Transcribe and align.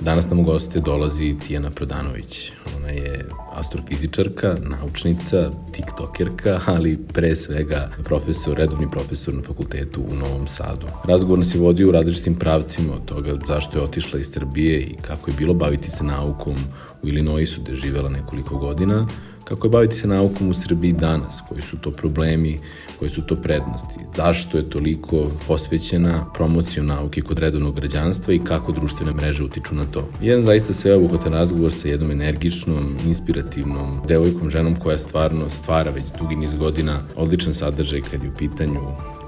Danas 0.00 0.30
nam 0.30 0.40
u 0.40 0.42
goste 0.42 0.80
dolazi 0.80 1.36
Tijana 1.46 1.70
Prodanović. 1.70 2.52
Ona 2.76 2.88
je 2.88 3.26
astrofizičarka, 3.52 4.56
naučnica, 4.60 5.50
tiktokerka, 5.72 6.60
ali 6.66 6.98
pre 7.12 7.36
svega 7.36 7.90
profesor, 8.04 8.56
redovni 8.56 8.90
profesor 8.90 9.34
na 9.34 9.42
fakultetu 9.42 10.00
u 10.00 10.14
Novom 10.14 10.46
Sadu. 10.46 10.86
Razgovor 11.04 11.38
nas 11.38 11.54
je 11.54 11.60
vodio 11.60 11.88
u 11.88 11.92
različitim 11.92 12.34
pravcima 12.34 12.94
od 12.94 13.04
toga 13.04 13.38
zašto 13.46 13.78
je 13.78 13.84
otišla 13.84 14.20
iz 14.20 14.30
Srbije 14.32 14.80
i 14.80 14.96
kako 15.02 15.30
je 15.30 15.36
bilo 15.38 15.54
baviti 15.54 15.90
se 15.90 16.04
naukom 16.04 16.56
u 17.02 17.08
Illinoisu 17.08 17.60
gde 17.60 17.72
je 17.72 17.76
živela 17.76 18.08
nekoliko 18.08 18.56
godina, 18.56 19.06
kako 19.50 19.66
je 19.66 19.70
baviti 19.70 19.96
se 19.96 20.06
naukom 20.06 20.48
u 20.48 20.54
Srbiji 20.54 20.92
danas, 20.92 21.42
koji 21.48 21.62
su 21.62 21.76
to 21.76 21.90
problemi, 21.90 22.60
koji 22.98 23.10
su 23.10 23.22
to 23.22 23.36
prednosti, 23.36 24.00
zašto 24.16 24.58
je 24.58 24.70
toliko 24.70 25.30
posvećena 25.46 26.26
promocijom 26.34 26.86
nauke 26.86 27.20
kod 27.20 27.38
redovnog 27.38 27.76
građanstva 27.76 28.34
i 28.34 28.38
kako 28.44 28.72
društvene 28.72 29.12
mreže 29.12 29.44
utiču 29.44 29.74
na 29.74 29.84
to. 29.84 30.08
Jedan 30.22 30.42
zaista 30.42 30.72
sveobuhvatan 30.72 31.32
razgovor 31.32 31.72
sa 31.72 31.88
jednom 31.88 32.10
energičnom, 32.10 32.96
inspirativnom 33.06 34.00
devojkom, 34.08 34.50
ženom 34.50 34.76
koja 34.76 34.98
stvarno 34.98 35.50
stvara 35.50 35.90
već 35.90 36.04
dugi 36.18 36.36
niz 36.36 36.54
godina 36.54 37.00
odličan 37.16 37.54
sadržaj 37.54 38.00
kad 38.00 38.22
je 38.22 38.30
u 38.30 38.36
pitanju 38.38 38.80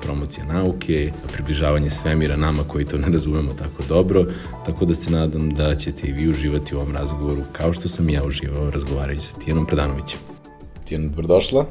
promocija 0.03 0.47
nauke, 0.47 1.13
približavanje 1.33 1.91
svemira 1.91 2.37
nama 2.37 2.65
koji 2.65 2.85
to 2.85 2.99
ne 2.99 3.09
razumemo 3.09 3.53
tako 3.59 3.83
dobro, 3.89 4.25
tako 4.67 4.85
da 4.85 4.95
se 4.95 5.11
nadam 5.11 5.51
da 5.51 5.75
ćete 5.75 6.09
i 6.09 6.13
vi 6.13 6.29
uživati 6.31 6.75
u 6.75 6.79
ovom 6.79 6.95
razgovoru 6.95 7.41
kao 7.53 7.73
što 7.73 7.89
sam 7.89 8.09
ja 8.09 8.25
uživao 8.25 8.71
razgovarajući 8.71 9.27
sa 9.27 9.39
Tijanom 9.39 9.67
Predanovićem. 9.67 10.19
Tijana, 10.85 11.09
dobrodošla. 11.09 11.67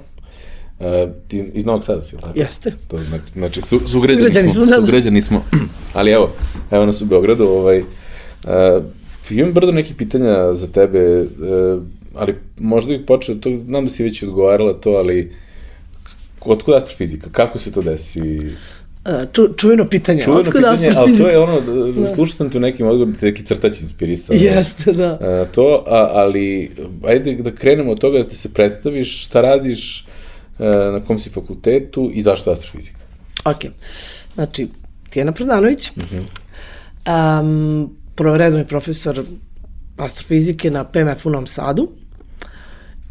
Uh, 0.79 0.85
ti 1.27 1.51
iz 1.53 1.65
Novog 1.65 1.83
Sada 1.83 2.03
si, 2.03 2.15
ili 2.15 2.21
tako? 2.21 2.39
Jeste. 2.39 2.71
To, 2.87 3.03
znači, 3.03 3.31
znači 3.33 3.61
su, 3.61 3.79
sugrađani, 3.87 4.29
sugrađani 4.29 4.49
smo, 4.49 4.65
smo 4.65 4.65
da. 4.65 4.85
sugrađani 4.85 5.21
smo, 5.21 5.45
ali 5.93 6.11
evo, 6.11 6.31
evo 6.71 6.85
nas 6.85 7.01
u 7.01 7.05
Beogradu, 7.05 7.43
ovaj, 7.43 7.79
uh, 7.79 7.85
imam 9.29 9.53
brdo 9.53 9.71
nekih 9.71 9.95
pitanja 9.95 10.53
za 10.53 10.67
tebe, 10.67 11.21
uh, 11.21 11.83
ali 12.15 12.35
možda 12.59 12.97
bih 12.97 13.01
počeo, 13.07 13.35
to, 13.35 13.57
znam 13.57 13.85
da 13.85 13.91
si 13.91 14.03
već 14.03 14.23
odgovarala 14.23 14.73
to, 14.73 14.89
ali 14.89 15.31
otkud 16.41 16.75
astrofizika? 16.75 17.29
Kako 17.31 17.59
se 17.59 17.71
to 17.71 17.81
desi? 17.81 18.21
Ču, 19.33 19.47
čuveno 19.57 19.89
pitanje. 19.89 20.23
Čuveno 20.23 20.41
Otkud 20.41 20.55
pitanje, 20.55 20.93
ali 20.95 21.17
to 21.17 21.27
je 21.27 21.39
ono, 21.39 21.61
da. 21.91 22.15
slušao 22.15 22.35
sam 22.35 22.49
tu 22.49 22.59
nekim 22.59 22.87
odgovorom, 22.87 23.15
neki 23.21 23.43
crtač 23.43 23.81
inspirisao. 23.81 24.35
Jeste, 24.35 24.93
da. 24.93 25.17
A, 25.21 25.45
to, 25.51 25.83
a, 25.87 26.09
ali, 26.13 26.71
ajde 27.03 27.35
da 27.35 27.51
krenemo 27.51 27.91
od 27.91 27.99
toga 27.99 28.17
da 28.17 28.27
ti 28.27 28.35
se 28.35 28.53
predstaviš, 28.53 29.25
šta 29.25 29.41
radiš, 29.41 30.05
a, 30.59 30.63
na 30.91 30.99
kom 31.07 31.19
si 31.19 31.29
fakultetu 31.29 32.11
i 32.13 32.21
zašto 32.21 32.51
astrofizika? 32.51 32.99
Ok. 33.45 33.57
Znači, 34.35 34.67
Tijena 35.09 35.31
Prodanović, 35.31 35.91
uh 35.95 36.03
-huh. 36.03 37.41
um, 37.41 37.95
prvoredovni 38.15 38.67
profesor 38.67 39.23
astrofizike 39.97 40.71
na 40.71 40.83
PMF 40.83 41.25
u 41.25 41.29
Novom 41.29 41.47
Sadu. 41.47 41.89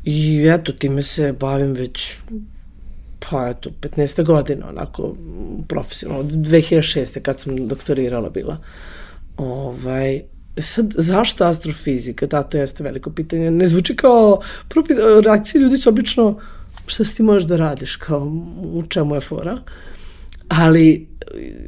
I 0.04 0.46
eto, 0.48 0.72
time 0.72 1.02
se 1.02 1.32
bavim 1.32 1.72
već 1.72 2.16
pa 3.20 3.48
eto, 3.48 3.70
15 3.80 4.24
godina, 4.24 4.68
onako, 4.68 5.14
profesionalno, 5.68 6.20
od 6.20 6.32
2006. 6.32 7.20
kad 7.20 7.40
sam 7.40 7.68
doktorirala 7.68 8.30
bila. 8.30 8.58
Ovaj, 9.36 10.22
sad, 10.58 10.94
zašto 10.96 11.44
astrofizika? 11.44 12.26
Da, 12.26 12.42
to 12.42 12.58
jeste 12.58 12.84
veliko 12.84 13.10
pitanje. 13.10 13.50
Ne 13.50 13.68
zvuči 13.68 13.96
kao, 13.96 14.40
prvo 14.68 14.86
reakcije 15.24 15.62
ljudi 15.62 15.76
su 15.76 15.88
obično, 15.88 16.38
šta 16.86 17.04
si 17.04 17.16
ti 17.16 17.22
možeš 17.22 17.48
da 17.48 17.56
radiš, 17.56 17.96
kao, 17.96 18.32
u 18.62 18.82
čemu 18.88 19.14
je 19.14 19.20
fora? 19.20 19.58
Ali, 20.48 21.08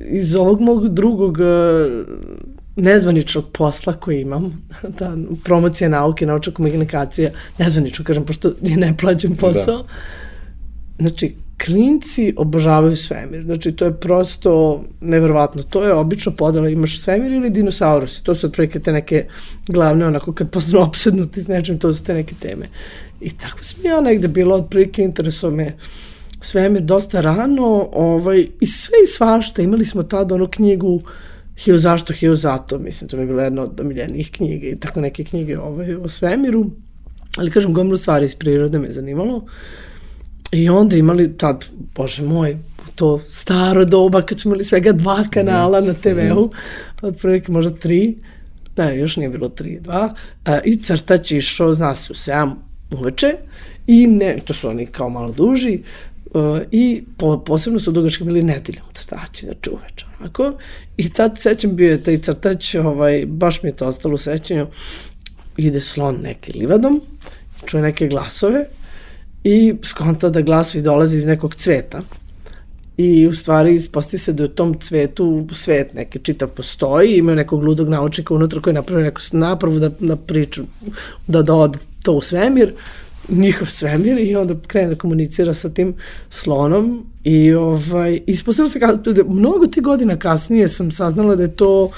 iz 0.09 0.37
ovog 0.37 0.61
mog 0.61 0.89
drugog 0.89 1.39
eh, 1.41 2.05
nezvaničnog 2.77 3.45
posla 3.53 3.93
koji 3.93 4.21
imam, 4.21 4.69
ta 4.99 5.17
promocija 5.45 5.89
nauke, 5.89 6.27
naučna 6.27 6.53
komunikacija, 6.53 7.31
nezvanično 7.59 8.05
kažem, 8.05 8.25
pošto 8.25 8.53
je 8.63 8.77
neplaćen 8.77 9.37
posao, 9.37 9.77
da. 9.77 9.89
znači, 10.99 11.35
klinci 11.65 12.35
obožavaju 12.37 12.97
svemir. 12.97 13.43
Znači, 13.43 13.73
to 13.73 13.85
je 13.85 14.01
prosto 14.01 14.85
neverovatno. 15.01 15.63
To 15.63 15.85
je 15.85 15.93
obično 15.93 16.33
podela, 16.33 16.69
imaš 16.69 17.01
svemir 17.01 17.33
ili 17.33 17.51
dinosaurusi. 17.51 18.25
To 18.25 18.35
su 18.35 18.47
otprilike 18.47 18.81
te 18.81 18.93
neke 18.93 19.27
glavne, 19.69 20.07
onako, 20.07 20.33
kad 20.33 20.51
postanu 20.51 20.83
opsednuti 20.83 21.43
s 21.43 21.49
nečim, 21.49 21.79
to 21.79 21.95
su 21.95 22.05
te 22.05 22.15
neke 22.15 22.35
teme. 22.41 22.69
I 23.21 23.31
tako 23.31 23.65
sam 23.65 23.85
ja 23.85 24.01
negde 24.01 24.29
bila, 24.29 24.57
otprilike 24.57 25.03
intereso 25.03 25.51
me 25.51 25.77
svemir 26.41 26.83
dosta 26.83 27.21
rano, 27.21 27.89
ovaj, 27.93 28.47
i 28.61 28.67
sve 28.67 28.99
i 29.05 29.07
svašta. 29.07 29.63
Imali 29.63 29.85
smo 29.85 30.03
tada 30.03 30.35
onu 30.35 30.49
knjigu 30.49 31.01
Hio 31.57 31.79
zašto, 31.79 32.13
Hio 32.13 32.35
zato, 32.35 32.79
mislim, 32.79 33.09
to 33.09 33.17
mi 33.17 33.23
je 33.23 33.27
bila 33.27 33.43
jedna 33.43 33.63
od 33.63 33.81
omiljenijih 33.81 34.31
knjiga 34.33 34.67
i 34.67 34.77
tako 34.77 35.01
neke 35.01 35.25
knjige 35.25 35.59
ovaj, 35.59 35.95
o 35.95 36.09
svemiru. 36.09 36.67
Ali, 37.37 37.51
kažem, 37.51 37.75
gomilu 37.75 37.97
stvari 37.97 38.27
iz 38.27 38.35
prirode 38.35 38.79
me 38.79 38.93
zanimalo. 38.93 39.37
Uh, 39.37 39.43
I 40.53 40.69
onda 40.69 40.97
imali 40.97 41.37
tad, 41.37 41.65
bože 41.95 42.23
moj, 42.23 42.57
to 42.95 43.21
staro 43.27 43.85
doba 43.85 44.23
kad 44.23 44.41
smo 44.41 44.49
imali 44.49 44.65
svega 44.65 44.93
dva 44.93 45.25
kanala 45.31 45.81
na 45.81 45.95
TV-u, 45.95 46.51
pa 47.01 47.07
otprilike 47.07 47.53
možda 47.53 47.71
tri, 47.71 48.17
ne, 48.77 48.99
još 48.99 49.17
nije 49.17 49.29
bilo 49.29 49.49
tri, 49.49 49.81
dva, 49.81 50.15
a, 50.45 50.61
i 50.65 50.77
crtać 50.77 51.33
išao, 51.33 51.75
zna 51.75 51.95
se, 51.95 52.13
u 52.13 52.17
7 52.17 52.53
uveče, 52.91 53.35
i 53.87 54.07
ne, 54.07 54.39
to 54.45 54.55
su 54.55 54.69
oni 54.69 54.87
kao 54.87 55.09
malo 55.09 55.33
duži, 55.33 55.81
uh, 56.35 56.59
i 56.71 57.03
po, 57.17 57.39
posebno 57.39 57.81
su 57.81 57.93
dugački 57.93 58.25
bili 58.25 58.43
nedeljom 58.43 58.87
crtaći, 58.95 59.47
znači 59.47 59.71
uveče, 59.71 60.07
onako, 60.21 60.53
i 60.97 61.11
tad 61.11 61.39
sećam 61.39 61.77
bio 61.77 61.91
je 61.91 62.03
taj 62.03 62.19
crtać, 62.19 62.75
ovaj, 62.75 63.25
baš 63.27 63.63
mi 63.63 63.69
je 63.69 63.77
to 63.77 63.87
ostalo 63.87 64.15
u 64.15 64.19
sećanju, 64.19 64.67
ide 65.57 65.81
slon 65.81 66.19
neki 66.23 66.53
livadom, 66.53 67.01
čuje 67.67 67.83
neke 67.83 68.09
glasove, 68.09 68.65
i 69.45 69.75
skonta 69.83 70.31
da 70.31 70.41
glasovi 70.41 70.83
dolaze 70.83 71.17
iz 71.17 71.27
nekog 71.27 71.55
cveta. 71.55 72.03
I 72.97 73.27
u 73.27 73.35
stvari 73.35 73.75
ispostavi 73.75 74.19
se 74.19 74.33
da 74.33 74.45
u 74.45 74.49
tom 74.49 74.81
cvetu 74.81 75.47
svet 75.53 75.95
neki 75.95 76.19
čitav 76.19 76.49
postoji, 76.49 77.17
imaju 77.17 77.37
nekog 77.37 77.63
ludog 77.63 77.89
naučnika 77.89 78.35
unutra 78.35 78.61
koji 78.61 78.73
je 78.73 78.75
napravio 78.75 79.05
neku 79.05 79.21
napravu 79.33 79.79
da, 79.79 79.91
na 79.99 80.17
priču, 80.17 80.63
da 81.27 81.43
dode 81.43 81.79
to 82.03 82.13
u 82.13 82.21
svemir, 82.21 82.75
njihov 83.29 83.67
svemir 83.67 84.19
i 84.19 84.37
onda 84.37 84.55
krene 84.67 84.89
da 84.89 84.95
komunicira 84.95 85.55
sa 85.55 85.69
tim 85.69 85.95
slonom 86.31 87.07
i 87.25 87.53
ovaj, 87.53 88.21
ispostavilo 88.27 88.71
se 88.71 88.81
kako, 88.81 89.13
da 89.13 89.25
mnogo 89.25 89.67
te 89.67 89.81
godina 89.81 90.17
kasnije 90.17 90.69
sam 90.69 90.93
saznala 90.93 91.37
da 91.37 91.43
je 91.43 91.57
to 91.57 91.85
uh, 91.85 91.93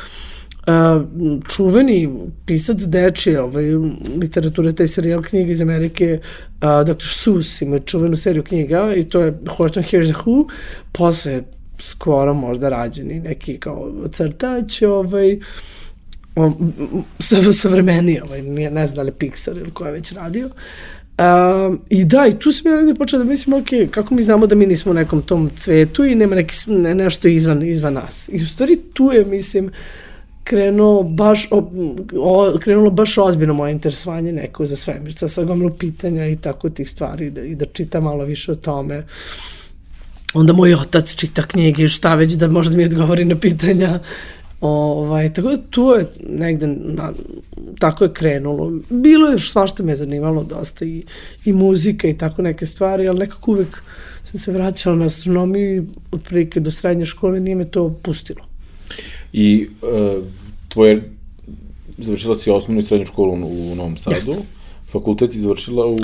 čuveni 1.48 2.10
pisac 2.46 2.76
dečije 2.76 3.40
ovaj, 3.40 3.64
literature, 4.20 4.72
taj 4.72 4.86
serijal 4.86 5.22
knjiga 5.22 5.52
iz 5.52 5.60
Amerike, 5.60 6.18
uh, 6.20 6.94
Dr. 6.94 7.06
Seuss 7.12 7.62
ima 7.62 7.78
čuvenu 7.78 8.16
seriju 8.16 8.42
knjiga 8.42 8.94
i 8.96 9.02
to 9.02 9.20
je 9.20 9.38
Horton 9.56 9.82
Hears 9.82 10.08
the 10.08 10.18
Who, 10.24 10.48
posle 10.92 11.42
skoro 11.78 12.34
možda 12.34 12.68
rađeni 12.68 13.20
neki 13.20 13.58
kao 13.58 13.92
crtač, 14.12 14.82
ovaj, 14.82 15.38
sa, 17.18 17.52
savremeniji, 17.52 18.20
ovaj, 18.20 18.42
nije, 18.42 18.70
ne 18.70 18.86
znam 18.86 18.96
da 18.96 19.02
li 19.02 19.12
Pixar 19.18 19.60
ili 19.60 19.70
ko 19.70 19.86
je 19.86 19.92
već 19.92 20.12
radio. 20.12 20.46
Uh, 21.18 21.78
I 21.88 22.04
da, 22.04 22.26
i 22.26 22.38
tu 22.38 22.52
sam 22.52 22.72
ja 22.72 22.78
negde 22.78 22.94
počela 22.94 23.24
da 23.24 23.30
mislim, 23.30 23.56
ok, 23.56 23.90
kako 23.90 24.14
mi 24.14 24.22
znamo 24.22 24.46
da 24.46 24.54
mi 24.54 24.66
nismo 24.66 24.90
u 24.90 24.94
nekom 24.94 25.22
tom 25.22 25.50
cvetu 25.56 26.04
i 26.04 26.14
nema 26.14 26.34
neki, 26.34 26.56
ne, 26.66 26.94
nešto 26.94 27.28
izvan, 27.28 27.62
izvan 27.62 27.94
nas. 27.94 28.28
I 28.32 28.42
u 28.42 28.46
stvari 28.46 28.80
tu 28.92 29.10
je, 29.12 29.24
mislim, 29.24 29.64
uh, 29.64 29.72
krenuo 30.44 31.02
baš, 31.02 31.48
o, 31.50 31.70
o, 32.20 32.58
krenulo 32.60 32.90
baš 32.90 33.18
ozbiljno 33.18 33.54
moje 33.54 33.72
interesovanje 33.72 34.32
neko 34.32 34.66
za 34.66 34.76
svemirca, 34.76 35.28
sa 35.28 35.44
gomilu 35.44 35.70
pitanja 35.70 36.26
i 36.26 36.36
tako 36.36 36.70
tih 36.70 36.90
stvari 36.90 37.30
da, 37.30 37.42
i 37.42 37.54
da 37.54 37.64
čita 37.64 38.00
malo 38.00 38.24
više 38.24 38.52
o 38.52 38.56
tome. 38.56 39.04
Onda 40.34 40.52
moj 40.52 40.74
otac 40.74 41.14
čita 41.14 41.42
knjige, 41.42 41.88
šta 41.88 42.14
već 42.14 42.32
da 42.32 42.48
možda 42.48 42.76
mi 42.76 42.84
odgovori 42.84 43.24
na 43.24 43.36
pitanja. 43.36 43.98
Ovaj, 44.60 45.32
tako 45.32 45.48
da 45.48 45.62
tu 45.70 45.90
je 45.90 46.06
negde, 46.28 46.66
na, 46.66 47.12
tako 47.78 48.04
je 48.04 48.12
krenulo. 48.12 48.72
Bilo 48.90 49.28
je 49.28 49.38
svašta 49.38 49.82
me 49.82 49.94
zanimalo 49.94 50.44
dosta 50.44 50.84
i, 50.84 51.04
i 51.44 51.52
muzika 51.52 52.08
i 52.08 52.18
tako 52.18 52.42
neke 52.42 52.66
stvari, 52.66 53.08
ali 53.08 53.18
nekako 53.18 53.50
uvek 53.50 53.82
sam 54.22 54.40
se 54.40 54.52
vraćala 54.52 54.96
na 54.96 55.04
astronomiju 55.04 55.82
i 55.82 55.86
otprilike 56.12 56.60
do 56.60 56.70
srednje 56.70 57.06
škole 57.06 57.40
nije 57.40 57.56
me 57.56 57.64
to 57.64 57.98
pustilo. 58.02 58.53
I 59.36 59.68
uh, 59.82 60.24
tvoje, 60.68 61.10
završila 61.98 62.36
si 62.36 62.50
osnovnu 62.50 62.80
i 62.80 62.84
srednju 62.84 63.06
školu 63.06 63.32
u, 63.32 63.72
u 63.72 63.74
Novom 63.74 63.96
Sadu, 63.96 64.16
Jeste. 64.16 64.36
fakultet 64.92 65.32
si 65.32 65.40
završila 65.40 65.86
u... 65.86 65.96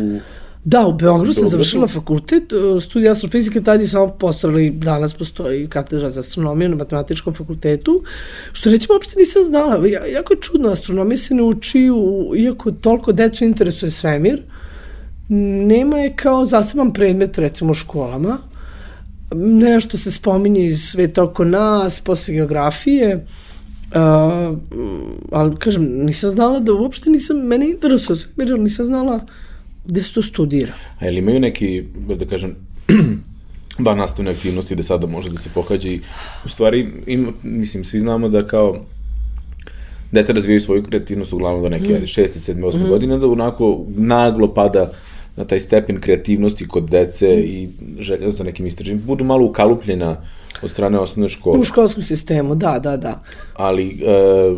Da, 0.65 0.87
u 0.87 0.93
Beogradu 0.93 1.33
sam 1.33 1.49
završila 1.49 1.87
fakultet, 1.89 2.53
e, 2.53 2.81
studij 2.81 3.09
astrofizike, 3.09 3.61
tad 3.61 3.81
je 3.81 3.87
samo 3.87 4.09
postojali, 4.09 4.71
danas 4.71 5.15
postoji 5.15 5.69
katedra 5.69 6.11
za 6.11 6.21
astronomiju 6.21 6.69
na 6.69 6.77
matematičkom 6.77 7.35
fakultetu, 7.35 8.03
što 8.53 8.71
recimo 8.71 8.95
uopšte 8.95 9.19
nisam 9.19 9.45
znala, 9.45 9.87
ja, 9.87 10.07
jako 10.07 10.33
je 10.33 10.41
čudno, 10.41 10.69
astronomija 10.69 11.17
se 11.17 11.35
ne 11.35 11.43
uči, 11.43 11.91
u, 11.91 12.33
iako 12.37 12.73
toliko 12.73 13.13
decu 13.13 13.45
interesuje 13.45 13.91
svemir, 13.91 14.43
nema 15.69 15.99
je 15.99 16.17
kao 16.17 16.45
zaseban 16.45 16.93
predmet 16.93 17.39
recimo 17.39 17.71
u 17.71 17.75
školama, 17.75 18.39
nešto 19.35 19.99
se 19.99 20.13
spominje 20.13 20.67
iz 20.67 20.83
sveta 20.83 21.23
oko 21.23 21.45
nas, 21.45 22.01
posle 22.01 22.35
geografije, 22.35 23.27
Uh, 23.91 24.59
ali 25.33 25.57
kažem, 25.57 26.05
nisam 26.05 26.31
znala 26.31 26.61
da 26.61 26.73
uopšte 26.73 27.11
nisam, 27.11 27.37
mene 27.37 27.71
interesuje 27.71 28.17
svemir, 28.17 28.53
ali 28.53 28.63
nisam 28.63 28.87
znala 28.87 29.21
gde 29.85 30.03
se 30.03 30.13
to 30.15 30.23
studira. 30.23 30.73
A 31.01 31.09
ili 31.09 31.19
imaju 31.19 31.41
neki, 31.41 31.85
da 32.19 32.25
kažem, 32.25 32.57
van 33.87 33.99
nastavne 33.99 34.31
aktivnosti 34.31 34.75
da 34.75 34.83
sada 34.83 35.07
može 35.07 35.31
da 35.31 35.39
se 35.39 35.51
pohađa 35.55 35.89
i 35.89 36.01
u 36.45 36.49
stvari, 36.49 36.87
im, 37.07 37.35
mislim, 37.43 37.85
svi 37.85 38.01
znamo 38.01 38.29
da 38.29 38.47
kao 38.47 38.81
deca 40.13 40.33
razvijaju 40.33 40.61
svoju 40.61 40.83
kreativnost 40.83 41.33
uglavnom 41.33 41.63
do 41.63 41.69
neke 41.69 41.93
mm. 41.93 42.03
6. 42.03 42.29
7. 42.53 42.61
8. 42.61 42.85
Mm. 42.85 42.89
godine, 42.89 43.19
da 43.19 43.27
onako 43.27 43.85
naglo 43.97 44.55
pada 44.55 44.93
na 45.37 45.45
taj 45.45 45.61
stepen 45.61 46.01
kreativnosti 46.01 46.69
kod 46.69 46.91
dece 46.91 47.27
mm. 47.27 47.41
i 47.41 47.69
želja 47.99 48.33
za 48.33 48.45
nekim 48.45 48.67
istraživanjem, 48.67 49.07
budu 49.07 49.25
malo 49.25 49.47
ukalupljena 49.47 50.17
od 50.63 50.71
strane 50.71 50.99
osnovne 50.99 51.29
škole. 51.29 51.59
U 51.59 51.65
školskom 51.65 52.03
sistemu, 52.03 52.55
da, 52.55 52.79
da, 52.79 52.97
da. 52.97 53.23
Ali 53.55 53.89
e, 53.89 54.55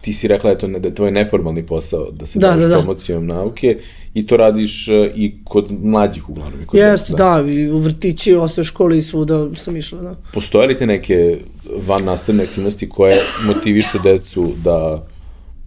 ti 0.00 0.12
si 0.12 0.28
rekla 0.28 0.50
da, 0.50 0.58
to, 0.58 0.66
da 0.66 0.88
je 0.88 0.94
tvoj 0.94 1.10
neformalni 1.10 1.66
posao, 1.66 2.10
da 2.10 2.26
se 2.26 2.38
Da, 2.38 2.46
baviš 2.46 2.62
da, 2.62 2.68
da. 2.68 2.76
promocijom 2.78 3.26
nauke 3.26 3.78
i 4.14 4.26
to 4.26 4.36
radiš 4.36 4.88
e, 4.88 5.12
i 5.14 5.34
kod 5.44 5.72
mlađih 5.82 6.28
uglavnom. 6.30 6.62
I 6.62 6.66
kod 6.66 6.80
Jeste, 6.80 7.12
deca. 7.12 7.42
da, 7.42 7.50
i 7.50 7.70
u 7.70 7.78
vrtići, 7.78 8.34
u 8.34 8.42
osnovnoj 8.42 8.64
školi 8.64 8.98
i 8.98 9.02
svuda 9.02 9.54
sam 9.54 9.76
išla, 9.76 10.00
da. 10.00 10.14
Postoje 10.32 10.68
li 10.68 10.76
te 10.76 10.86
neke 10.86 11.38
van 11.86 12.04
nastavne 12.04 12.44
aktivnosti 12.44 12.88
koje 12.88 13.20
motivišu 13.46 13.98
decu 14.04 14.52
da, 14.64 15.06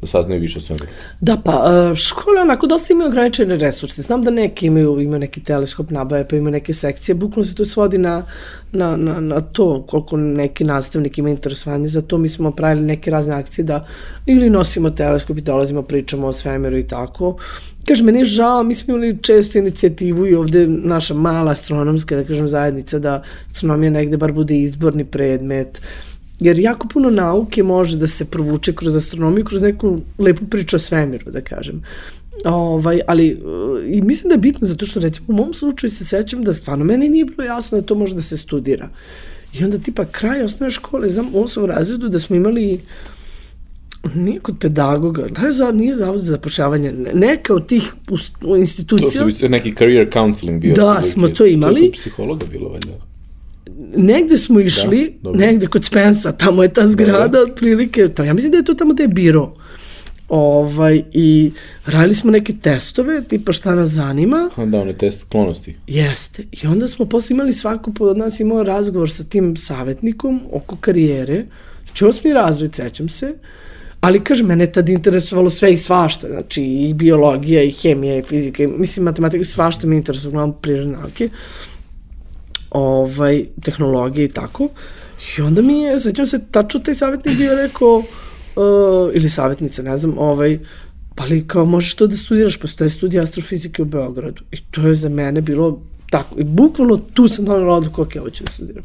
da 0.02 0.08
saznaju 0.08 0.42
više 0.42 0.58
o 0.58 0.62
svemu? 0.62 0.80
Da, 1.22 1.38
pa 1.46 1.52
e, 1.92 1.96
škole 1.96 2.42
onako 2.42 2.68
dosta 2.68 2.94
imaju 2.94 3.08
ograničene 3.08 3.56
resurse. 3.56 4.02
Znam 4.02 4.22
da 4.22 4.32
neki 4.32 4.68
imaju, 4.68 5.02
imaju 5.02 5.20
neki 5.20 5.44
teleskop 5.44 5.92
nabave, 5.92 6.28
pa 6.28 6.36
imaju 6.36 6.52
neke 6.52 6.74
sekcije. 6.74 7.16
Bukvalno 7.16 7.46
se 7.46 7.56
to 7.56 7.66
svodi 7.66 7.98
na, 7.98 8.24
na, 8.72 8.96
na, 8.96 9.20
na 9.20 9.42
to 9.42 9.86
koliko 9.88 10.18
neki 10.18 10.64
nastavnik 10.64 11.18
ima 11.18 11.30
interesovanje 11.30 11.88
za 11.88 12.02
to. 12.02 12.18
Mi 12.18 12.30
smo 12.30 12.52
pravili 12.52 12.86
neke 12.86 13.12
razne 13.12 13.36
akcije 13.36 13.66
da 13.66 13.86
ili 14.26 14.50
nosimo 14.50 14.90
teleskop 14.90 15.38
i 15.38 15.42
dolazimo, 15.42 15.82
pričamo 15.82 16.28
o 16.28 16.34
svemiru 16.34 16.78
i 16.78 16.88
tako. 16.88 17.38
Kaže, 17.88 18.04
meni 18.04 18.20
je 18.20 18.26
žao, 18.26 18.64
mi 18.64 18.74
smo 18.74 18.94
imali 18.94 19.18
često 19.22 19.60
inicijativu 19.60 20.28
i 20.28 20.36
ovde 20.36 20.68
naša 20.68 21.14
mala 21.14 21.52
astronomska, 21.52 22.16
da 22.16 22.24
kažem, 22.24 22.48
zajednica, 22.48 23.00
da 23.00 23.24
astronomija 23.48 23.92
negde 23.92 24.18
bar 24.18 24.32
bude 24.32 24.60
izborni 24.62 25.06
predmet, 25.06 25.82
jer 26.40 26.60
jako 26.60 26.88
puno 26.88 27.10
nauke 27.10 27.64
može 27.64 27.98
da 27.98 28.08
se 28.08 28.26
provuče 28.26 28.74
kroz 28.74 28.96
astronomiju, 28.96 29.46
kroz 29.46 29.62
neku 29.62 30.00
lepu 30.18 30.46
priču 30.46 30.76
o 30.76 30.80
svemiru, 30.80 31.32
da 31.32 31.42
kažem. 31.42 31.84
Ovaj, 32.46 33.00
ali, 33.08 33.34
uh, 33.36 33.42
i 33.88 34.02
mislim 34.02 34.30
da 34.30 34.34
je 34.34 34.40
bitno, 34.40 34.68
zato 34.68 34.86
što 34.86 35.00
recimo 35.00 35.26
u 35.30 35.34
mom 35.34 35.54
slučaju 35.54 35.92
se 35.92 36.06
sećam 36.06 36.44
da 36.44 36.54
stvarno 36.54 36.86
meni 36.86 37.10
nije 37.10 37.26
bilo 37.26 37.44
jasno 37.44 37.78
da 37.78 37.86
to 37.86 37.96
može 37.96 38.16
da 38.16 38.22
se 38.22 38.38
studira. 38.38 38.90
I 39.54 39.64
onda 39.64 39.78
tipa 39.78 40.06
kraj 40.06 40.44
osnovne 40.44 40.70
škole, 40.70 41.10
znam, 41.10 41.28
u 41.34 41.44
osmom 41.44 41.66
razredu 41.66 42.10
da 42.10 42.20
smo 42.20 42.36
imali 42.36 42.80
nije 44.16 44.40
kod 44.40 44.56
pedagoga, 44.60 45.28
da 45.30 45.42
je 45.42 45.52
za, 45.52 45.72
nije 45.72 45.96
zavod 45.96 46.22
za 46.22 46.32
zapošljavanje, 46.32 46.92
ne- 46.92 47.14
neka 47.14 47.54
od 47.54 47.68
tih 47.68 47.94
us- 48.08 48.32
To 48.40 48.56
institucija, 48.56 49.32
su 49.32 49.50
neki 49.50 49.76
career 49.76 50.10
counseling 50.14 50.62
bio. 50.62 50.74
Da, 50.76 51.02
smo 51.04 51.28
to 51.28 51.46
imali. 51.46 51.76
To 51.76 51.82
je 51.82 51.90
kod 51.90 52.00
psihologa 52.00 52.46
bilo, 52.52 52.70
valjda. 52.70 53.09
Negde 53.96 54.38
smo 54.38 54.60
išli, 54.60 55.06
Da, 55.06 55.18
dobro. 55.22 55.40
negde 55.40 55.68
kod 55.68 55.86
Spensa, 55.86 56.32
tamo 56.32 56.64
je 56.64 56.70
ta 56.70 56.88
zgrada 56.88 57.40
otprilike, 57.42 58.08
to, 58.08 58.24
ja 58.24 58.34
mislim 58.34 58.52
da 58.52 58.58
je 58.58 58.66
to 58.66 58.74
tamo 58.74 58.94
da 58.94 59.04
je 59.04 59.08
biro. 59.08 59.54
Ovaj, 60.30 61.04
I 61.14 61.52
radili 61.86 62.16
smo 62.16 62.32
neke 62.32 62.54
testove, 62.62 63.24
tipa 63.24 63.54
šta 63.54 63.76
nas 63.76 63.90
zanima, 63.90 64.50
A, 64.56 64.66
Da, 64.66 64.80
on 64.82 64.88
je 64.88 64.98
test 64.98 65.20
sklonosti. 65.22 65.76
Jeste. 65.88 66.44
I 66.52 66.68
onda 66.68 66.88
smo 66.88 67.06
posle 67.06 67.34
imali 67.34 67.54
svako 67.54 67.92
od 68.00 68.18
nas 68.18 68.40
imao 68.40 68.64
razgovor 68.64 69.10
sa 69.10 69.24
tim 69.24 69.56
savjetnikom 69.58 70.42
oko 70.52 70.76
karijere. 70.76 71.46
Znači, 71.86 72.06
osmi 72.06 72.34
razred, 72.34 72.76
sećam 72.76 73.10
se. 73.10 73.34
Ali, 74.02 74.24
kaže, 74.24 74.44
mene 74.44 74.64
je 74.64 74.72
tad 74.72 74.90
interesovalo 74.90 75.50
sve 75.50 75.74
i 75.74 75.78
svašta. 75.78 76.28
Znači, 76.28 76.64
i 76.64 76.94
biologija, 76.94 77.64
i 77.64 77.72
hemija, 77.72 78.18
i 78.18 78.22
fizika, 78.22 78.64
i, 78.64 78.68
mislim, 78.68 79.04
matematika, 79.06 79.44
svašta 79.44 79.88
me 79.88 79.96
interesovalo, 79.96 80.30
uglavnom 80.30 80.56
prirodne 80.62 80.98
nauke. 80.98 81.30
Ovaj, 82.72 83.46
tehnologije 83.62 84.26
i 84.26 84.32
tako. 84.32 84.70
I 85.38 85.42
onda 85.42 85.62
mi 85.62 85.80
je, 85.80 86.00
sećam 86.00 86.26
se, 86.26 86.40
tačno 86.52 86.80
taj 86.80 86.94
savjetnik 86.94 87.38
bio 87.38 87.56
rekao, 87.56 87.98
uh, 87.98 88.06
ili 89.14 89.30
savjetnica, 89.30 89.82
ne 89.84 89.98
znam, 89.98 90.18
ovaj, 90.18 90.60
pa 91.16 91.24
ali 91.24 91.48
kao 91.48 91.66
možeš 91.66 91.96
to 91.96 92.08
da 92.08 92.16
studiraš, 92.16 92.60
postoje 92.60 92.90
studija 92.90 93.24
astrofizike 93.24 93.82
u 93.82 93.86
Beogradu. 93.86 94.44
I 94.52 94.58
to 94.72 94.82
je 94.82 94.96
za 94.96 95.10
mene 95.10 95.42
bilo 95.42 95.82
tako. 96.10 96.40
I 96.40 96.44
bukvalno 96.44 96.98
tu 97.14 97.28
sam 97.28 97.46
donala 97.46 97.76
odluku, 97.78 98.02
ok, 98.02 98.12
ovo 98.20 98.30
ću 98.30 98.44
da 98.44 98.52
studiram. 98.52 98.84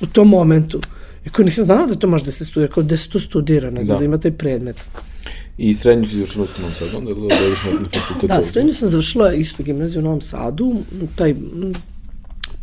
U 0.00 0.06
tom 0.06 0.28
momentu. 0.28 0.80
I 1.26 1.30
ko 1.30 1.42
nisam 1.42 1.64
znala 1.64 1.86
da 1.86 1.94
to 1.94 2.06
može 2.08 2.24
da 2.24 2.30
se 2.30 2.44
studira, 2.44 2.72
kao 2.72 2.82
da 2.82 2.96
se 2.96 3.08
to 3.08 3.20
studira, 3.20 3.70
ne 3.70 3.84
znam, 3.84 3.86
Da. 3.86 3.94
da, 3.94 3.98
da 3.98 4.04
ima 4.04 4.18
taj 4.18 4.32
predmet. 4.32 4.80
I 5.58 5.74
srednju 5.74 6.06
si 6.06 6.16
završila 6.16 6.46
u 6.58 6.60
Novom 6.60 6.74
Sadu, 6.74 6.96
onda 6.98 7.14
da 7.14 7.20
dođeš 7.20 7.64
na, 7.64 7.80
na 7.80 8.00
fakultet. 8.00 8.28
Da, 8.28 8.42
srednju 8.42 8.74
sam 8.74 8.90
završila 8.90 9.32
isto 9.32 9.62
gimnaziju 9.62 10.00
u 10.00 10.04
Novom 10.04 10.20
Sadu, 10.20 10.74
taj 11.16 11.34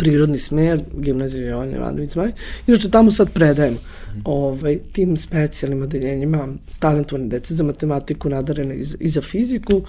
prirodni 0.02 0.40
smer, 0.40 0.80
gimnaziju 0.96 1.46
Jovan 1.46 1.72
Jovanović 1.72 2.12
Zmaj. 2.12 2.32
Inače, 2.68 2.90
tamo 2.90 3.12
sad 3.12 3.30
predajem 3.32 3.78
ovaj, 4.26 4.80
tim 4.92 5.18
specijalnim 5.18 5.82
odeljenjima 5.82 6.48
talentovane 6.80 7.28
dece 7.28 7.56
za 7.56 7.64
matematiku, 7.64 8.30
nadarene 8.30 8.76
i, 8.76 8.84
za- 8.84 8.98
i 9.00 9.10
za 9.10 9.22
fiziku. 9.22 9.82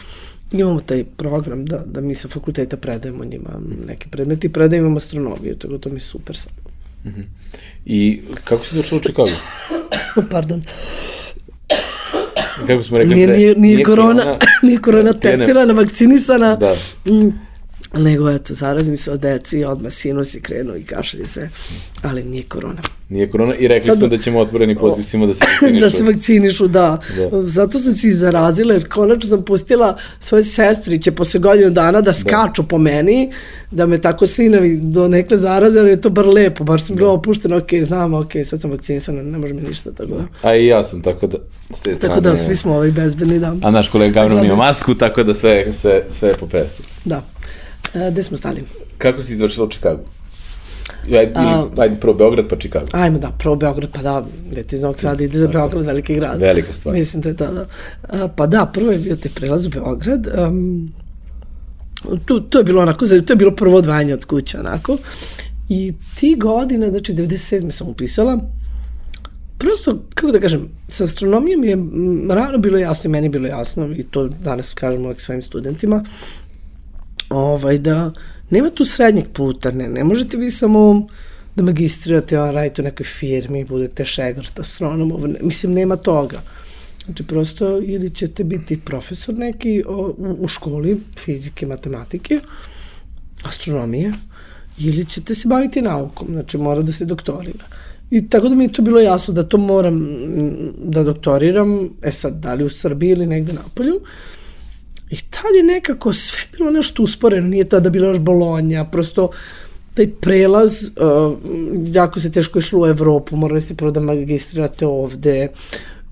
Imamo 0.53 0.81
taj 0.82 1.05
program 1.06 1.64
da, 1.64 1.79
da 1.87 2.00
mi 2.00 2.14
sa 2.14 2.29
fakulteta 2.29 2.76
predajemo 2.76 3.25
njima 3.25 3.50
neke 3.87 4.09
predmeti, 4.09 4.49
predajemo 4.50 4.97
astronomiju, 4.97 5.56
tako 5.56 5.73
da 5.73 5.79
to 5.81 5.88
mi 5.88 5.97
je 5.97 6.00
super 6.03 6.37
sad. 6.37 6.53
I 7.87 8.20
kako 8.44 8.65
si 8.65 8.76
došla 8.76 8.99
u 8.99 9.03
Chicago? 9.03 9.31
Pardon. 10.31 10.62
Kako 12.67 12.82
smo 12.82 12.99
rekli 12.99 13.15
Nije, 13.15 13.26
pre, 13.26 13.37
nije, 13.37 13.55
nije, 13.56 13.85
korona, 13.85 14.38
nije 14.62 14.79
korona 14.79 15.12
testirana, 15.23 15.73
vakcinisana. 15.75 16.56
Da. 16.56 16.75
Mm, 17.06 17.32
nego 17.94 18.31
eto, 18.31 18.55
zarazim 18.55 18.96
se 18.96 19.12
od 19.12 19.20
deci, 19.20 19.64
odmah 19.64 19.93
sinus 19.93 20.34
i 20.34 20.40
krenu 20.40 20.76
i 20.76 20.82
kašalj 20.84 21.20
i 21.20 21.26
sve, 21.26 21.50
ali 22.02 22.25
nije 22.25 22.43
korona. 22.43 22.82
Nije 23.08 23.31
korona 23.31 23.55
i 23.55 23.69
rekli 23.69 23.87
Sad- 23.87 23.99
smo 23.99 24.08
da 24.08 24.19
ćemo 24.19 24.40
otvoreni 24.40 24.76
poziv 24.76 25.02
svima 25.02 25.26
da 25.26 25.34
se 25.34 25.44
vakcinišu. 25.50 25.81
da 25.84 25.90
se 25.90 26.05
vakcinišu, 26.05 26.67
da. 26.67 26.99
Da. 27.17 27.43
Zato 27.43 27.79
sam 27.79 27.93
se 27.94 28.08
i 28.08 28.12
zarazila, 28.12 28.75
jer 28.75 28.88
konačno 28.88 29.31
sam 29.31 29.43
pustila 29.44 29.96
svoje 30.20 30.43
sestriće 30.43 31.10
posle 31.12 31.41
godinu 31.41 31.70
dana 31.70 32.01
da 32.01 32.12
skaču 32.12 32.69
po 32.69 32.79
meni, 32.79 33.31
da 33.70 33.86
me 33.86 34.01
tako 34.01 34.27
slinavi 34.27 34.77
do 34.82 35.08
nekle 35.08 35.39
zaraze, 35.39 35.81
ali 35.81 35.91
je 35.91 36.01
to 36.01 36.10
bar 36.10 36.27
lepo, 36.27 36.65
bar 36.65 36.81
sam 36.82 36.96
bila 36.96 37.12
opuštena, 37.12 37.56
ok, 37.56 37.69
znam, 37.82 38.15
ok, 38.15 38.32
sad 38.44 38.60
sam 38.60 38.70
vakcinisana, 38.70 39.22
ne 39.22 39.39
može 39.39 39.55
mi 39.55 39.62
ništa, 39.62 39.91
tako 39.93 40.10
da. 40.10 40.48
A 40.48 40.56
i 40.56 40.67
ja 40.67 40.84
sam, 40.84 41.03
tako 41.03 41.27
da, 41.27 41.39
s 41.74 41.81
te 41.81 41.94
strane... 41.94 42.15
Tako 42.15 42.20
da, 42.20 42.36
svi 42.36 42.56
smo 42.56 42.74
ovaj 42.74 42.91
bezbedni, 42.91 43.39
da. 43.39 43.55
A 43.62 43.70
naš 43.70 43.89
kolega 43.89 44.12
Gavron 44.15 44.32
ima 44.32 44.41
Gledaj. 44.41 44.56
masku, 44.56 44.94
tako 44.94 45.22
da 45.22 45.34
sve, 45.34 45.72
sve, 45.72 46.03
sve 46.10 46.29
je 46.29 46.34
po 46.34 46.46
pesu. 46.46 46.82
Da. 47.05 47.22
E, 47.94 48.11
gde 48.11 48.22
smo 48.22 48.37
stali? 48.37 48.65
Kako 48.99 49.22
si 49.22 49.37
došla 49.37 49.65
u 49.65 49.69
Chicago? 49.70 50.03
Ajde, 51.05 51.32
A- 51.34 51.69
ajde 51.77 51.96
prvo 52.01 52.15
Beograd 52.15 52.49
pa 52.49 52.56
Chicago. 52.56 52.87
Ajmo 52.93 53.19
da, 53.19 53.31
prvo 53.39 53.56
Beograd, 53.56 53.91
pa 53.93 54.03
da, 54.03 54.25
dete 54.55 54.77
iz 54.77 54.82
Novog 54.82 55.01
Sada 55.01 55.25
ide 55.25 55.39
za 55.39 55.49
Beograd, 55.49 55.84
veliki 55.84 56.15
grad. 56.15 56.41
Velika 56.41 56.72
stvar. 56.72 56.94
Mislim 56.94 57.22
da 57.22 57.29
je 57.29 57.37
to, 57.37 57.53
da. 57.53 57.67
A, 58.03 58.29
pa 58.29 58.46
da, 58.46 58.70
prvo 58.75 58.93
je 58.93 58.99
bio 58.99 59.17
taj 59.17 59.31
prelaz 59.34 59.67
u 59.67 59.70
Beograd. 59.70 60.27
Um, 60.39 60.93
tu, 62.25 62.41
to 62.41 62.58
je 62.58 62.65
bilo 62.65 62.82
onako, 62.82 63.06
to 63.06 63.32
je 63.32 63.37
bilo 63.37 63.51
prvo 63.56 63.77
odvajanje 63.77 64.15
od 64.15 64.25
kuće, 64.25 64.58
onako. 64.61 64.96
I 65.69 65.93
ti 66.20 66.37
godine, 66.39 66.91
znači 66.91 67.15
97. 67.15 67.70
sam 67.70 67.89
upisala, 67.89 68.39
prosto, 69.58 70.03
kako 70.15 70.32
da 70.32 70.41
kažem, 70.41 70.69
sa 70.89 71.05
astronomijom 71.05 71.65
je 71.65 71.77
rano 72.34 72.58
bilo 72.58 72.79
jasno 72.79 73.08
i 73.08 73.13
meni 73.13 73.29
bilo 73.29 73.49
jasno, 73.49 73.94
i 73.96 74.03
to 74.03 74.29
danas 74.29 74.75
kažem 74.75 75.05
uvek 75.05 75.20
svojim 75.20 75.43
studentima, 75.43 76.05
ovaj, 77.32 77.79
da 77.79 78.12
nema 78.51 78.70
tu 78.70 78.84
srednjeg 78.84 79.27
puta, 79.32 79.70
ne, 79.70 79.89
ne 79.89 80.05
možete 80.05 80.36
vi 80.36 80.51
samo 80.51 81.06
da 81.56 81.62
magistrirate, 81.62 82.36
a 82.36 82.51
radite 82.51 82.82
u 82.82 82.84
nekoj 82.84 83.05
firmi, 83.05 83.65
budete 83.65 84.05
šegrt, 84.05 84.58
astronom, 84.58 85.08
ne, 85.32 85.39
mislim, 85.43 85.72
nema 85.72 85.96
toga. 85.96 86.41
Znači, 87.05 87.24
prosto, 87.27 87.79
ili 87.82 88.10
ćete 88.10 88.44
biti 88.44 88.81
profesor 88.81 89.34
neki 89.34 89.82
o, 89.86 90.15
u, 90.19 90.36
u 90.41 90.48
školi 90.48 91.01
fizike, 91.19 91.67
matematike, 91.67 92.41
astronomije, 93.44 94.12
ili 94.79 95.05
ćete 95.05 95.34
se 95.34 95.48
baviti 95.48 95.82
naukom, 95.82 96.29
znači 96.31 96.58
mora 96.58 96.82
da 96.82 96.93
se 96.93 97.05
doktorira. 97.05 97.65
I 98.10 98.29
tako 98.29 98.48
da 98.48 98.55
mi 98.55 98.65
je 98.65 98.72
to 98.72 98.82
bilo 98.82 99.01
jasno 99.01 99.34
da 99.34 99.43
to 99.43 99.58
moram 99.58 100.01
da 100.84 101.03
doktoriram, 101.03 101.91
e 102.03 102.12
sad, 102.12 102.34
da 102.34 102.55
li 102.55 102.65
u 102.65 102.70
Srbiji 102.70 103.10
ili 103.10 103.27
negde 103.27 103.53
na 103.53 103.60
polju. 103.74 104.01
I 105.12 105.16
tad 105.16 105.54
je 105.56 105.62
nekako 105.62 106.12
sve 106.12 106.40
bilo 106.52 106.70
nešto 106.70 107.02
usporeno, 107.02 107.48
nije 107.48 107.64
tada 107.64 107.90
bila 107.90 108.08
još 108.08 108.19
Bolonja, 108.19 108.84
prosto 108.84 109.31
taj 109.94 110.06
prelaz, 110.10 110.82
uh, 110.84 111.38
jako 111.86 112.20
se 112.20 112.32
teško 112.32 112.58
išlo 112.58 112.81
u 112.81 112.86
Evropu, 112.86 113.36
morali 113.36 113.60
ste 113.60 113.74
prvo 113.74 113.90
da 113.90 114.00
magistrirate 114.00 114.86
ovde, 114.86 115.48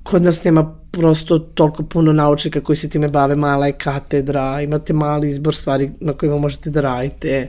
kod 0.02 0.22
nas 0.22 0.44
nema 0.44 0.74
prosto 0.90 1.38
toliko 1.38 1.82
puno 1.82 2.12
naučnika 2.12 2.60
koji 2.60 2.76
se 2.76 2.90
time 2.90 3.08
bave, 3.08 3.36
mala 3.36 3.66
je 3.66 3.72
katedra, 3.72 4.60
imate 4.60 4.92
mali 4.92 5.28
izbor 5.28 5.54
stvari 5.54 5.90
na 6.00 6.12
kojima 6.12 6.38
možete 6.38 6.70
da 6.70 6.80
radite, 6.80 7.48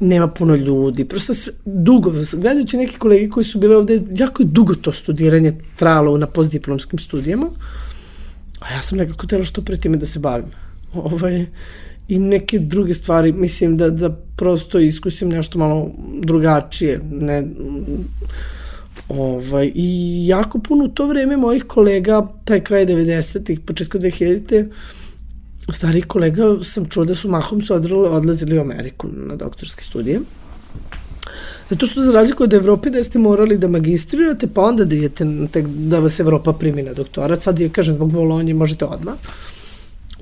nema 0.00 0.28
puno 0.28 0.54
ljudi, 0.54 1.04
prosto 1.04 1.34
sve, 1.34 1.52
dugo, 1.64 2.12
gledajući 2.36 2.76
neki 2.76 2.98
kolegi 2.98 3.30
koji 3.30 3.44
su 3.44 3.58
bili 3.58 3.74
ovde, 3.74 4.02
jako 4.14 4.42
je 4.42 4.46
dugo 4.46 4.74
to 4.74 4.92
studiranje 4.92 5.54
trajalo 5.76 6.18
na 6.18 6.26
postdiplomskim 6.26 6.98
studijama, 6.98 7.46
a 8.60 8.74
ja 8.74 8.82
sam 8.82 8.98
nekako 8.98 9.26
tela 9.26 9.44
što 9.44 9.62
pre 9.62 9.76
time 9.76 9.96
da 9.96 10.06
se 10.06 10.18
bavim. 10.18 10.65
Ovaj, 11.04 11.46
i 12.08 12.18
neke 12.18 12.58
druge 12.58 12.94
stvari, 12.94 13.32
mislim 13.32 13.76
da, 13.76 13.90
da 13.90 14.10
prosto 14.36 14.78
iskusim 14.78 15.28
nešto 15.28 15.58
malo 15.58 15.90
drugačije, 16.22 17.00
ne, 17.10 17.46
Ovaj, 19.08 19.72
I 19.74 20.26
jako 20.26 20.58
puno 20.58 20.84
u 20.84 20.88
to 20.88 21.06
vreme 21.06 21.36
mojih 21.36 21.64
kolega, 21.64 22.26
taj 22.44 22.60
kraj 22.60 22.86
90-ih, 22.86 23.60
početka 23.60 23.98
2000-te, 23.98 24.66
starih 25.72 26.06
kolega 26.06 26.44
sam 26.62 26.88
čuo 26.88 27.04
da 27.04 27.14
su 27.14 27.30
mahom 27.30 27.62
su 27.62 27.74
odlazili 27.74 28.58
u 28.58 28.60
Ameriku 28.60 29.08
na 29.08 29.36
doktorske 29.36 29.84
studije. 29.84 30.20
Zato 31.70 31.86
što 31.86 32.02
za 32.02 32.12
razliku 32.12 32.42
od 32.42 32.54
Evrope 32.54 32.90
da 32.90 33.02
ste 33.02 33.18
morali 33.18 33.58
da 33.58 33.68
magistrirate, 33.68 34.46
pa 34.46 34.62
onda 34.62 34.84
da 34.84 34.94
idete 34.94 35.24
da 35.64 35.98
vas 35.98 36.20
Evropa 36.20 36.52
primi 36.52 36.82
na 36.82 36.92
doktorat. 36.94 37.42
Sad 37.42 37.60
je, 37.60 37.68
kažem, 37.68 37.94
zbog 37.94 38.12
Bolonje 38.12 38.54
možete 38.54 38.84
odmah. 38.84 39.14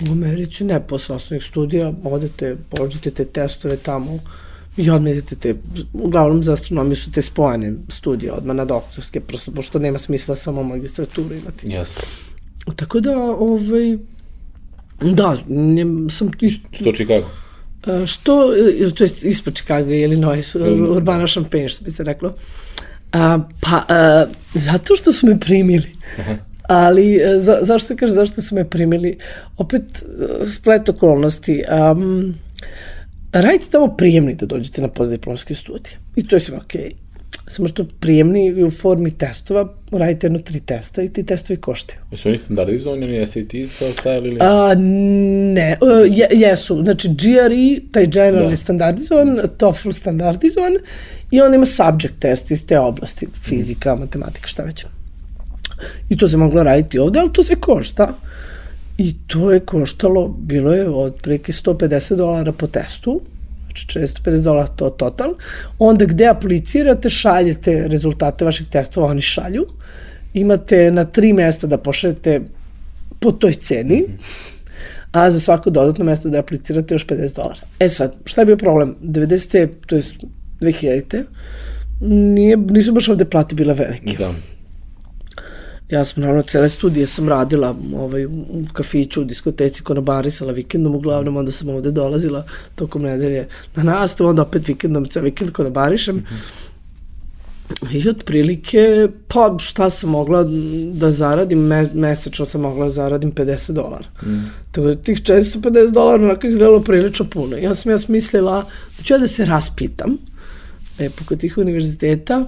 U 0.09 0.13
Americi 0.13 0.65
ne, 0.65 0.87
posle 0.87 1.17
osnovnih 1.17 1.45
studija 1.45 1.93
odete, 2.05 2.57
pođete 2.71 3.11
te 3.11 3.25
testove 3.25 3.77
tamo 3.77 4.19
i 4.77 4.91
odmah 4.91 5.13
idete 5.13 5.37
te, 5.37 5.55
uglavnom 5.93 6.43
za 6.45 6.53
astronomiju 6.53 6.97
su 6.97 7.13
te 7.13 7.23
spojene 7.23 7.75
studije 7.89 8.33
odmah 8.33 8.57
na 8.57 8.65
doktorske, 8.65 9.21
prosto 9.21 9.53
pošto 9.53 9.79
nema 9.79 9.99
smisla 9.99 10.37
samo 10.37 10.63
magistraturu 10.63 11.35
imati. 11.35 11.71
Jasno. 11.71 12.03
Tako 12.77 13.01
da, 13.01 13.19
ovaj, 13.19 13.99
da, 15.01 15.37
ne, 15.49 15.85
sam... 16.11 16.31
Što 16.73 16.93
Chicago? 16.93 17.27
Uh, 17.87 18.07
što, 18.07 18.53
to 18.95 19.05
je 19.05 19.11
ispod 19.23 19.55
Chicago, 19.55 19.91
Illinois, 19.91 20.55
mm. 20.55 20.91
Urbana 20.91 21.27
Champagne, 21.27 21.69
što 21.69 21.85
bi 21.85 21.91
se 21.91 22.05
reklo. 22.05 22.29
Uh, 22.29 22.35
pa, 23.61 23.77
uh, 23.89 24.35
zato 24.55 24.97
što 24.97 25.13
su 25.13 25.27
me 25.27 25.41
primili. 25.41 25.97
Aha. 26.19 26.37
Ali, 26.75 27.21
za, 27.38 27.59
zašto 27.62 27.88
se 27.88 27.97
kaže, 27.97 28.12
zašto 28.12 28.43
su 28.43 28.54
me 28.54 28.71
primili? 28.71 29.19
Opet, 29.57 29.83
splet 30.54 30.88
okolnosti. 30.88 31.62
Um, 31.93 32.35
radite 33.33 33.64
tamo 33.71 33.97
prijemni 33.97 34.35
da 34.35 34.47
dođete 34.47 34.83
na 34.83 34.88
postdiplomske 34.88 35.54
studije. 35.54 35.99
I 36.16 36.26
to 36.28 36.37
je 36.37 36.40
sve 36.40 36.57
okej. 36.57 36.81
Okay. 36.81 37.04
Samo 37.47 37.69
što 37.69 37.85
prijemni 38.00 38.64
u 38.64 38.71
formi 38.71 39.11
testova, 39.19 39.75
radite 39.90 40.26
jedno 40.26 40.38
tri 40.38 40.61
testa 40.61 41.02
i 41.02 41.09
ti 41.09 41.26
testovi 41.26 41.61
koštaju. 41.61 42.00
Jesu 42.11 42.28
oni 42.28 42.38
standardizovani, 42.38 43.04
oni 43.04 43.26
SAT 43.26 43.52
kao 43.78 43.93
stajali 43.93 44.28
ili? 44.28 44.38
A, 44.40 44.75
ne, 45.54 45.78
uh, 45.81 46.16
je, 46.19 46.28
jesu. 46.31 46.83
Znači, 46.83 47.09
GRE, 47.09 47.93
taj 47.93 48.07
general 48.07 48.45
da. 48.45 48.50
je 48.50 48.57
standardizovan, 48.57 49.40
TOEFL 49.57 49.90
standardizovan 49.90 50.76
i 51.31 51.40
on 51.40 51.54
ima 51.54 51.66
subject 51.66 52.14
test 52.19 52.50
iz 52.50 52.66
te 52.66 52.78
oblasti, 52.78 53.26
fizika, 53.43 53.97
mm. 53.97 54.00
matematika, 54.00 54.49
šta 54.49 54.62
već. 54.62 54.85
I 56.09 56.16
to 56.16 56.28
se 56.28 56.37
moglo 56.37 56.62
raditi 56.62 56.99
ovde, 56.99 57.21
ali 57.21 57.33
to 57.33 57.43
sve 57.43 57.57
košta. 57.57 58.14
I 58.99 59.14
to 59.26 59.52
je 59.52 59.61
koštalo, 59.61 60.28
bilo 60.38 60.73
je 60.73 60.88
od 60.88 61.14
preke 61.23 61.52
150 61.52 62.16
dolara 62.16 62.52
po 62.52 62.66
testu, 62.66 63.21
znači 63.66 63.99
450 63.99 64.45
dolara 64.45 64.66
to 64.66 64.90
total. 64.90 65.35
Onda 65.78 66.04
gde 66.04 66.26
aplicirate, 66.26 67.09
šaljete 67.09 67.88
rezultate 67.88 68.45
vaših 68.45 68.66
testova, 68.66 69.07
oni 69.07 69.21
šalju. 69.21 69.66
Imate 70.35 70.90
na 70.90 71.04
tri 71.04 71.33
mesta 71.33 71.66
da 71.66 71.78
pošaljete 71.78 72.40
po 73.21 73.33
toj 73.33 73.54
ceni, 73.54 74.04
a 75.12 75.31
za 75.31 75.40
svako 75.40 75.71
dodatno 75.71 76.04
mesto 76.04 76.28
da 76.28 76.38
aplicirate 76.38 76.95
još 76.95 77.07
50 77.07 77.37
dolara. 77.37 77.61
E 77.81 77.88
sad, 77.88 78.14
šta 78.25 78.40
je 78.40 78.47
bio 78.47 78.57
problem? 78.57 78.97
90. 79.02 79.69
to 79.87 79.97
je 79.97 80.02
2000. 80.61 81.25
Nije, 82.00 82.57
nisu 82.57 82.93
baš 82.93 83.09
ovde 83.09 83.25
plati 83.25 83.54
bile 83.54 83.75
velike. 83.75 84.16
Da. 84.19 84.33
Ja 85.91 86.05
sam 86.05 86.21
naravno 86.21 86.43
cele 86.43 86.69
studije 86.69 87.07
sam 87.07 87.29
radila 87.29 87.76
ovaj, 87.97 88.26
u 88.26 88.64
kafiću, 88.73 89.21
u 89.21 89.25
diskoteci, 89.25 89.83
konobarisala 89.83 90.53
vikendom 90.53 90.95
uglavnom, 90.95 91.37
onda 91.37 91.53
sam 91.53 91.69
ovde 91.69 91.91
dolazila 91.91 92.47
tokom 92.75 93.03
nedelje 93.03 93.49
na 93.75 93.83
nastavu, 93.83 94.31
onda 94.31 94.43
opet 94.43 94.69
vikendom, 94.69 95.05
ceo 95.09 95.23
vikend 95.23 95.53
konobarišem. 95.53 96.17
Mm 96.17 96.19
-hmm. 96.19 96.64
I 97.93 98.09
otprilike, 98.09 99.09
pa 99.29 99.57
šta 99.59 99.91
sam 99.91 100.11
mogla 100.11 100.45
da 100.93 101.12
zaradim, 101.12 101.59
me, 101.59 101.88
mesečno 101.95 102.47
sam 102.47 102.61
mogla 102.61 102.85
da 102.85 102.91
zaradim 102.91 103.33
50 103.33 103.73
dolara. 103.73 104.05
Mm. 104.23 104.50
Tako 104.73 104.87
da 104.87 104.97
tih 104.97 105.23
450 105.23 105.91
dolara 105.91 106.25
onako 106.25 106.47
izgledalo 106.47 106.81
prilično 106.81 107.26
puno. 107.26 107.57
Ja 107.57 107.75
sam 107.75 107.93
ja 107.93 107.99
smislila 107.99 108.64
da 108.99 109.05
ću 109.05 109.14
ja 109.14 109.19
da 109.19 109.29
se 109.29 109.45
raspitam 109.45 110.19
e, 110.99 111.09
kod 111.25 111.38
tih 111.38 111.59
univerziteta, 111.59 112.45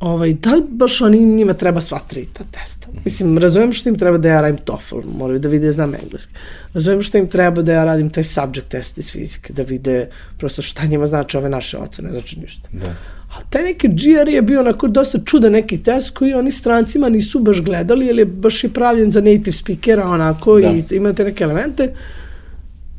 ovaj, 0.00 0.32
da 0.32 0.54
li 0.54 0.62
baš 0.68 1.00
oni 1.00 1.24
njima 1.24 1.54
treba 1.54 1.80
sva 1.80 1.98
tri 2.08 2.24
ta 2.32 2.44
testa? 2.50 2.86
Mislim, 3.04 3.38
razumijem 3.38 3.72
što 3.72 3.88
im 3.88 3.98
treba 3.98 4.18
da 4.18 4.28
ja 4.28 4.40
radim 4.40 4.64
TOEFL, 4.64 5.00
moraju 5.18 5.38
da 5.38 5.48
vide 5.48 5.66
da 5.66 5.72
znam 5.72 5.94
engleski. 5.94 6.32
Razumijem 6.74 7.02
što 7.02 7.18
im 7.18 7.28
treba 7.28 7.62
da 7.62 7.72
ja 7.72 7.84
radim 7.84 8.10
taj 8.10 8.24
subject 8.24 8.68
test 8.68 8.98
iz 8.98 9.10
fizike, 9.12 9.52
da 9.52 9.62
vide 9.62 10.08
prosto 10.38 10.62
šta 10.62 10.86
njima 10.86 11.06
znači 11.06 11.36
ove 11.36 11.48
naše 11.48 11.78
ocene, 11.78 12.10
znači 12.10 12.40
ništa. 12.40 12.68
Da. 12.72 12.94
A 13.36 13.42
taj 13.50 13.62
neki 13.62 13.88
GR 13.88 14.28
je 14.28 14.42
bio 14.42 14.60
onako 14.60 14.88
dosta 14.88 15.18
čuda 15.24 15.50
neki 15.50 15.82
test 15.82 16.10
koji 16.10 16.34
oni 16.34 16.50
strancima 16.50 17.08
nisu 17.08 17.38
baš 17.38 17.60
gledali, 17.60 18.06
jer 18.06 18.18
je 18.18 18.24
baš 18.24 18.64
je 18.64 18.70
pravljen 18.70 19.10
za 19.10 19.20
native 19.20 19.52
speakera 19.52 20.08
onako 20.08 20.60
da. 20.60 20.68
i 20.68 20.84
imate 20.90 21.24
neke 21.24 21.44
elemente. 21.44 21.94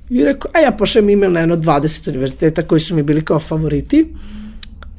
I 0.10 0.24
rekao, 0.24 0.52
a 0.54 0.60
ja 0.60 0.72
pošem 0.72 1.10
email 1.10 1.32
na 1.32 1.40
jedno 1.40 1.58
20 1.58 2.10
univerziteta 2.10 2.62
koji 2.62 2.82
su 2.82 2.96
mi 2.96 3.04
bili 3.04 3.26
kao 3.26 3.40
favoriti. 3.40 4.02
Mm 4.04 4.41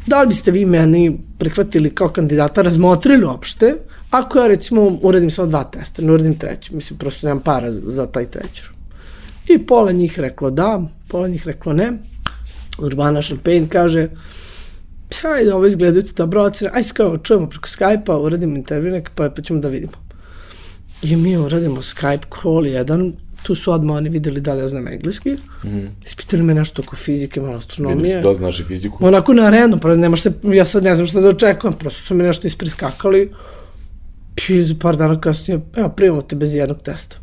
da 0.07 0.21
li 0.21 0.29
biste 0.29 0.51
vi 0.51 0.65
meni 0.65 1.19
prihvatili 1.39 1.91
kao 1.91 2.09
kandidata, 2.09 2.63
razmotrili 2.63 3.25
uopšte, 3.25 3.75
ako 4.11 4.39
ja 4.39 4.47
recimo 4.47 4.99
uradim 5.03 5.31
samo 5.31 5.49
dva 5.49 5.65
testa, 5.65 6.03
ne 6.03 6.13
uradim 6.13 6.39
treći, 6.39 6.75
mislim 6.75 6.99
prosto 6.99 7.27
nemam 7.27 7.43
para 7.43 7.73
za 7.73 8.07
taj 8.07 8.27
treći. 8.27 8.63
I 9.49 9.59
pola 9.67 9.93
njih 9.93 10.21
reklo 10.21 10.51
da, 10.51 10.83
pola 11.09 11.29
njih 11.29 11.47
reklo 11.47 11.73
ne. 11.73 11.93
Urbana 12.79 13.23
Champagne 13.23 13.69
kaže, 13.69 14.09
ajde, 15.23 15.55
ovo 15.55 15.67
izgledaju 15.67 16.03
ti 16.03 16.13
dobro 16.17 16.43
ocene, 16.43 16.71
ajde 16.75 16.89
kao 16.95 17.19
čujemo 17.19 17.49
preko 17.49 17.69
Skype-a, 17.69 18.19
uradimo 18.19 18.57
intervju 18.57 19.03
pa, 19.15 19.31
pa 19.31 19.43
ćemo 19.43 19.61
da 19.61 19.69
vidimo. 19.69 19.93
I 21.03 21.17
mi 21.17 21.37
uradimo 21.37 21.83
Skype 21.83 22.43
call 22.43 22.67
jedan, 22.67 23.13
tu 23.43 23.55
su 23.55 23.73
odmah 23.73 23.97
oni 23.97 24.09
videli 24.09 24.41
da 24.41 24.55
li 24.55 24.61
ja 24.61 24.69
znam 24.69 24.89
engleski, 24.89 25.37
mm 25.65 25.87
ispitali 26.05 26.43
me 26.43 26.55
nešto 26.55 26.83
oko 26.83 26.97
fizike, 26.97 27.41
malo 27.41 27.57
astronomije. 27.57 28.03
Videli 28.03 28.23
su 28.23 28.29
da 28.29 28.35
znaš 28.35 28.61
i 28.61 28.65
fiziku? 28.65 29.07
Onako 29.07 29.33
na 29.33 29.43
arenu, 29.43 29.79
pa 29.79 29.95
nemaš 29.95 30.23
se, 30.23 30.33
ja 30.43 30.65
sad 30.65 30.83
ne 30.83 30.95
znam 30.95 31.07
šta 31.07 31.21
da 31.21 31.29
očekujem, 31.29 31.75
prosto 31.79 32.03
su 32.03 32.15
mi 32.15 32.23
nešto 32.23 32.47
ispriskakali, 32.47 33.31
i 34.49 34.63
za 34.63 34.75
par 34.81 34.97
dana 34.97 35.21
kasnije, 35.21 35.61
evo, 35.77 35.89
primamo 35.89 36.23
te 36.23 36.37
bez 36.37 36.55
jednog 36.55 36.83
testa. 36.83 37.17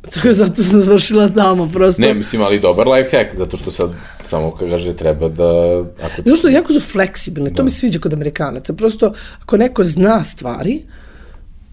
Tako 0.14 0.32
zato 0.32 0.62
sam 0.62 0.80
završila 0.80 1.28
tamo, 1.28 1.70
prosto. 1.72 2.02
Ne, 2.02 2.14
mislim, 2.14 2.42
ali 2.42 2.60
dobar 2.60 2.88
life 2.88 3.16
hack, 3.16 3.36
zato 3.36 3.56
što 3.56 3.70
sad 3.70 3.90
samo 4.22 4.50
kaže 4.50 4.96
treba 4.96 5.28
da... 5.28 5.78
Ako 6.02 6.22
zato 6.24 6.36
što 6.36 6.48
jako 6.48 6.72
su 6.72 6.80
fleksibilni, 6.80 7.50
da. 7.50 7.56
to 7.56 7.62
mi 7.62 7.70
se 7.70 7.76
sviđa 7.76 7.98
kod 7.98 8.12
Amerikanaca. 8.12 8.72
Prosto, 8.72 9.12
ako 9.42 9.56
neko 9.56 9.84
zna 9.84 10.24
stvari, 10.24 10.82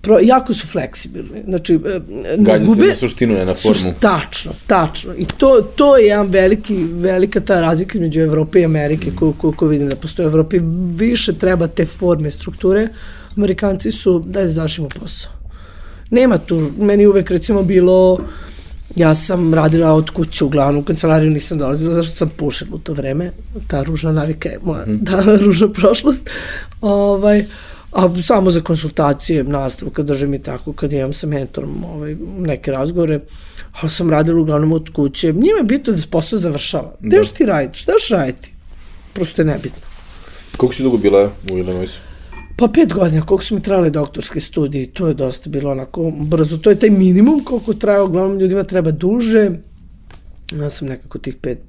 pro, 0.08 0.20
jako 0.22 0.54
su 0.54 0.68
fleksibilni. 0.68 1.44
Znači, 1.48 1.74
e, 1.74 2.00
Gađa 2.38 2.66
gube, 2.66 2.84
se 2.84 2.90
na 2.90 2.96
suštinu, 2.96 3.34
ne 3.34 3.46
na 3.46 3.56
formu. 3.56 3.76
Suš, 3.76 3.88
tačno, 4.00 4.52
tačno. 4.68 5.14
I 5.18 5.26
to, 5.26 5.62
to 5.76 5.98
je 5.98 6.08
jedan 6.08 6.28
veliki, 6.28 6.76
velika 6.84 7.40
ta 7.40 7.62
razlika 7.62 8.00
među 8.00 8.22
Evrope 8.22 8.62
i 8.62 8.66
Amerike, 8.66 9.12
koju, 9.16 9.34
koju, 9.34 9.52
koju 9.52 9.70
vidim 9.70 9.90
da 9.90 9.96
postoje 9.96 10.28
u 10.28 10.30
Evropi. 10.30 10.60
Više 10.96 11.34
treba 11.34 11.68
te 11.68 11.86
forme, 11.86 12.32
strukture. 12.32 12.88
Amerikanci 13.38 13.92
su, 13.92 14.24
daj 14.26 14.44
da 14.44 14.50
završimo 14.50 14.90
posao. 15.00 15.32
Nema 16.10 16.38
tu, 16.38 16.72
meni 16.78 17.08
uvek 17.08 17.32
recimo 17.32 17.64
bilo, 17.64 18.20
ja 18.96 19.16
sam 19.16 19.54
radila 19.54 19.94
od 19.94 20.10
kuće 20.10 20.46
uglavnom, 20.46 20.82
u 20.82 20.86
kancelariju 20.86 21.32
nisam 21.32 21.58
dolazila, 21.58 21.94
zašto 21.94 22.16
sam 22.16 22.30
pušila 22.38 22.70
u 22.74 22.78
to 22.78 22.94
vreme, 22.94 23.32
ta 23.68 23.84
ružna 23.84 24.12
navika 24.12 24.50
je 24.50 24.60
moja, 24.64 24.86
mm. 24.86 25.06
ta 25.06 25.22
ružna 25.46 25.72
prošlost. 25.72 26.30
Ovaj, 26.82 27.44
a 27.98 28.22
samo 28.24 28.52
za 28.52 28.62
konsultacije, 28.62 29.44
nastavu 29.44 29.92
kad 29.92 30.06
držim 30.06 30.34
i 30.34 30.42
tako, 30.42 30.74
kad 30.74 30.94
imam 30.94 31.14
sa 31.14 31.28
mentorom 31.28 31.84
ovaj, 31.84 32.16
neke 32.40 32.72
razgovore, 32.72 33.20
ali 33.82 33.90
sam 33.90 34.10
radila 34.10 34.42
uglavnom 34.42 34.74
od 34.74 34.90
kuće. 34.94 35.34
Njima 35.34 35.58
je 35.58 35.64
bitno 35.64 35.94
da 35.94 36.00
se 36.00 36.08
posao 36.12 36.40
završava. 36.40 36.92
Da. 37.00 37.08
Gde 37.08 37.18
još 37.18 37.30
ti 37.30 37.46
raditi? 37.46 37.80
Šta 37.80 37.92
još 37.92 38.10
raditi? 38.10 38.54
Prosto 39.14 39.42
je 39.42 39.46
nebitno. 39.46 39.82
Koliko 40.58 40.76
si 40.76 40.84
dugo 40.84 40.98
bila 40.98 41.32
u 41.52 41.58
Illinoisu? 41.58 42.00
Pa 42.58 42.68
pet 42.68 42.94
godina, 42.94 43.26
koliko 43.26 43.44
su 43.44 43.56
mi 43.56 43.62
trajale 43.62 43.90
doktorske 43.90 44.40
studije, 44.40 44.92
to 44.94 45.08
je 45.08 45.14
dosta 45.14 45.50
bilo 45.50 45.72
onako 45.72 46.12
brzo. 46.12 46.58
To 46.58 46.70
je 46.70 46.80
taj 46.80 46.90
minimum 46.90 47.44
koliko 47.44 47.74
traje, 47.74 48.02
uglavnom 48.02 48.40
ljudima 48.40 48.64
treba 48.64 48.92
duže. 48.92 49.52
Ja 50.54 50.70
sam 50.70 50.88
nekako 50.88 51.20
tih 51.20 51.36
pet 51.42 51.60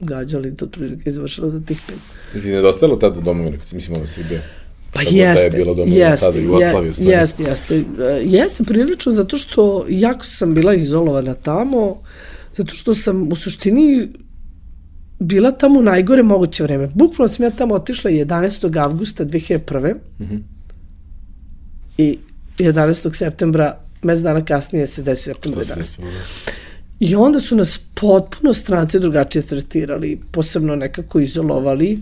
gađali, 0.00 0.56
to 0.56 0.64
otprilike 0.64 1.10
završila 1.10 1.50
za 1.50 1.60
tih 1.60 1.80
pet. 1.86 1.98
Ti 2.42 2.48
nedostajalo 2.48 2.96
tada 2.96 3.20
domovina, 3.20 3.56
kad 3.56 3.66
si 3.66 3.76
mislim 3.76 3.96
ovo 3.96 4.06
Srbije? 4.06 4.59
Pa 4.92 5.02
jeste, 5.02 5.44
je 5.44 5.50
bilo 5.50 5.74
domovina 5.74 6.06
jeste, 6.06 6.26
tada, 6.26 6.38
Jugoslavija 6.38 6.94
jeste, 6.98 7.42
jeste, 7.42 7.74
E, 7.76 8.22
jeste 8.24 8.64
prilično 8.64 9.12
zato 9.12 9.36
što 9.36 9.86
jako 9.88 10.24
sam 10.24 10.54
bila 10.54 10.74
izolovana 10.74 11.34
tamo, 11.34 12.02
zato 12.52 12.74
što 12.74 12.94
sam 12.94 13.32
u 13.32 13.36
suštini 13.36 14.08
bila 15.18 15.52
tamo 15.52 15.80
u 15.80 15.82
najgore 15.82 16.22
moguće 16.22 16.62
vreme. 16.62 16.88
Bukvalno 16.94 17.28
sam 17.28 17.44
ja 17.44 17.50
tamo 17.50 17.74
otišla 17.74 18.10
11. 18.10 18.78
avgusta 18.84 19.24
2001. 19.24 19.94
Mhm. 20.20 20.36
I 21.98 22.18
11. 22.58 23.14
septembra, 23.14 23.78
mes 24.02 24.20
dana 24.20 24.44
kasnije 24.44 24.86
se 24.86 25.02
desio 25.02 25.34
septembar 25.34 25.64
To 25.64 25.64
se 25.64 25.72
11. 25.72 25.78
desilo, 25.78 26.06
da. 26.06 26.52
I 27.00 27.14
onda 27.14 27.40
su 27.40 27.56
nas 27.56 27.80
potpuno 27.94 28.52
stranci 28.52 28.98
drugačije 28.98 29.42
tretirali, 29.42 30.20
posebno 30.32 30.76
nekako 30.76 31.20
izolovali. 31.20 31.98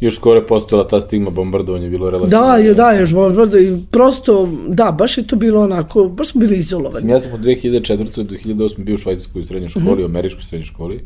Još 0.00 0.16
skoro 0.16 0.40
je 0.40 0.46
postojala 0.46 0.88
ta 0.88 1.00
stigma 1.00 1.30
bombardovanja, 1.30 1.88
bilo 1.88 2.10
relativno. 2.10 2.40
Da, 2.40 2.56
je, 2.56 2.74
da, 2.74 2.92
još 2.92 3.10
i 3.10 3.86
prosto, 3.90 4.48
da, 4.68 4.92
baš 4.92 5.18
je 5.18 5.26
to 5.26 5.36
bilo 5.36 5.60
onako, 5.60 6.04
baš 6.04 6.28
smo 6.28 6.40
bili 6.40 6.56
izolovani. 6.56 7.10
Ja 7.10 7.20
sam 7.20 7.32
od 7.32 7.40
2004. 7.40 8.22
do 8.22 8.36
2008. 8.36 8.84
bio 8.84 8.94
u 8.94 8.98
švajcarskoj 8.98 9.44
srednjoj 9.44 9.68
školi, 9.68 10.02
u 10.02 10.06
američkoj 10.06 10.42
srednjoj 10.42 10.66
školi. 10.66 11.00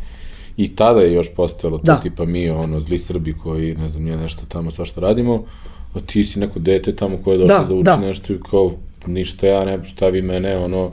I 0.57 0.77
tada 0.77 1.01
je 1.01 1.13
još 1.13 1.35
postojalo 1.37 1.79
to. 1.79 1.85
Da. 1.85 2.01
tipa 2.01 2.25
mi, 2.25 2.51
ono, 2.51 2.81
zli 2.81 2.99
Srbi 2.99 3.33
koji, 3.33 3.75
ne 3.75 3.89
znam, 3.89 4.03
nije 4.03 4.17
nešto 4.17 4.43
tamo 4.49 4.71
svašta 4.71 5.01
radimo, 5.01 5.45
a 5.95 6.01
ti 6.07 6.25
si 6.25 6.39
neko 6.39 6.59
dete 6.59 6.97
tamo 6.97 7.17
koje 7.25 7.35
je 7.35 7.39
došlo 7.39 7.59
Da, 7.59 7.65
da, 7.69 7.75
uči 7.75 7.85
da. 7.85 7.97
nešto 7.97 8.33
i 8.33 8.41
kao, 8.51 8.73
ništa 9.07 9.47
ja, 9.47 9.65
ne, 9.65 9.85
šta 9.85 10.09
vi 10.09 10.23
mene, 10.23 10.57
ono, 10.59 10.91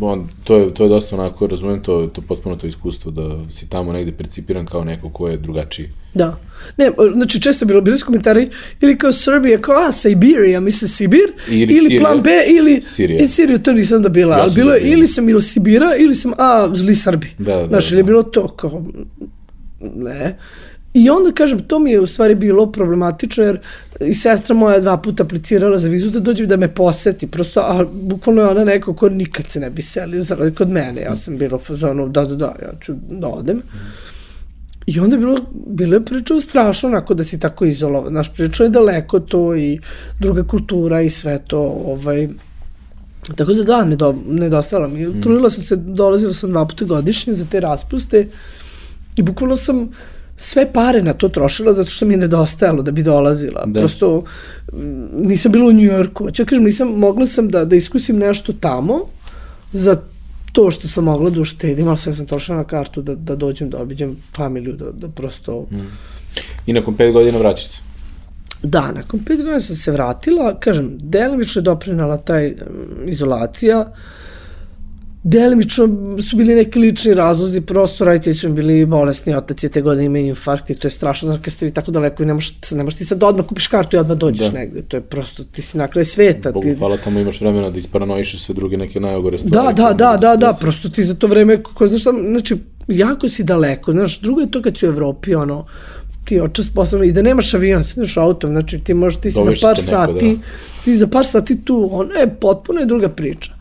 on, 0.00 0.28
to, 0.44 0.56
je, 0.56 0.74
to 0.74 0.82
je 0.82 0.88
dosta 0.88 1.16
onako, 1.16 1.46
razumem 1.46 1.82
to, 1.82 2.06
to 2.06 2.20
potpuno 2.20 2.56
to 2.56 2.66
iskustvo 2.66 3.10
da 3.10 3.22
si 3.50 3.68
tamo 3.68 3.92
negde 3.92 4.12
percipiran 4.12 4.66
kao 4.66 4.84
neko 4.84 5.08
ko 5.08 5.28
je 5.28 5.36
drugačiji. 5.36 5.88
Da. 6.14 6.40
Ne, 6.76 6.90
znači 7.14 7.40
često 7.40 7.66
bilo, 7.66 7.80
bili 7.80 7.98
su 7.98 8.06
komentari 8.06 8.48
ili 8.80 8.98
kao 8.98 9.12
Srbija, 9.12 9.58
kao 9.58 9.74
a, 9.78 9.92
Sibirija, 9.92 10.60
misle 10.60 10.88
Sibir, 10.88 11.32
Ili 11.48 11.60
ili, 11.62 11.76
Sirija. 11.80 12.00
plan 12.00 12.22
B, 12.22 12.30
ili 12.48 12.82
Sirija. 12.82 13.20
I 13.20 13.26
Siriju, 13.26 13.58
to 13.58 13.72
nisam 13.72 14.02
da 14.02 14.08
bila, 14.08 14.36
Ja 14.36 14.42
ali 14.42 14.52
bilo 14.54 14.72
dobio. 14.72 14.92
ili 14.92 15.06
sam 15.06 15.28
ili 15.28 15.42
Sibira, 15.42 15.96
ili 15.96 16.14
sam, 16.14 16.32
a, 16.32 16.70
zli 16.74 16.94
Srbi. 16.94 17.26
Da, 17.38 17.56
da, 17.56 17.66
Znaš, 17.68 17.84
da. 17.84 17.90
ili 17.90 18.00
je 18.00 18.04
bilo 18.04 18.22
to 18.22 18.48
kao, 18.48 18.84
ne. 19.80 20.38
I 20.94 21.10
onda, 21.10 21.32
kažem, 21.32 21.58
to 21.58 21.78
mi 21.78 21.90
je 21.90 22.00
u 22.00 22.06
stvari 22.06 22.34
bilo 22.34 22.72
problematično, 22.72 23.44
jer 23.44 23.60
i 24.00 24.14
sestra 24.14 24.54
moja 24.54 24.80
dva 24.80 24.96
puta 24.96 25.22
aplicirala 25.22 25.78
za 25.78 25.88
vizu 25.88 26.10
da 26.10 26.20
dođe 26.20 26.46
da 26.46 26.56
me 26.56 26.74
poseti, 26.74 27.26
prosto, 27.26 27.60
a 27.60 27.84
bukvalno 27.92 28.42
je 28.42 28.48
ona 28.48 28.64
neko 28.64 28.94
ko 28.94 29.08
nikad 29.08 29.50
se 29.50 29.60
ne 29.60 29.70
bi 29.70 29.82
selio 29.82 30.22
za, 30.22 30.36
kod 30.58 30.70
mene. 30.70 31.02
Ja 31.02 31.16
sam 31.16 31.38
bila 31.38 31.56
u 31.56 31.58
fazonu, 31.58 32.08
da, 32.08 32.24
da, 32.24 32.36
da, 32.36 32.54
ja 32.62 32.72
ću 32.80 32.92
da 33.10 33.28
odem. 33.28 33.62
I 34.86 35.00
onda 35.00 35.16
je 35.16 35.20
bilo, 35.20 35.38
bilo 35.66 35.94
je 35.94 36.04
pričao 36.04 36.40
strašno 36.40 36.88
onako 36.88 37.14
da 37.14 37.24
si 37.24 37.40
tako 37.40 37.64
izolovan. 37.64 38.08
Znaš, 38.08 38.32
pričao 38.34 38.64
je 38.64 38.70
daleko 38.70 39.20
to 39.20 39.56
i 39.56 39.78
druga 40.20 40.44
kultura 40.44 41.00
i 41.00 41.10
sve 41.10 41.38
to. 41.46 41.60
Ovaj, 41.86 42.28
tako 43.36 43.54
da 43.54 43.62
da, 43.62 43.84
ne, 43.84 43.96
do, 43.96 44.14
nedostala 44.26 44.88
mi. 44.88 45.06
Mm. 45.06 45.22
Trudila 45.22 45.50
sam 45.50 45.64
se, 45.64 45.76
dolazila 45.76 46.32
sam 46.32 46.50
dva 46.50 46.66
puta 46.66 46.84
godišnje 46.84 47.34
za 47.34 47.44
te 47.50 47.60
raspuste 47.60 48.28
i 49.16 49.22
bukvalno 49.22 49.56
sam 49.56 49.88
sve 50.36 50.72
pare 50.72 51.02
na 51.02 51.12
to 51.12 51.28
trošila 51.28 51.72
zato 51.72 51.90
što 51.90 52.06
mi 52.06 52.14
je 52.14 52.18
nedostajalo 52.18 52.82
da 52.82 52.90
bi 52.90 53.02
dolazila. 53.02 53.64
Da. 53.66 53.80
Prosto 53.80 54.24
mm, 54.72 55.26
nisam 55.26 55.52
bila 55.52 55.68
u 55.68 55.72
Njujorku. 55.72 56.24
Hoću 56.24 56.42
da 56.44 56.48
kažem, 56.48 56.64
nisam, 56.64 56.88
mogla 56.88 57.26
sam 57.26 57.48
da, 57.48 57.64
da 57.64 57.76
iskusim 57.76 58.18
nešto 58.18 58.52
tamo 58.52 59.00
za 59.72 59.96
to 60.52 60.70
što 60.70 60.88
sam 60.88 61.04
mogla 61.04 61.30
da 61.30 61.40
uštedim, 61.40 61.88
ali 61.88 61.98
sve 61.98 62.14
sam 62.14 62.26
trošila 62.26 62.56
na 62.58 62.64
kartu 62.64 63.02
da, 63.02 63.14
da 63.14 63.36
dođem, 63.36 63.70
da 63.70 63.78
obiđem 63.82 64.16
familiju, 64.36 64.72
da, 64.72 64.90
da 64.90 65.08
prosto... 65.08 65.66
Mm. 65.70 65.76
I 66.66 66.72
nakon 66.72 66.96
pet 66.96 67.12
godina 67.12 67.38
vraćaš 67.38 67.66
se. 67.66 67.78
Da, 68.62 68.92
nakon 68.92 69.24
pet 69.24 69.36
godina 69.36 69.60
sam 69.60 69.76
se 69.76 69.92
vratila, 69.92 70.60
kažem, 70.60 70.90
delimično 70.98 71.60
je 71.60 71.64
doprinala 71.64 72.16
taj 72.16 72.46
um, 72.46 72.56
izolacija, 73.08 73.92
delimično 75.24 75.88
su 76.22 76.36
bili 76.36 76.54
neki 76.54 76.78
lični 76.78 77.14
razlozi, 77.14 77.60
prosto 77.60 78.04
roditelji 78.04 78.34
su 78.34 78.48
bili 78.52 78.86
bolesni, 78.86 79.34
otac 79.34 79.62
je 79.64 79.68
te 79.68 79.80
godine 79.80 80.04
imao 80.04 80.20
infarkt 80.20 80.70
i 80.70 80.74
to 80.74 80.86
je 80.86 80.92
strašno, 80.92 81.26
znači 81.26 81.42
kad 81.42 81.52
ste 81.52 81.66
vi 81.66 81.72
tako 81.72 81.90
daleko 81.90 82.22
i 82.22 82.26
ne 82.26 82.34
možeš, 82.34 82.54
ne 82.72 82.82
možeš 82.84 82.98
ti 82.98 83.04
sad 83.04 83.22
odmah 83.22 83.46
kupiš 83.46 83.66
kartu 83.66 83.96
i 83.96 83.98
odmah 83.98 84.18
dođeš 84.18 84.46
Da. 84.46 84.52
da. 84.52 84.58
negde, 84.58 84.82
to 84.82 84.96
je 84.96 85.00
prosto, 85.00 85.44
ti 85.44 85.62
si 85.62 85.78
na 85.78 85.88
kraj 85.88 86.04
sveta. 86.04 86.52
Bogu 86.52 86.66
ti, 86.66 86.74
hvala, 86.74 86.96
tamo 86.96 87.20
imaš 87.20 87.40
vremena 87.40 87.70
da 87.70 87.78
isparanoišeš 87.78 88.42
sve 88.42 88.54
druge 88.54 88.76
neke 88.76 89.00
najogore 89.00 89.38
stvari. 89.38 89.74
Da, 89.74 89.82
da, 89.82 89.92
da, 89.92 90.16
da, 90.16 90.36
da, 90.36 90.56
prosto 90.60 90.88
ti 90.88 91.04
za 91.04 91.14
to 91.14 91.26
vreme, 91.26 91.62
ko, 91.62 91.88
znaš 91.88 92.00
šta, 92.00 92.10
znači, 92.10 92.56
jako 92.88 93.28
si 93.28 93.44
daleko, 93.44 93.92
znaš, 93.92 94.20
drugo 94.20 94.40
je 94.40 94.50
to 94.50 94.62
kad 94.62 94.78
si 94.78 94.86
u 94.86 94.88
Evropi, 94.88 95.34
ono, 95.34 95.66
ti 96.24 96.40
očast 96.40 96.74
poslovno, 96.74 97.06
i 97.06 97.12
da 97.12 97.22
nemaš 97.22 97.54
avion, 97.54 97.84
sedneš 97.84 98.16
autom, 98.16 98.50
znači 98.50 98.78
ti 98.78 98.94
možeš, 98.94 99.20
ti 99.20 99.30
si 99.30 99.34
za 99.34 99.44
Doveš 99.44 99.60
par 99.60 99.76
neko, 99.76 99.90
sati, 99.90 100.36
da. 100.36 100.42
ti 100.84 100.94
za 100.94 101.06
par 101.06 101.26
sati 101.26 101.64
tu, 101.64 101.88
ono 101.92 102.14
je 102.14 102.34
potpuno 102.40 102.80
je 102.80 102.86
druga 102.86 103.08
priča. 103.08 103.52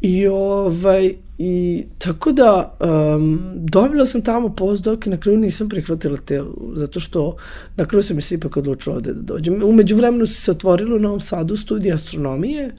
I 0.00 0.26
ovaj, 0.26 1.14
i 1.38 1.84
tako 1.98 2.32
da 2.32 2.76
um, 2.80 3.40
dobila 3.54 4.06
sam 4.06 4.22
tamo 4.22 4.48
postdoc 4.48 5.06
i 5.06 5.10
na 5.10 5.16
kraju 5.16 5.38
nisam 5.38 5.68
prihvatila 5.68 6.16
te, 6.16 6.42
zato 6.74 7.00
što 7.00 7.36
na 7.76 7.84
kraju 7.84 8.02
sam 8.02 8.20
se 8.20 8.34
ipak 8.34 8.56
odlučila 8.56 8.96
ovde 8.96 9.12
da 9.12 9.22
dođem. 9.22 9.62
Umeđu 9.62 9.96
vremenu 9.96 10.26
se 10.26 10.50
otvorilo 10.50 10.96
u 10.96 11.00
Novom 11.00 11.20
Sadu 11.20 11.56
studij 11.56 11.92
astronomije, 11.92 12.70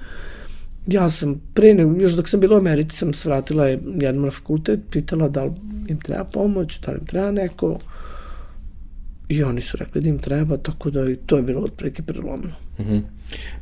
ja 0.88 1.10
sam 1.10 1.42
pre, 1.54 1.74
nego, 1.74 2.02
još 2.02 2.14
dok 2.14 2.30
sam 2.30 2.40
bila 2.40 2.56
u 2.56 2.60
Americi, 2.60 2.98
sam 2.98 3.14
svratila 3.14 3.68
jednom 3.68 4.26
na 4.26 4.32
fakultet, 4.32 4.80
pitala 4.92 5.30
da 5.30 5.44
li 5.44 5.52
im 5.88 6.00
treba 6.02 6.24
pomoć, 6.24 6.80
da 6.80 6.92
li 6.92 6.98
im 6.98 7.06
treba 7.06 7.32
neko. 7.32 7.80
I 9.30 9.44
oni 9.44 9.62
su 9.62 9.78
rekli 9.78 10.02
da 10.02 10.10
im 10.10 10.20
treba, 10.20 10.58
tako 10.58 10.90
da 10.90 11.10
i 11.10 11.16
to 11.16 11.38
je 11.38 11.44
bilo 11.44 11.62
otprilike 11.62 12.04
prelomno. 12.04 12.52
Mhm. 12.80 12.98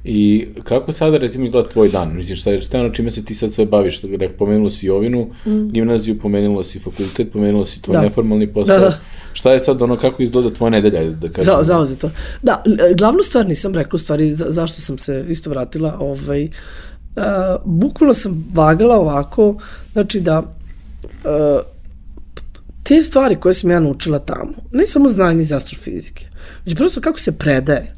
I 0.03 0.47
kako 0.63 0.91
sada 0.91 1.17
recimo 1.17 1.45
izgleda 1.45 1.69
tvoj 1.69 1.89
dan? 1.89 2.15
Misliš, 2.15 2.41
šta 2.41 2.51
je, 2.51 2.61
šta 2.61 2.77
je 2.77 2.83
ono 2.83 2.93
čime 2.93 3.11
se 3.11 3.25
ti 3.25 3.35
sad 3.35 3.53
sve 3.53 3.65
baviš? 3.65 4.01
Rekao, 4.01 4.37
pomenula 4.37 4.69
si 4.69 4.85
Jovinu, 4.85 5.29
mm. 5.45 5.71
gimnaziju, 5.71 6.19
pomenula 6.19 6.63
si 6.63 6.79
fakultet, 6.79 7.31
pomenula 7.31 7.65
si 7.65 7.81
tvoj 7.81 7.93
Da. 7.93 8.01
neformalni 8.01 8.47
posao. 8.47 8.79
Da, 8.79 8.85
da. 8.85 8.99
Šta 9.33 9.53
je 9.53 9.59
sad 9.59 9.81
ono, 9.81 9.97
kako 9.97 10.23
izgleda 10.23 10.53
tvoja 10.53 10.69
nedelja, 10.69 11.03
da 11.03 11.29
kažem? 11.29 11.53
Za, 11.53 11.63
zauzeto. 11.63 12.09
Da, 12.41 12.63
glavnu 12.97 13.23
stvar 13.23 13.47
nisam 13.47 13.73
rekla, 13.73 13.95
u 13.95 13.97
stvari, 13.97 14.33
za, 14.33 14.45
zašto 14.49 14.81
sam 14.81 14.97
se 14.97 15.25
isto 15.29 15.49
vratila. 15.49 15.97
Ovaj, 15.99 16.43
uh, 16.43 16.51
bukvalno 17.65 18.13
sam 18.13 18.45
vagala 18.53 18.97
ovako, 18.97 19.55
znači 19.93 20.19
da 20.19 20.39
uh, 20.39 21.75
te 22.83 23.01
stvari 23.01 23.35
koje 23.35 23.53
sam 23.53 23.71
ja 23.71 23.79
naučila 23.79 24.19
tamo, 24.19 24.53
ne 24.71 24.85
samo 24.85 25.09
znanje 25.09 25.41
iz 25.41 25.51
astrofizike, 25.51 26.25
već 26.65 26.75
prosto 26.75 27.01
kako 27.01 27.19
se 27.19 27.37
predaje, 27.37 27.94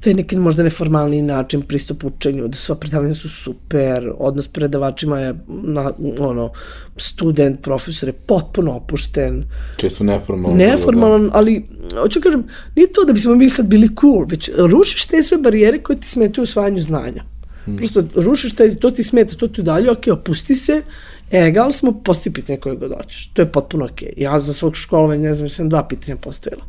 taj 0.00 0.14
neki 0.14 0.36
možda 0.36 0.62
neformalni 0.62 1.22
način 1.22 1.62
pristup 1.62 2.04
učenju, 2.04 2.48
da 2.48 2.56
su 2.56 2.74
predavanja 2.74 3.14
su 3.14 3.28
super, 3.28 4.12
odnos 4.18 4.48
predavačima 4.48 5.20
je 5.20 5.34
na, 5.48 5.92
ono, 6.18 6.52
student, 6.96 7.60
profesor 7.62 8.08
je 8.08 8.12
potpuno 8.12 8.72
opušten, 8.72 9.44
Često 9.76 10.04
neformalno. 10.04 10.56
neformalan, 10.56 11.30
ali 11.32 11.64
hoću 12.00 12.20
kažem, 12.20 12.44
nije 12.76 12.92
to 12.92 13.04
da 13.04 13.12
bismo 13.12 13.34
mi 13.34 13.50
sad 13.50 13.66
bili 13.66 13.90
cool, 14.00 14.24
već 14.28 14.50
rušiš 14.56 15.06
te 15.06 15.22
sve 15.22 15.38
barijere 15.38 15.82
koje 15.82 16.00
ti 16.00 16.08
smetaju 16.08 16.42
u 16.42 16.48
osvajanju 16.48 16.80
znanja. 16.80 17.22
Hmm. 17.64 17.76
Prosto 17.76 18.04
rušiš 18.14 18.54
taj, 18.54 18.74
to 18.74 18.90
ti 18.90 19.02
smeta, 19.02 19.36
to 19.36 19.48
ti 19.48 19.62
dalje, 19.62 19.90
ok, 19.90 20.06
opusti 20.12 20.54
se, 20.54 20.82
egal 21.30 21.72
smo, 21.72 21.92
postoji 22.02 22.32
pitanje 22.32 22.58
koje 22.58 22.76
god 22.76 22.92
hoćeš. 22.96 23.26
To 23.26 23.42
je 23.42 23.52
potpuno 23.52 23.84
ok. 23.84 24.02
Ja 24.16 24.40
za 24.40 24.52
svog 24.52 24.76
školovanja, 24.76 25.22
ne 25.22 25.34
znam, 25.34 25.48
sam 25.48 25.68
dva 25.68 25.88
pitanja 25.88 26.16
postavila. 26.16 26.62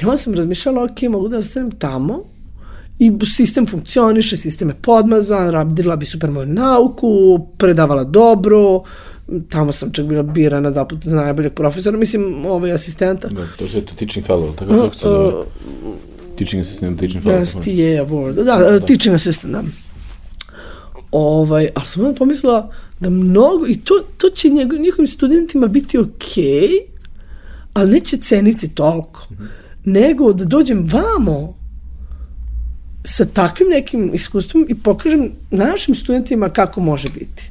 I 0.00 0.04
onda 0.04 0.16
sam 0.16 0.34
razmišljala, 0.34 0.84
ok, 0.84 1.02
mogu 1.02 1.28
da 1.28 1.38
ostanem 1.38 1.70
tamo, 1.70 2.24
i 2.98 3.12
sistem 3.26 3.66
funkcioniše, 3.66 4.36
sistem 4.36 4.68
je 4.68 4.74
podmazan, 4.82 5.50
radila 5.50 5.96
bi 5.96 6.06
super 6.06 6.30
moju 6.30 6.46
nauku, 6.46 7.46
predavala 7.58 8.04
dobro, 8.04 8.82
tamo 9.48 9.72
sam 9.72 9.92
čak 9.92 10.06
bila 10.06 10.22
birana 10.22 10.70
dva 10.70 10.84
puta 10.84 11.10
za 11.10 11.16
najboljeg 11.16 11.54
profesora, 11.54 11.98
mislim, 11.98 12.46
ovaj 12.46 12.72
asistenta. 12.72 13.28
Da, 13.28 13.46
to 13.58 13.64
je 13.64 13.86
to 13.86 13.94
teaching 13.94 14.26
fellow, 14.26 14.54
tako 14.56 14.70
kako 14.70 14.94
se 14.94 15.00
zove? 15.00 15.44
Teaching 16.38 16.62
assistant, 16.62 17.00
teaching 17.00 17.24
fellow. 17.24 17.40
Yes, 17.40 17.52
TA 17.52 18.04
award. 18.04 18.34
Da, 18.34 18.56
da, 18.56 18.78
teaching 18.78 19.14
assistant, 19.14 19.52
da. 19.52 19.62
Ovaj, 21.10 21.68
ali 21.74 21.86
sam 21.86 22.04
onda 22.04 22.18
pomislila 22.18 22.70
da 23.00 23.10
mnogo, 23.10 23.66
i 23.66 23.76
to, 23.76 23.94
to 24.18 24.30
će 24.30 24.48
njego, 24.48 24.76
njihovim 24.76 25.06
studentima 25.06 25.66
biti 25.66 25.98
okej, 25.98 26.44
okay, 26.44 26.80
ali 27.74 27.90
neće 27.90 28.16
ceniti 28.16 28.68
toliko. 28.68 29.26
Mm 29.30 29.34
-hmm. 29.34 29.61
Nego 29.84 30.32
da 30.32 30.44
dođem 30.44 30.86
vamo 30.86 31.56
sa 33.04 33.24
takvim 33.24 33.68
nekim 33.68 34.10
iskustvom 34.14 34.66
i 34.68 34.74
pokažem 34.74 35.30
našim 35.50 35.94
studentima 35.94 36.48
kako 36.48 36.80
može 36.80 37.08
biti. 37.08 37.50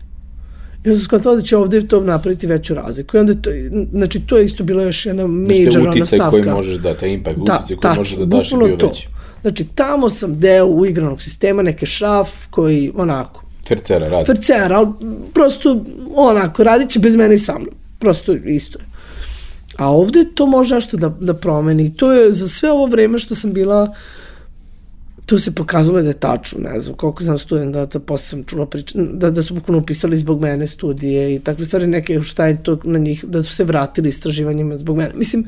I 0.76 0.90
onda 0.90 0.96
sam 0.96 1.04
skontala 1.04 1.36
da 1.36 1.42
će 1.42 1.58
ovde 1.58 1.88
to 1.88 2.02
napraviti 2.02 2.48
veću 2.48 2.76
razliku. 2.76 3.18
I 3.18 3.20
onda 3.20 3.36
to, 3.36 3.50
znači 3.94 4.20
to 4.20 4.38
je 4.38 4.46
isto 4.46 4.64
bilo 4.64 4.84
još 4.84 5.06
jedna 5.06 5.28
major 5.28 5.88
ona 5.88 6.06
stavka. 6.06 6.30
koji 6.32 6.44
možeš 6.44 6.76
da, 6.76 6.94
taj 6.94 7.10
impact, 7.10 7.38
Da, 7.38 7.54
uticaj 7.56 7.68
koji 7.68 7.82
tačno, 7.82 7.96
možeš 7.98 8.18
da 8.18 8.26
daš 8.26 8.52
je 8.52 8.58
bio 8.58 8.78
to. 8.78 8.88
veći. 8.88 9.08
Znači, 9.42 9.66
tamo 9.66 10.10
sam 10.10 10.40
deo 10.40 10.66
uigranog 10.66 11.22
sistema, 11.22 11.62
neke 11.62 11.86
šraf 11.86 12.30
koji 12.50 12.92
onako, 12.96 13.44
Tercera 13.64 14.08
radi. 14.08 14.26
frcera, 14.26 14.78
ali 14.78 14.88
prosto 15.34 15.84
onako, 16.16 16.64
radit 16.64 16.90
će 16.90 17.00
bez 17.00 17.16
mene 17.16 17.36
i 17.36 17.40
sa 17.40 17.54
mnom. 17.54 17.74
Prosto 18.00 18.34
isto 18.34 18.80
je. 18.80 18.86
A 19.78 19.92
ovde 19.92 20.26
to 20.36 20.46
može 20.46 20.76
nešto 20.76 20.98
da, 20.98 21.10
da 21.10 21.34
promeni. 21.34 21.94
To 21.96 22.14
je 22.14 22.34
za 22.34 22.48
sve 22.48 22.72
ovo 22.72 22.86
vreme 22.86 23.20
što 23.20 23.36
sam 23.36 23.54
bila 23.54 23.88
to 25.26 25.40
se 25.40 25.56
pokazalo 25.56 26.02
da 26.02 26.08
je 26.08 26.14
tačno, 26.14 26.60
ne 26.60 26.80
znam, 26.80 26.96
koliko 26.96 27.24
znam 27.24 27.38
studenta, 27.38 28.00
posle 28.00 28.26
sam 28.26 28.44
čula 28.44 28.66
prič, 28.66 28.92
da, 28.96 29.30
da 29.30 29.44
su 29.44 29.54
bukvalno 29.54 29.82
upisali 29.82 30.18
zbog 30.18 30.42
mene 30.42 30.68
studije 30.68 31.36
i 31.36 31.40
takve 31.40 31.66
stvari, 31.66 31.88
neke 31.88 32.22
šta 32.22 32.48
je 32.48 32.64
to 32.64 32.80
na 32.84 33.00
njih, 33.00 33.26
da 33.26 33.44
su 33.44 33.56
se 33.56 33.64
vratili 33.64 34.10
istraživanjima 34.10 34.76
zbog 34.76 34.98
mene. 34.98 35.12
Mislim, 35.16 35.46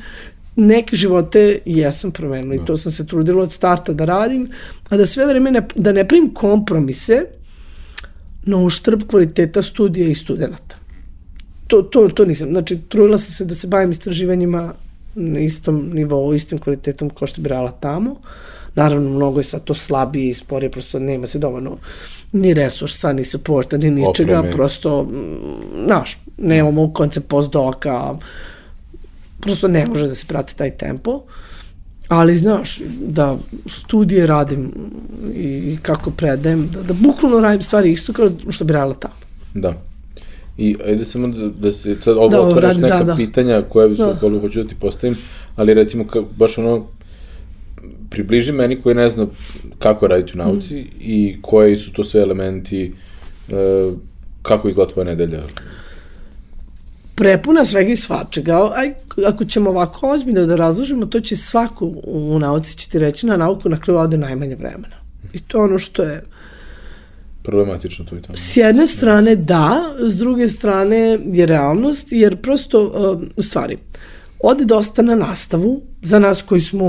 neke 0.56 0.96
živote 0.96 1.60
jesam 1.66 2.12
promenila 2.12 2.56
i 2.56 2.66
to 2.66 2.78
sam 2.78 2.92
se 2.92 3.08
trudila 3.08 3.44
od 3.44 3.52
starta 3.52 3.94
da 3.94 4.06
radim, 4.06 4.48
a 4.90 4.98
da 4.98 5.06
sve 5.06 5.26
vreme 5.26 5.52
ne, 5.52 5.68
da 5.76 5.92
ne 5.92 6.08
primim 6.08 6.34
kompromise 6.34 7.26
na 8.46 8.58
uštrb 8.58 9.04
kvaliteta 9.08 9.62
studija 9.62 10.08
i 10.08 10.16
studenta. 10.16 10.83
To, 11.74 11.82
to, 11.82 12.10
to 12.10 12.26
nisam. 12.26 12.50
Znači, 12.50 12.78
trudila 12.90 13.18
sam 13.18 13.34
se 13.34 13.46
da 13.46 13.56
se 13.56 13.68
bavim 13.68 13.92
istraživanjima 13.92 14.74
na 15.16 15.40
istom 15.40 15.90
nivou, 15.94 16.34
istim 16.34 16.60
kvalitetom 16.60 17.10
kao 17.10 17.28
što 17.28 17.42
bi 17.42 17.50
radila 17.50 17.72
tamo. 17.72 18.16
Naravno, 18.76 19.10
mnogo 19.10 19.40
je 19.40 19.44
sad 19.44 19.64
to 19.64 19.74
slabije 19.74 20.30
i 20.30 20.34
sporije, 20.34 20.72
prosto 20.72 21.00
nema 21.00 21.28
se 21.28 21.40
dovoljno 21.40 21.78
ni 22.32 22.54
resursa, 22.54 23.14
ni 23.14 23.26
supporta, 23.26 23.78
ni 23.78 23.92
ničega, 23.92 24.40
Opreme. 24.40 24.52
prosto, 24.56 25.04
mm, 25.04 25.86
znaš, 25.86 26.18
nemamo 26.38 26.94
koncept 26.94 27.28
postdoka, 27.28 28.18
prosto 29.40 29.68
ne 29.68 29.86
može 29.86 30.08
da 30.08 30.16
se 30.16 30.26
prati 30.28 30.58
taj 30.58 30.72
tempo. 30.72 31.22
Ali 32.08 32.36
znaš, 32.36 32.82
da 33.02 33.38
studije 33.68 34.28
radim 34.28 34.72
i 35.36 35.78
kako 35.82 36.12
predajem, 36.12 36.68
da, 36.68 36.82
da 36.82 36.94
bukvalno 36.94 37.40
radim 37.40 37.62
stvari 37.62 37.92
isto 37.92 38.14
kao 38.14 38.30
što 38.50 38.66
bi 38.66 38.74
radila 38.74 38.96
tamo. 38.96 39.16
Da. 39.54 39.93
I 40.58 40.76
ajde 40.88 41.06
samo 41.06 41.28
da, 41.28 41.48
da 41.50 41.72
se 41.72 41.96
sad 42.00 42.18
ovo 42.18 42.30
Da, 42.30 42.42
otvaraš 42.42 42.70
radi, 42.76 42.82
neka 42.82 42.98
da, 42.98 43.04
da. 43.04 43.16
pitanja 43.16 43.62
koja 43.70 43.88
bi 43.88 43.96
se 43.96 44.04
Da. 44.04 44.30
da. 44.30 44.40
hoću 44.40 44.64
da 44.64 44.70
ti 44.70 44.76
postavim, 44.80 45.16
ali 45.56 45.74
recimo 45.74 46.08
ka, 46.08 46.22
baš 46.38 46.58
ono 46.58 46.86
približi 48.10 48.52
meni 48.52 48.82
koji 48.82 48.96
ne 48.96 49.10
zna 49.10 49.28
kako 49.80 50.08
raditi 50.08 50.32
u 50.36 50.44
nauci 50.44 50.76
Mm. 50.76 50.88
i 51.00 51.38
koji 51.42 51.78
su 51.78 51.94
to 51.94 52.04
sve 52.04 52.22
elementi 52.22 52.94
e, 53.50 53.92
kako 54.42 54.70
izgleda 54.70 54.92
tvoja 54.92 55.06
nedelja. 55.06 55.44
prepuna 57.16 57.66
svega 57.66 57.92
i 57.92 57.96
svačega. 57.96 58.72
Aj, 58.76 58.94
ako 59.26 59.46
ćemo 59.46 59.70
ovako 59.70 60.10
ozbiljno 60.10 60.46
da 60.46 60.56
razložimo, 60.56 61.06
to 61.06 61.20
će 61.20 61.36
svako 61.36 61.86
u 62.04 62.40
nauci 62.40 62.78
će 62.78 62.90
ti 62.90 63.00
reći 63.00 63.26
na 63.26 63.38
nauku 63.38 63.70
na 63.70 63.78
kraju 63.78 64.00
ode 64.00 64.18
najmanje 64.18 64.56
vremena. 64.56 64.96
I 65.34 65.40
to 65.40 65.58
ono 65.60 65.80
što 65.80 66.04
je 66.04 66.24
Problematično 67.44 68.06
to 68.06 68.18
i 68.18 68.22
tamo. 68.22 68.38
S 68.38 68.58
jedne 68.58 68.88
strane 68.88 69.36
da, 69.36 69.96
s 70.00 70.18
druge 70.18 70.48
strane 70.48 71.20
je 71.34 71.46
realnost, 71.46 72.12
jer 72.12 72.42
prosto, 72.42 72.84
uh, 72.84 73.22
u 73.36 73.42
stvari, 73.42 73.78
ode 74.40 74.66
dosta 74.66 75.02
na 75.02 75.16
nastavu, 75.16 75.82
za 76.02 76.20
nas 76.20 76.42
koji 76.42 76.62
smo 76.62 76.86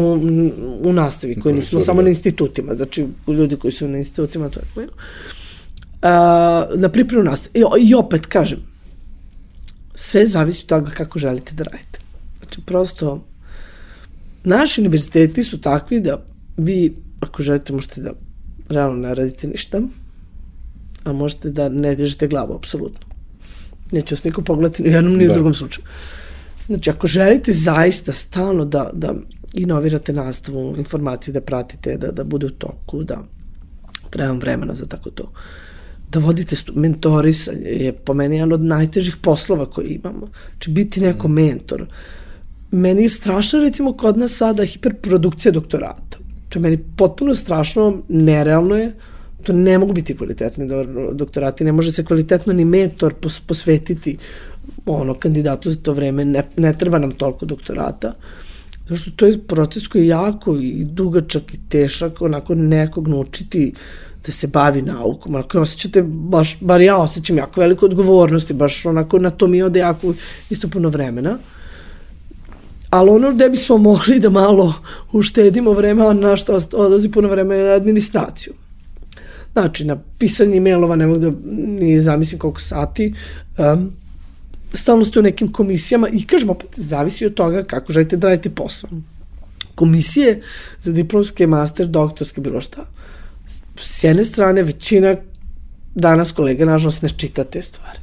u 0.82 0.92
nastavi, 0.92 1.40
koji 1.40 1.54
nismo 1.54 1.80
samo 1.80 2.00
da. 2.00 2.02
na 2.02 2.08
institutima, 2.08 2.74
znači 2.74 3.06
ljudi 3.28 3.56
koji 3.56 3.72
su 3.72 3.88
na 3.88 3.98
institutima, 3.98 4.48
to 4.48 4.60
je 4.60 4.66
koji. 4.74 4.86
Uh, 4.86 6.80
na 6.80 6.88
pripremu 6.88 7.24
nastave. 7.24 7.64
I 7.80 7.94
opet, 7.94 8.26
kažem, 8.26 8.58
sve 9.94 10.26
zavisi 10.26 10.62
od 10.62 10.68
toga 10.68 10.90
kako 10.90 11.18
želite 11.18 11.54
da 11.54 11.64
radite. 11.64 11.98
Znači, 12.38 12.60
prosto, 12.66 13.24
naši 14.44 14.80
univerziteti 14.80 15.42
su 15.42 15.60
takvi 15.60 16.00
da 16.00 16.24
vi, 16.56 16.96
ako 17.20 17.42
želite, 17.42 17.72
možete 17.72 18.00
da 18.00 18.12
realno 18.68 19.08
ne 19.08 19.14
radite 19.14 19.48
ništa, 19.48 19.80
a 21.04 21.12
možete 21.12 21.50
da 21.50 21.68
ne 21.68 21.94
dižete 21.94 22.28
glavu, 22.28 22.54
apsolutno. 22.54 23.06
Neće 23.92 24.14
vas 24.14 24.24
niko 24.24 24.42
pogledati 24.42 24.82
ni 24.82 24.88
u 24.88 24.92
jednom 24.92 25.16
ni 25.16 25.24
u 25.24 25.28
Da. 25.28 25.34
drugom 25.34 25.54
slučaju. 25.54 25.86
Znači, 26.66 26.90
ako 26.90 27.06
želite 27.06 27.52
zaista 27.52 28.12
stalno 28.12 28.64
da, 28.64 28.90
da 28.92 29.14
inovirate 29.54 30.12
nastavu, 30.12 30.74
informacije 30.76 31.32
da 31.32 31.40
pratite, 31.40 31.96
da, 31.96 32.10
da 32.10 32.24
bude 32.24 32.46
u 32.46 32.50
toku, 32.50 33.02
da 33.02 33.18
trebam 34.10 34.38
vremena 34.38 34.74
za 34.74 34.86
tako 34.86 35.10
to. 35.10 35.32
Da 36.10 36.18
vodite 36.18 36.56
mentorisanje 36.74 37.68
je 37.68 37.92
po 37.92 38.14
meni 38.14 38.36
jedan 38.36 38.52
od 38.52 38.64
najtežih 38.64 39.16
poslova 39.22 39.70
koje 39.70 39.88
imamo. 39.88 40.26
Znači, 40.50 40.70
biti 40.70 41.00
neko 41.00 41.28
mentor. 41.28 41.86
Meni 42.70 43.02
je 43.02 43.08
strašno, 43.08 43.60
recimo, 43.60 43.92
kod 43.92 44.18
nas 44.18 44.32
sada 44.36 44.64
hiperprodukcija 44.64 45.52
doktorata. 45.52 46.18
To 46.48 46.58
je 46.58 46.62
meni 46.62 46.78
potpuno 46.96 47.34
strašno, 47.34 48.02
nerealno 48.08 48.74
je, 48.74 48.94
to 49.44 49.52
ne 49.52 49.78
mogu 49.78 49.92
biti 49.92 50.16
kvalitetni 50.16 50.68
do- 50.68 51.12
doktorati, 51.12 51.64
ne 51.64 51.72
može 51.72 51.92
se 51.92 52.04
kvalitetno 52.04 52.52
ni 52.52 52.64
mentor 52.64 53.14
pos, 53.14 53.40
posvetiti 53.40 54.16
ono, 54.86 55.14
kandidatu 55.14 55.70
za 55.70 55.76
to 55.82 55.92
vreme, 55.92 56.24
ne, 56.24 56.42
ne 56.56 56.72
treba 56.72 56.98
nam 56.98 57.10
toliko 57.10 57.46
doktorata. 57.46 58.14
Zato 58.82 58.96
što 58.96 59.10
to 59.16 59.26
je 59.26 59.38
proces 59.38 59.86
koji 59.88 60.02
je 60.02 60.08
jako 60.08 60.56
i 60.56 60.84
dugačak 60.84 61.54
i 61.54 61.58
tešak, 61.68 62.22
onako 62.22 62.54
nekog 62.54 63.08
naučiti 63.08 63.72
da 64.26 64.32
se 64.32 64.46
bavi 64.46 64.82
naukom, 64.82 65.34
onako 65.34 65.60
osjećate, 65.60 66.02
baš, 66.02 66.58
bar 66.60 66.80
ja 66.80 66.96
osjećam 66.96 67.36
jako 67.36 67.60
veliku 67.60 67.84
odgovornost 67.84 68.50
i 68.50 68.54
baš 68.54 68.86
onako 68.86 69.18
na 69.18 69.30
to 69.30 69.46
mi 69.46 69.62
ode 69.62 69.80
jako 69.80 70.14
isto 70.50 70.68
puno 70.68 70.88
vremena. 70.88 71.38
Ali 72.90 73.10
ono 73.10 73.32
gde 73.32 73.48
bismo 73.48 73.78
mogli 73.78 74.20
da 74.20 74.30
malo 74.30 74.74
uštedimo 75.12 75.72
vreme, 75.72 76.06
a 76.06 76.12
na 76.12 76.36
što 76.36 76.58
odlazi 76.72 77.10
puno 77.10 77.28
vremena 77.28 77.62
na 77.62 77.74
administraciju. 77.74 78.52
Znači, 79.54 79.84
na 79.84 79.96
pisanje 80.18 80.56
e-mailova 80.56 80.96
ne 80.96 81.06
mogu 81.06 81.18
da 81.18 81.32
ni 81.82 82.00
zamislim 82.00 82.38
koliko 82.38 82.60
sati. 82.60 83.14
Um, 83.58 83.92
stalno 84.72 85.04
ste 85.04 85.18
u 85.18 85.22
nekim 85.22 85.52
komisijama 85.52 86.08
i 86.08 86.26
kažem 86.26 86.50
opet, 86.50 86.70
zavisi 86.76 87.26
od 87.26 87.34
toga 87.34 87.62
kako 87.62 87.92
želite 87.92 88.16
da 88.16 88.28
radite 88.28 88.50
posao. 88.50 88.90
Komisije 89.74 90.40
za 90.80 90.92
diplomske, 90.92 91.46
master, 91.46 91.86
doktorske, 91.86 92.40
bilo 92.40 92.60
šta. 92.60 92.86
S 93.76 94.04
jedne 94.04 94.24
strane, 94.24 94.62
većina 94.62 95.16
danas 95.94 96.32
kolega, 96.32 96.64
nažalost, 96.64 97.02
ne 97.02 97.08
čita 97.08 97.44
te 97.44 97.62
stvari. 97.62 97.98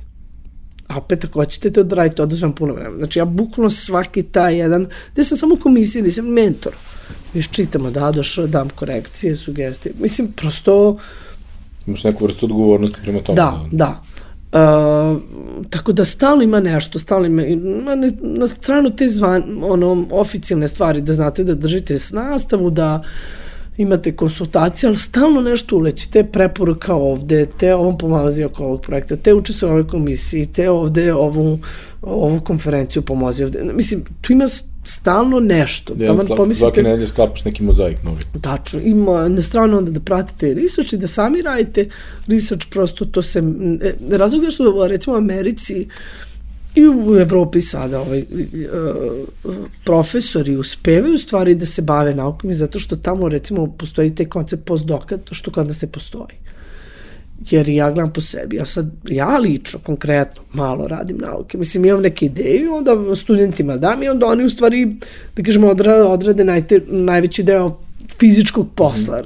A 0.87 0.97
opet, 0.97 1.23
ako 1.23 1.39
hoćete 1.39 1.71
to 1.71 1.83
da 1.83 1.95
radite, 1.95 2.21
odnosno 2.21 2.55
puno 2.55 2.73
vremena. 2.73 2.97
Znači, 2.97 3.19
ja 3.19 3.25
bukvalno 3.25 3.69
svaki 3.69 4.23
taj 4.23 4.57
jedan, 4.57 4.87
gde 5.13 5.23
sam 5.23 5.37
samo 5.37 5.55
u 5.55 5.59
komisiji, 5.59 6.01
nisam 6.01 6.25
mentor. 6.25 6.73
Iščitamo, 7.33 7.91
da, 7.91 8.11
došao, 8.11 8.47
dam 8.47 8.69
korekcije, 8.69 9.35
sugestije. 9.35 9.93
Mislim, 9.99 10.31
prosto, 10.31 10.97
Imaš 11.88 12.04
neku 12.04 12.26
vrstu 12.26 12.46
odgovornosti 12.46 13.00
prema 13.02 13.20
tome. 13.20 13.36
Da, 13.36 13.65
da. 13.72 14.02
Uh, 14.54 15.22
tako 15.70 15.91
da 15.91 16.06
stalno 16.06 16.44
ima 16.44 16.60
nešto, 16.60 17.00
stalno 17.00 17.26
ima, 17.26 17.44
na, 17.96 18.08
na 18.22 18.48
stranu 18.48 18.96
te 18.96 19.08
zvan, 19.08 19.63
ono, 19.63 20.06
oficijalne 20.12 20.67
stvari, 20.67 21.02
da 21.02 21.13
znate 21.13 21.44
da 21.44 21.56
držite 21.56 22.00
s 22.00 22.12
nastavu, 22.12 22.70
da 22.70 23.02
imate 23.78 24.15
konsultacije, 24.15 24.88
ali 24.88 24.98
stalno 24.98 25.41
nešto 25.41 25.78
uleći, 25.78 26.12
te 26.12 26.24
preporuka 26.24 26.96
ovde, 26.96 27.46
te 27.46 27.76
ovom 27.76 27.98
pomozi 27.98 28.44
oko 28.44 28.63
ovog 28.63 28.82
projekta, 28.82 29.15
te 29.15 29.34
učestvuje 29.34 29.70
u 29.70 29.74
ovoj 29.74 29.88
komisiji, 29.88 30.46
te 30.46 30.70
ovde 30.70 31.13
ovu, 31.13 31.60
ovu 32.02 32.39
konferenciju 32.39 33.02
pomozi 33.02 33.44
ovde. 33.44 33.63
Mislim, 33.74 34.04
tu 34.22 34.34
ima 34.34 34.48
stalno 34.84 35.39
nešto. 35.39 35.94
Ja, 35.98 36.08
Taman 36.08 36.26
skla, 36.26 36.36
pomislite- 36.36 36.60
svake 36.60 36.84
nedelje 36.84 37.08
sklapaš 37.08 37.46
neki 37.46 37.63
mozaik 37.63 38.04
novi. 38.04 38.20
Tačno, 38.41 38.80
ima 38.80 39.28
na 39.30 39.41
stranu 39.41 39.78
onda 39.78 39.91
da 39.91 40.00
pratite 40.00 40.54
research 40.54 40.94
i 40.94 40.98
da 40.98 41.08
sami 41.08 41.41
radite 41.41 41.89
research, 42.28 42.67
prosto 42.70 43.06
to 43.06 43.22
se, 43.22 43.39
e, 43.82 43.94
razlog 44.10 44.44
što 44.50 44.88
recimo 44.88 45.15
u 45.15 45.17
Americi 45.17 45.88
i 46.76 46.88
u 46.88 47.15
Evropi 47.20 47.62
sada 47.62 48.00
ovaj, 48.00 48.20
uh, 48.20 49.56
profesori 49.86 50.56
uspevaju 50.56 51.17
stvari 51.17 51.56
da 51.56 51.65
se 51.65 51.82
bave 51.82 52.15
naukom 52.15 52.52
i 52.52 52.54
zato 52.54 52.80
što 52.80 52.96
tamo 52.96 53.30
recimo 53.30 53.67
postoji 53.67 54.15
taj 54.15 54.26
koncept 54.26 54.65
postdoka, 54.65 55.17
što 55.32 55.52
kod 55.52 55.67
nas 55.67 55.82
ne 55.82 55.88
postoji. 55.88 56.41
Jer 57.49 57.69
ja 57.69 57.91
gledam 57.91 58.13
po 58.13 58.21
sebi, 58.21 58.56
ja 58.56 58.65
sad, 58.65 58.91
ja 59.10 59.38
lično, 59.38 59.80
konkretno, 59.80 60.41
malo 60.54 60.88
radim 60.88 61.17
nauke. 61.17 61.58
Mislim, 61.58 61.86
imam 61.86 62.01
neke 62.01 62.25
ideje, 62.25 62.69
onda 62.69 63.15
studentima 63.15 63.77
dam 63.77 64.04
i 64.04 64.10
onda 64.10 64.25
oni 64.25 64.43
u 64.43 64.49
stvari, 64.49 64.95
da 65.36 65.43
kažemo, 65.43 65.67
odra, 65.67 65.95
odrade 66.08 66.43
najte, 66.43 66.82
najveći 66.88 67.43
deo 67.43 67.77
fizičkog 68.19 68.67
posla. 68.75 69.21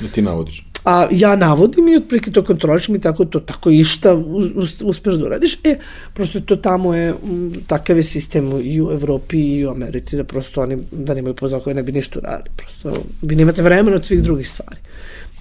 Da 0.00 0.08
ti 0.08 0.22
navodiš. 0.22 0.70
A 0.84 1.06
ja 1.10 1.36
navodim 1.36 1.88
i 1.88 1.96
otprilike 1.96 2.30
to 2.30 2.44
kontrolišem 2.44 2.94
i 2.96 3.00
tako 3.00 3.24
to, 3.24 3.40
tako 3.40 3.70
išta 3.70 4.14
us, 4.54 4.82
uspeš 4.82 5.14
da 5.14 5.26
uradiš. 5.26 5.58
E, 5.64 5.78
prosto 6.14 6.40
to 6.40 6.56
tamo 6.56 6.94
je, 6.94 7.08
m, 7.08 7.52
takav 7.66 7.96
je 7.96 8.02
sistem 8.02 8.60
i 8.64 8.80
u 8.82 8.90
Evropi 8.92 9.38
i 9.38 9.66
u 9.66 9.70
Americi, 9.70 10.16
da 10.16 10.24
prosto 10.24 10.62
oni, 10.62 10.78
da 10.90 11.14
nemaju 11.14 11.34
pozokove, 11.34 11.74
ne 11.74 11.82
bi 11.82 11.92
ništa 11.92 12.18
uradili. 12.18 12.50
Prosto, 12.56 13.02
vi 13.22 13.36
nemate 13.36 13.62
vremena 13.62 13.96
od 13.96 14.06
svih 14.06 14.22
drugih 14.22 14.48
stvari. 14.48 14.76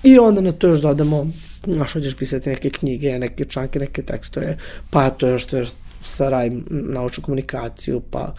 I 0.03 0.19
onda 0.19 0.41
na 0.41 0.51
to 0.51 0.67
još 0.67 0.82
dodamo 0.82 1.27
znaš, 1.67 1.93
hoćeš 1.93 2.15
pisati 2.15 2.50
neke 2.50 2.69
knjige, 2.69 3.19
neke 3.19 3.45
članke, 3.45 3.80
neke 3.80 4.02
tekstove, 4.02 4.58
pa 4.89 5.10
to 5.10 5.28
je 5.28 5.32
još 5.32 5.43
što 5.43 5.63
sa 6.06 6.30
radim 6.30 6.65
naučnu 6.69 7.24
komunikaciju, 7.24 8.02
pa 8.12 8.34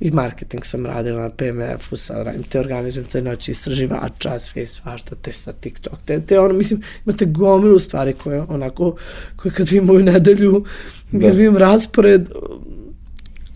i 0.00 0.10
marketing 0.10 0.64
sam 0.64 0.86
radila 0.86 1.22
na 1.22 1.30
PMF-u, 1.30 1.96
sad 1.96 2.26
radim 2.26 2.42
te 2.42 2.60
organizujem 2.60 3.08
te 3.08 3.22
noći 3.22 3.50
istraživača, 3.50 4.38
sve 4.38 4.66
svašta, 4.66 5.14
te 5.22 5.32
sa 5.32 5.52
TikTok, 5.52 5.98
te, 6.04 6.20
te 6.20 6.40
ono, 6.40 6.54
mislim, 6.54 6.82
imate 7.06 7.24
gomilu 7.24 7.78
stvari 7.78 8.12
koje 8.12 8.42
onako, 8.48 8.96
koje 9.36 9.52
kad 9.52 9.68
vi 9.68 9.80
moju 9.80 10.02
nedelju, 10.02 10.64
da. 11.12 11.20
kad 11.20 11.36
vidim 11.36 11.56
raspored, 11.56 12.28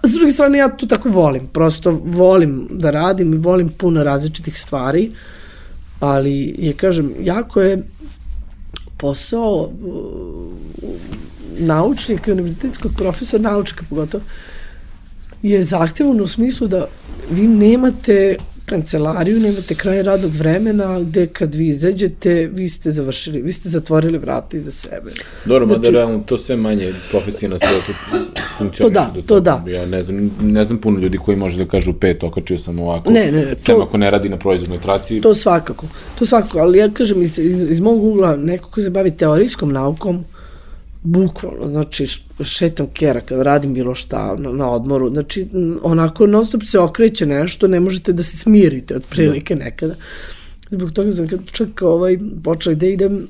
S 0.02 0.12
druge 0.12 0.30
strane, 0.30 0.58
ja 0.58 0.68
to 0.68 0.86
tako 0.86 1.08
volim. 1.08 1.46
Prosto 1.46 1.90
volim 2.04 2.68
da 2.70 2.90
radim 2.90 3.34
i 3.34 3.36
volim 3.36 3.68
puno 3.68 4.04
različitih 4.04 4.58
stvari, 4.58 5.10
ali 6.00 6.54
je, 6.58 6.72
kažem, 6.72 7.14
jako 7.20 7.60
je 7.60 7.82
posao 8.98 9.62
uh, 9.62 10.92
naučnika, 11.58 12.32
univerzitetskog 12.32 12.92
profesora, 12.96 13.42
naučnika 13.42 13.84
pogotovo, 13.88 14.24
je 15.42 15.62
zahtevan 15.62 16.20
u 16.20 16.28
smislu 16.28 16.66
da 16.66 16.86
vi 17.30 17.46
nemate 17.46 18.36
kancelariju, 18.68 19.40
nemate 19.40 19.74
kraj 19.74 20.02
radnog 20.02 20.32
vremena 20.34 21.00
gde 21.00 21.26
kad 21.26 21.54
vi 21.54 21.68
izađete, 21.68 22.50
vi 22.52 22.68
ste 22.68 22.92
završili, 22.92 23.42
vi 23.42 23.52
ste 23.52 23.68
zatvorili 23.68 24.18
vrata 24.18 24.56
iza 24.56 24.70
sebe. 24.70 25.10
Dobro, 25.44 25.66
znači, 25.66 25.80
mada 25.80 25.90
realno 25.90 26.22
to 26.26 26.38
sve 26.38 26.56
manje 26.56 26.92
profesija 27.10 27.48
na 27.48 27.58
svetu 27.58 27.92
funkcioniše. 28.58 28.94
To 28.94 29.20
da, 29.20 29.22
to 29.26 29.40
da. 29.40 29.64
Ja 29.66 29.86
ne 29.86 30.02
znam, 30.02 30.30
ne 30.42 30.64
znam 30.64 30.78
puno 30.78 30.98
ljudi 31.00 31.18
koji 31.18 31.36
može 31.36 31.58
da 31.58 31.70
kažu 31.70 31.92
pet, 31.92 32.24
okačio 32.24 32.58
sam 32.58 32.78
ovako. 32.78 33.10
Ne, 33.10 33.32
ne, 33.32 33.54
Sem 33.58 33.76
to, 33.76 33.82
ako 33.82 33.96
ne 33.96 34.10
radi 34.10 34.28
na 34.28 34.36
proizvodnoj 34.36 34.80
traci. 34.80 35.20
To 35.20 35.34
svakako, 35.34 35.86
to 36.18 36.26
svakako, 36.26 36.58
ali 36.58 36.78
ja 36.78 36.90
kažem 36.90 37.22
iz, 37.22 37.38
iz, 37.38 37.62
iz 37.70 37.80
mog 37.80 38.04
ugla, 38.04 38.36
neko 38.36 38.70
ko 38.70 38.80
se 38.80 38.90
bavi 38.90 39.10
teorijskom 39.16 39.72
naukom, 39.72 40.24
bukvalno, 41.10 41.68
znači 41.68 42.06
šetam 42.44 42.86
kera 42.92 43.20
kad 43.20 43.40
radim 43.40 43.74
bilo 43.74 43.94
šta 43.94 44.36
na, 44.38 44.52
na 44.52 44.70
odmoru, 44.70 45.10
znači 45.10 45.46
onako 45.82 46.26
non 46.26 46.46
stop 46.46 46.62
se 46.62 46.78
okreće 46.78 47.26
nešto, 47.26 47.68
ne 47.68 47.80
možete 47.80 48.12
da 48.12 48.22
se 48.22 48.36
smirite 48.36 48.96
od 48.96 49.04
prilike 49.10 49.54
da. 49.54 49.64
nekada. 49.64 49.94
Zbog 50.70 50.92
toga 50.92 51.12
sam 51.12 51.28
kad 51.28 51.40
čak 51.52 51.82
ovaj, 51.82 52.18
počela 52.44 52.74
da 52.74 52.86
idem 52.86 53.26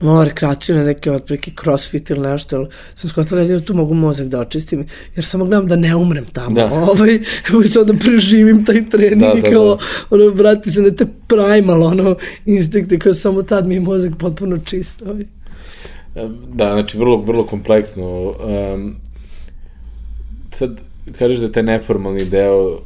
malo 0.00 0.24
rekreaciju 0.24 0.76
na 0.76 0.84
neke 0.84 1.12
otprilike 1.12 1.50
crossfit 1.62 2.10
ili 2.10 2.20
nešto, 2.20 2.56
ali 2.56 2.66
sam 2.94 3.10
skotala 3.10 3.44
da 3.44 3.60
tu 3.60 3.74
mogu 3.74 3.94
mozak 3.94 4.26
da 4.26 4.40
očistim, 4.40 4.86
jer 5.16 5.24
samo 5.24 5.44
gledam 5.44 5.66
da 5.66 5.76
ne 5.76 5.96
umrem 5.96 6.24
tamo, 6.24 6.54
da. 6.54 6.70
ovaj, 6.90 7.20
evo 7.50 7.64
sad 7.64 7.86
da 7.86 7.92
preživim 7.92 8.64
taj 8.64 8.88
trening 8.88 9.34
da, 9.34 9.40
da, 9.40 9.50
kao, 9.50 9.76
da. 9.76 9.82
ono, 10.10 10.28
vrati 10.28 10.70
se 10.70 10.82
na 10.82 10.90
te 10.90 11.06
primal, 11.26 11.82
ono, 11.82 12.16
instinkte, 12.46 12.98
kao 12.98 13.14
samo 13.14 13.42
tad 13.42 13.66
mi 13.66 13.74
je 13.74 13.80
mozak 13.80 14.12
potpuno 14.18 14.58
čist, 14.58 15.02
ovaj. 15.02 15.39
Da, 16.28 16.72
znači 16.72 16.98
vrlo, 16.98 17.16
vrlo 17.16 17.46
kompleksno. 17.46 18.28
Um, 18.28 18.96
sad, 20.52 20.80
kažeš 21.18 21.38
da 21.38 21.46
je 21.46 21.52
taj 21.52 21.62
neformalni 21.62 22.24
deo 22.24 22.78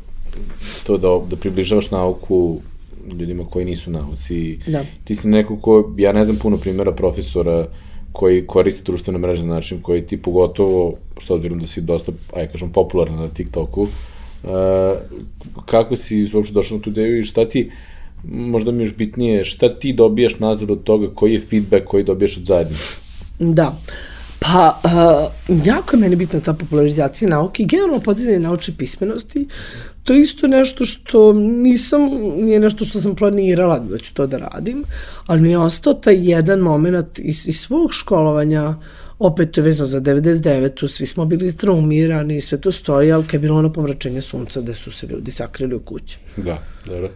to 0.86 0.98
da, 0.98 1.20
da 1.30 1.36
približavaš 1.36 1.90
nauku 1.90 2.60
ljudima 3.18 3.44
koji 3.50 3.64
nisu 3.64 3.90
nauci. 3.90 4.58
Da. 4.66 4.84
Ti 5.04 5.16
si 5.16 5.28
neko 5.28 5.56
ko, 5.56 5.92
ja 5.96 6.12
ne 6.12 6.24
znam 6.24 6.36
puno 6.36 6.56
primjera 6.56 6.92
profesora 6.92 7.66
koji 8.12 8.46
koriste 8.46 8.82
društvene 8.84 9.18
mreže 9.18 9.42
na 9.42 9.54
način 9.54 9.82
koji 9.82 10.02
ti 10.02 10.22
pogotovo, 10.22 10.94
što 11.18 11.34
odviram 11.34 11.58
da 11.58 11.66
si 11.66 11.80
dosta, 11.80 12.12
aj 12.32 12.46
kažem, 12.46 12.72
popularan 12.72 13.16
na 13.16 13.28
TikToku, 13.28 13.82
uh, 13.82 13.88
kako 15.66 15.96
si 15.96 16.30
uopšte 16.34 16.54
došao 16.54 16.76
na 16.76 16.82
tu 16.82 16.90
ideju 16.90 17.20
i 17.20 17.24
šta 17.24 17.48
ti, 17.48 17.70
možda 18.24 18.72
mi 18.72 18.82
još 18.82 18.96
bitnije, 18.96 19.44
šta 19.44 19.78
ti 19.78 19.92
dobijaš 19.92 20.38
nazad 20.38 20.70
od 20.70 20.84
toga, 20.84 21.08
koji 21.14 21.32
je 21.32 21.40
feedback 21.40 21.84
koji 21.86 22.04
dobijaš 22.04 22.36
od 22.36 22.44
zajednice? 22.44 23.03
Da. 23.38 23.72
Pa, 24.40 24.80
uh, 24.84 25.66
jako 25.66 25.96
je 25.96 26.00
meni 26.00 26.16
bitna 26.16 26.40
ta 26.40 26.52
popularizacija 26.52 27.28
nauke 27.28 27.62
i 27.62 27.66
generalno 27.66 28.00
podizanje 28.00 28.38
naučne 28.38 28.74
pismenosti. 28.78 29.48
To 30.02 30.12
je 30.12 30.20
isto 30.20 30.46
nešto 30.46 30.84
što 30.84 31.32
nisam, 31.32 32.00
nije 32.36 32.60
nešto 32.60 32.84
što 32.84 33.00
sam 33.00 33.16
planirala 33.16 33.78
da 33.78 33.98
ću 33.98 34.14
to 34.14 34.26
da 34.26 34.38
radim, 34.38 34.84
ali 35.26 35.40
mi 35.40 35.50
je 35.50 35.58
ostao 35.58 35.94
taj 35.94 36.30
jedan 36.30 36.58
moment 36.58 37.18
iz, 37.18 37.48
iz 37.48 37.60
svog 37.60 37.92
školovanja, 37.92 38.74
opet 39.18 39.50
to 39.50 39.60
je 39.60 39.64
vezano 39.64 39.88
za 39.88 40.00
99. 40.00 40.88
Svi 40.88 41.06
smo 41.06 41.24
bili 41.24 41.50
straumirani, 41.50 42.40
sve 42.40 42.60
to 42.60 42.72
stoji, 42.72 43.12
ali 43.12 43.24
kad 43.24 43.32
je 43.32 43.38
bilo 43.38 43.58
ono 43.58 43.72
pomračenje 43.72 44.20
sunca 44.20 44.60
gde 44.60 44.74
su 44.74 44.92
se 44.92 45.06
ljudi 45.06 45.32
sakrili 45.32 45.74
u 45.74 45.80
kući. 45.80 46.18
Da, 46.36 46.62
dobro. 46.86 47.10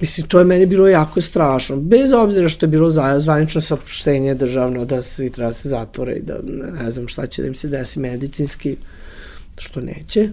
Mislim, 0.00 0.26
to 0.26 0.38
je 0.38 0.44
meni 0.44 0.66
bilo 0.66 0.88
jako 0.88 1.20
strašno. 1.20 1.76
Bez 1.76 2.12
obzira 2.12 2.48
što 2.48 2.66
je 2.66 2.70
bilo 2.70 2.90
zvanično 3.18 3.60
saopštenje 3.60 4.34
državno 4.34 4.84
da 4.84 5.02
svi 5.02 5.30
treba 5.30 5.48
da 5.48 5.52
se 5.52 5.68
zatvore 5.68 6.12
i 6.12 6.22
da 6.22 6.38
ne 6.82 6.90
znam 6.90 7.08
šta 7.08 7.26
će 7.26 7.42
da 7.42 7.48
im 7.48 7.54
se 7.54 7.68
desi 7.68 8.00
medicinski, 8.00 8.76
što 9.58 9.80
neće. 9.80 10.28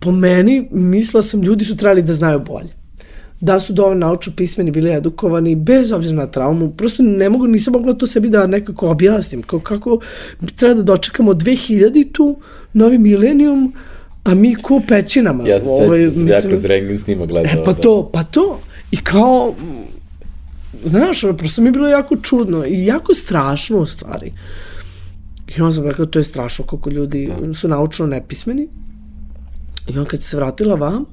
Po 0.00 0.12
meni, 0.12 0.68
mislila 0.70 1.22
sam, 1.22 1.42
ljudi 1.42 1.64
su 1.64 1.76
trebali 1.76 2.02
da 2.02 2.14
znaju 2.14 2.38
bolje. 2.38 2.68
Da 3.40 3.60
su 3.60 3.72
dovoljno 3.72 4.06
naučno 4.06 4.32
pismeni, 4.36 4.70
bili 4.70 4.92
edukovani, 4.92 5.56
bez 5.56 5.92
obzira 5.92 6.16
na 6.16 6.26
traumu. 6.26 6.70
Prosto 6.70 7.02
ne 7.02 7.28
mogu, 7.28 7.46
nisam 7.46 7.72
mogla 7.72 7.94
to 7.94 8.06
sebi 8.06 8.28
da 8.30 8.46
nekako 8.46 8.90
objasnim. 8.90 9.42
Kako, 9.42 9.60
kako 9.60 9.98
treba 10.56 10.74
da 10.74 10.82
dočekamo 10.82 11.32
2000-tu, 11.32 12.36
novi 12.72 12.98
milenijum, 12.98 13.72
a 14.24 14.34
mi 14.34 14.54
ko 14.54 14.80
pećinama. 14.88 15.48
Ja 15.48 15.60
se 15.60 15.66
ovaj, 15.68 15.98
sećam 15.98 16.08
da 16.08 16.14
sam 16.14 16.28
ja 16.28 16.40
kroz 16.40 16.64
Rengen 16.64 16.98
snima 16.98 17.26
gledao. 17.26 17.52
E, 17.52 17.64
pa 17.64 17.72
da. 17.72 17.80
to, 17.80 18.10
pa 18.12 18.22
to. 18.22 18.60
I 18.90 18.96
kao, 18.96 19.54
znaš, 20.84 21.20
prosto 21.38 21.62
mi 21.62 21.68
je 21.68 21.72
bilo 21.72 21.88
jako 21.88 22.16
čudno 22.16 22.64
i 22.66 22.86
jako 22.86 23.14
strašno 23.14 23.78
u 23.78 23.86
stvari. 23.86 24.32
I 25.56 25.60
on 25.60 25.72
sam 25.72 25.84
rekao, 25.84 26.06
to 26.06 26.18
je 26.18 26.24
strašno 26.24 26.66
kako 26.66 26.90
ljudi 26.90 27.32
da. 27.40 27.54
su 27.54 27.68
naučno 27.68 28.06
nepismeni. 28.06 28.68
I 29.88 29.98
on 29.98 30.04
kad 30.04 30.22
se 30.22 30.36
vratila 30.36 30.74
vam, 30.74 31.04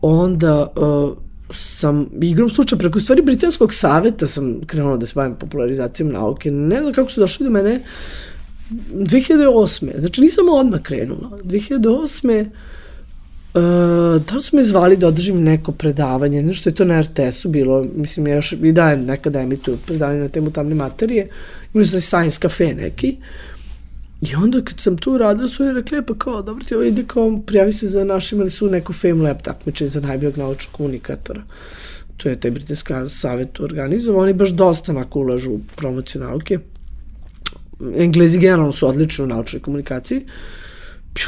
onda 0.00 0.72
uh, 0.76 1.16
sam 1.54 2.06
igrom 2.22 2.48
slučaja 2.48 2.78
preko 2.78 3.00
stvari 3.00 3.22
Britanskog 3.22 3.74
saveta 3.74 4.26
sam 4.26 4.60
krenula 4.66 4.96
da 4.96 5.06
se 5.06 5.12
bavim 5.14 5.34
popularizacijom 5.34 6.08
nauke. 6.08 6.50
Ne 6.50 6.82
znam 6.82 6.94
kako 6.94 7.10
su 7.10 7.20
došli 7.20 7.44
do 7.44 7.50
mene 7.50 7.80
2008. 8.70 9.98
Znači 9.98 10.20
nisam 10.20 10.48
odmah 10.48 10.82
krenula. 10.82 11.30
2008. 11.44 12.46
Uh, 13.54 13.60
da 14.22 14.34
li 14.34 14.40
su 14.40 14.56
me 14.56 14.62
zvali 14.62 14.96
da 14.96 15.08
održim 15.08 15.42
neko 15.42 15.72
predavanje, 15.72 16.42
nešto 16.42 16.68
je 16.68 16.74
to 16.74 16.84
na 16.84 17.00
RTS-u 17.00 17.48
bilo, 17.48 17.86
mislim 17.96 18.26
ja 18.26 18.34
još 18.34 18.52
i 18.52 18.72
dajem 18.72 19.04
nekada 19.04 19.40
emituju 19.40 19.76
predavanje 19.86 20.20
na 20.20 20.28
temu 20.28 20.50
tamne 20.50 20.74
materije, 20.74 21.28
imali 21.74 21.86
su 21.86 22.00
Science 22.00 22.38
Cafe 22.40 22.74
neki, 22.74 23.16
I 24.20 24.34
onda 24.34 24.60
kad 24.64 24.80
sam 24.80 24.96
tu 24.96 25.18
radila 25.18 25.48
su 25.48 25.64
je 25.64 25.72
rekli, 25.72 25.98
e, 25.98 26.02
pa 26.02 26.14
kao, 26.14 26.42
dobro 26.42 26.64
ti 26.64 26.74
ovo 26.74 26.84
ide 26.84 27.04
kao, 27.06 27.40
prijavi 27.46 27.72
se 27.72 27.88
za 27.88 28.04
našim, 28.04 28.38
imali 28.38 28.50
su 28.50 28.68
neko 28.68 28.92
Fame 28.92 29.22
Lab 29.22 29.42
takmičenje 29.42 29.90
za 29.90 30.00
najboljeg 30.00 30.38
naučnog 30.38 30.72
komunikatora. 30.72 31.42
To 32.16 32.28
je 32.28 32.40
taj 32.40 32.50
britanski 32.50 32.92
savjet 33.08 33.60
organizovao, 33.60 34.22
oni 34.22 34.32
baš 34.32 34.50
dosta 34.50 34.92
onako 34.92 35.20
ulažu 35.20 35.50
u 35.50 35.60
promociju 35.76 36.20
nauke. 36.20 36.58
Englezi 37.96 38.38
generalno 38.38 38.72
su 38.72 38.88
odlični 38.88 39.24
u 39.24 39.28
naučnoj 39.28 39.62
komunikaciji. 39.62 40.22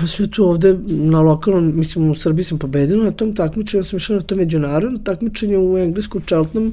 Ja 0.01 0.07
sam 0.07 0.31
tu 0.31 0.45
ovde 0.45 0.79
na 0.87 1.21
lokalnom, 1.21 1.73
mislim 1.77 2.11
u 2.11 2.15
Srbiji 2.15 2.45
sam 2.45 2.59
pobedila 2.59 3.05
na 3.05 3.11
tom 3.11 3.35
takmičenju, 3.35 3.81
ja 3.81 3.85
sam 3.85 3.97
išla 3.97 4.17
na 4.17 4.23
to 4.23 4.37
međunarodno 4.37 4.99
takmičenje 4.99 5.59
u 5.59 5.79
Englesku, 5.79 6.19
u 6.19 6.21
Cheltenham, 6.21 6.73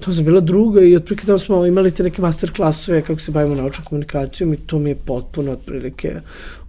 to 0.00 0.12
sam 0.12 0.24
bila 0.24 0.40
druga 0.40 0.80
i 0.80 0.96
otprilike 0.96 1.26
tamo 1.26 1.38
smo 1.38 1.66
imali 1.66 1.90
te 1.90 2.02
neke 2.02 2.22
master 2.22 2.52
klasove 2.52 3.02
kako 3.02 3.20
se 3.20 3.32
bavimo 3.32 3.54
naučnom 3.54 3.84
komunikacijom 3.84 4.54
i 4.54 4.56
to 4.56 4.78
mi 4.78 4.90
je 4.90 4.96
potpuno 4.96 5.52
otprilike 5.52 6.20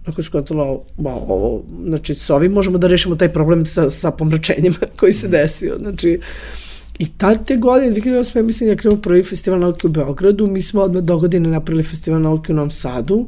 onako 0.06 0.22
skontala, 0.22 0.64
wow, 0.98 1.24
ovo, 1.28 1.62
znači 1.86 2.14
s 2.14 2.30
ovim 2.30 2.52
možemo 2.52 2.78
da 2.78 2.86
rešimo 2.86 3.16
taj 3.16 3.32
problem 3.32 3.66
sa, 3.66 3.90
sa 3.90 4.10
pomračenjima 4.10 4.76
koji 5.00 5.12
se 5.12 5.28
desio, 5.28 5.76
znači 5.78 6.20
I 6.98 7.06
tad 7.06 7.46
te 7.46 7.56
godine, 7.56 7.94
2008. 7.96 8.42
mislim 8.42 8.66
da 8.66 8.72
je 8.72 8.76
krenuo 8.76 9.00
prvi 9.00 9.22
festival 9.22 9.60
nauke 9.60 9.86
u 9.86 9.90
Beogradu, 9.90 10.46
mi 10.46 10.62
smo 10.62 10.80
odmah 10.80 11.02
do 11.02 11.18
godine 11.18 11.48
napravili 11.48 11.84
festival 11.84 12.20
nauke 12.20 12.52
u 12.52 12.56
Novom 12.56 12.70
Sadu 12.70 13.26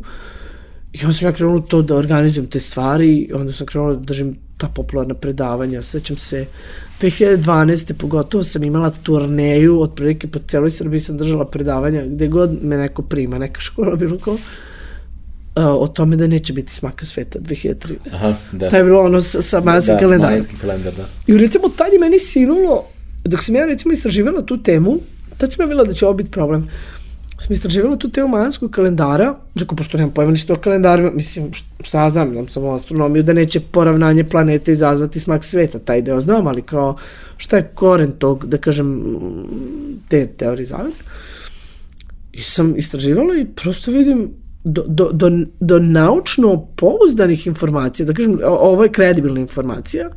i 0.92 0.98
onda 1.02 1.12
sam 1.12 1.28
ja 1.28 1.32
krenula 1.32 1.62
to 1.62 1.82
da 1.82 1.96
organizujem 1.96 2.46
te 2.46 2.60
stvari 2.60 3.08
i 3.08 3.32
onda 3.32 3.52
sam 3.52 3.66
krenula 3.66 3.94
da 3.94 4.00
držim 4.00 4.36
ta 4.56 4.68
popularna 4.74 5.14
predavanja. 5.14 5.82
Sećam 5.82 6.16
se, 6.16 6.46
2012. 7.00 7.92
pogotovo 7.92 8.44
sam 8.44 8.64
imala 8.64 8.90
turneju, 9.02 9.80
otprilike 9.80 10.26
po 10.26 10.38
celoj 10.38 10.70
Srbiji 10.70 11.00
sam 11.00 11.18
držala 11.18 11.44
predavanja, 11.44 12.04
gde 12.06 12.28
god 12.28 12.58
me 12.62 12.76
neko 12.76 13.02
prima, 13.02 13.38
neka 13.38 13.60
škola, 13.68 13.96
bilo 13.96 14.18
ko, 14.18 14.36
o 15.56 15.86
tome 15.86 16.16
da 16.16 16.26
neće 16.26 16.52
biti 16.52 16.72
smaka 16.72 17.06
sveta 17.06 17.38
2013. 17.38 17.96
Aha, 18.12 18.34
da. 18.52 18.70
To 18.70 18.76
je 18.76 18.84
bilo 18.84 19.02
ono 19.02 19.20
sa, 19.20 19.42
sa 19.42 19.60
majanskim 19.60 19.94
da, 19.94 20.00
kalendarom. 20.00 20.32
Majanski 20.32 20.56
kalendar, 20.60 20.94
da. 20.94 21.08
I 21.26 21.38
recimo 21.38 21.68
tad 21.68 21.92
je 21.92 21.98
meni 21.98 22.18
sinulo 22.18 22.84
dok 23.24 23.44
sam 23.44 23.54
ja 23.54 23.64
recimo 23.66 23.92
istraživala 23.92 24.42
tu 24.42 24.62
temu, 24.62 24.98
tad 25.38 25.52
sam 25.52 25.62
ja 25.62 25.68
bila 25.68 25.84
da 25.84 25.94
će 25.94 26.06
ovo 26.06 26.14
biti 26.14 26.30
problem. 26.30 26.68
Sam 27.38 27.52
istraživala 27.52 27.96
tu 27.96 28.10
temu 28.10 28.28
majanskog 28.28 28.70
kalendara, 28.70 29.34
rekao, 29.54 29.76
pošto 29.76 29.98
nemam 29.98 30.14
pojma 30.14 30.30
ništa 30.30 30.52
o 30.52 30.56
kalendarima, 30.56 31.10
mislim, 31.10 31.50
šta 31.80 32.02
ja 32.02 32.10
znam, 32.10 32.32
znam 32.32 32.48
samo 32.48 32.74
astronomiju, 32.74 33.22
da 33.22 33.32
neće 33.32 33.60
poravnanje 33.60 34.24
planete 34.24 34.72
izazvati 34.72 35.20
smak 35.20 35.44
sveta, 35.44 35.78
taj 35.78 36.02
deo 36.02 36.20
znam, 36.20 36.46
ali 36.46 36.62
kao, 36.62 36.96
šta 37.36 37.56
je 37.56 37.70
koren 37.74 38.12
tog, 38.12 38.46
da 38.46 38.58
kažem, 38.58 39.16
te 40.08 40.26
teorije 40.26 40.66
zavere. 40.66 40.96
I 42.32 42.42
sam 42.42 42.76
istraživala 42.76 43.36
i 43.36 43.46
prosto 43.46 43.90
vidim 43.90 44.30
do, 44.64 44.84
do, 44.88 45.10
do, 45.12 45.30
do 45.60 45.78
naučno 45.78 46.66
pouzdanih 46.76 47.46
informacija, 47.46 48.06
da 48.06 48.14
kažem, 48.14 48.38
ovo 48.44 48.82
je 48.82 48.92
kredibilna 48.92 49.40
informacija, 49.40 50.10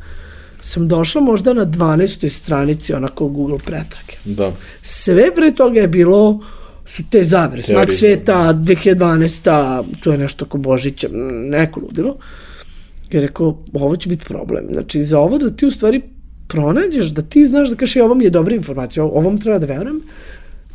sam 0.62 0.88
došla 0.88 1.22
možda 1.22 1.54
na 1.54 1.66
12. 1.66 2.30
stranici 2.30 2.94
onako 2.94 3.28
Google 3.28 3.58
pretrage. 3.58 4.14
Da. 4.26 4.52
Sve 4.82 5.36
pre 5.36 5.52
toga 5.52 5.80
je 5.80 5.88
bilo 5.88 6.40
su 6.86 7.04
te 7.10 7.24
zavere. 7.24 7.64
Smak 7.64 7.94
sveta, 7.94 8.54
2012. 8.54 9.84
To 10.00 10.12
je 10.12 10.18
nešto 10.18 10.46
ko 10.46 10.58
Božića, 10.58 11.08
neko 11.50 11.80
ludilo. 11.80 12.18
I 13.12 13.20
rekao, 13.20 13.58
ovo 13.74 13.96
će 13.96 14.10
biti 14.10 14.26
problem. 14.26 14.66
Znači, 14.72 15.04
za 15.04 15.20
ovo 15.20 15.38
da 15.38 15.50
ti 15.50 15.66
u 15.66 15.72
stvari 15.72 16.02
pronađeš, 16.48 17.08
da 17.08 17.22
ti 17.22 17.46
znaš 17.46 17.70
da 17.70 17.76
kažeš, 17.76 17.96
ovo 17.96 18.16
mi 18.16 18.24
je 18.24 18.30
dobra 18.30 18.56
informacija, 18.56 19.04
ovom 19.04 19.42
treba 19.42 19.60
da 19.60 19.66
verujem, 19.66 20.02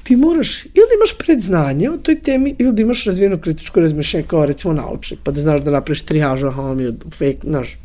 ti 0.03 0.17
moraš 0.17 0.65
ili 0.65 0.87
da 0.89 0.97
imaš 0.97 1.19
predznanje 1.19 1.91
o 1.91 1.97
toj 1.97 2.19
temi 2.21 2.55
ili 2.59 2.73
da 2.73 2.83
imaš 2.83 3.05
razvijeno 3.05 3.39
kritičko 3.41 3.81
razmišljanje 3.81 4.27
kao 4.27 4.47
recimo 4.47 4.75
naučnik, 4.75 5.21
pa 5.25 5.31
da 5.31 5.41
znaš 5.41 5.61
da 5.61 5.71
napraviš 5.71 6.03
trijažu, 6.03 6.47
aha, 6.47 6.75
mi 6.75 6.83
je 6.83 6.93
fake, 7.11 7.39
znaš. 7.45 7.77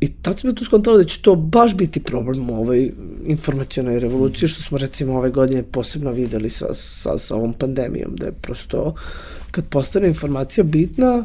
I 0.00 0.08
tad 0.08 0.38
sam 0.38 0.50
ja 0.50 0.54
tu 0.54 0.64
skontala 0.64 0.96
da 0.96 1.04
će 1.04 1.22
to 1.22 1.34
baš 1.34 1.74
biti 1.76 2.00
problem 2.00 2.50
u 2.50 2.60
ovoj 2.60 2.92
informacionoj 3.26 4.00
revoluciji, 4.00 4.48
što 4.48 4.62
smo 4.62 4.78
recimo 4.78 5.18
ove 5.18 5.30
godine 5.30 5.62
posebno 5.62 6.10
videli 6.10 6.50
sa, 6.50 6.74
sa, 6.74 7.18
sa 7.18 7.36
ovom 7.36 7.52
pandemijom, 7.52 8.16
da 8.16 8.26
je 8.26 8.32
prosto 8.32 8.94
kad 9.50 9.64
postane 9.64 10.08
informacija 10.08 10.64
bitna, 10.64 11.24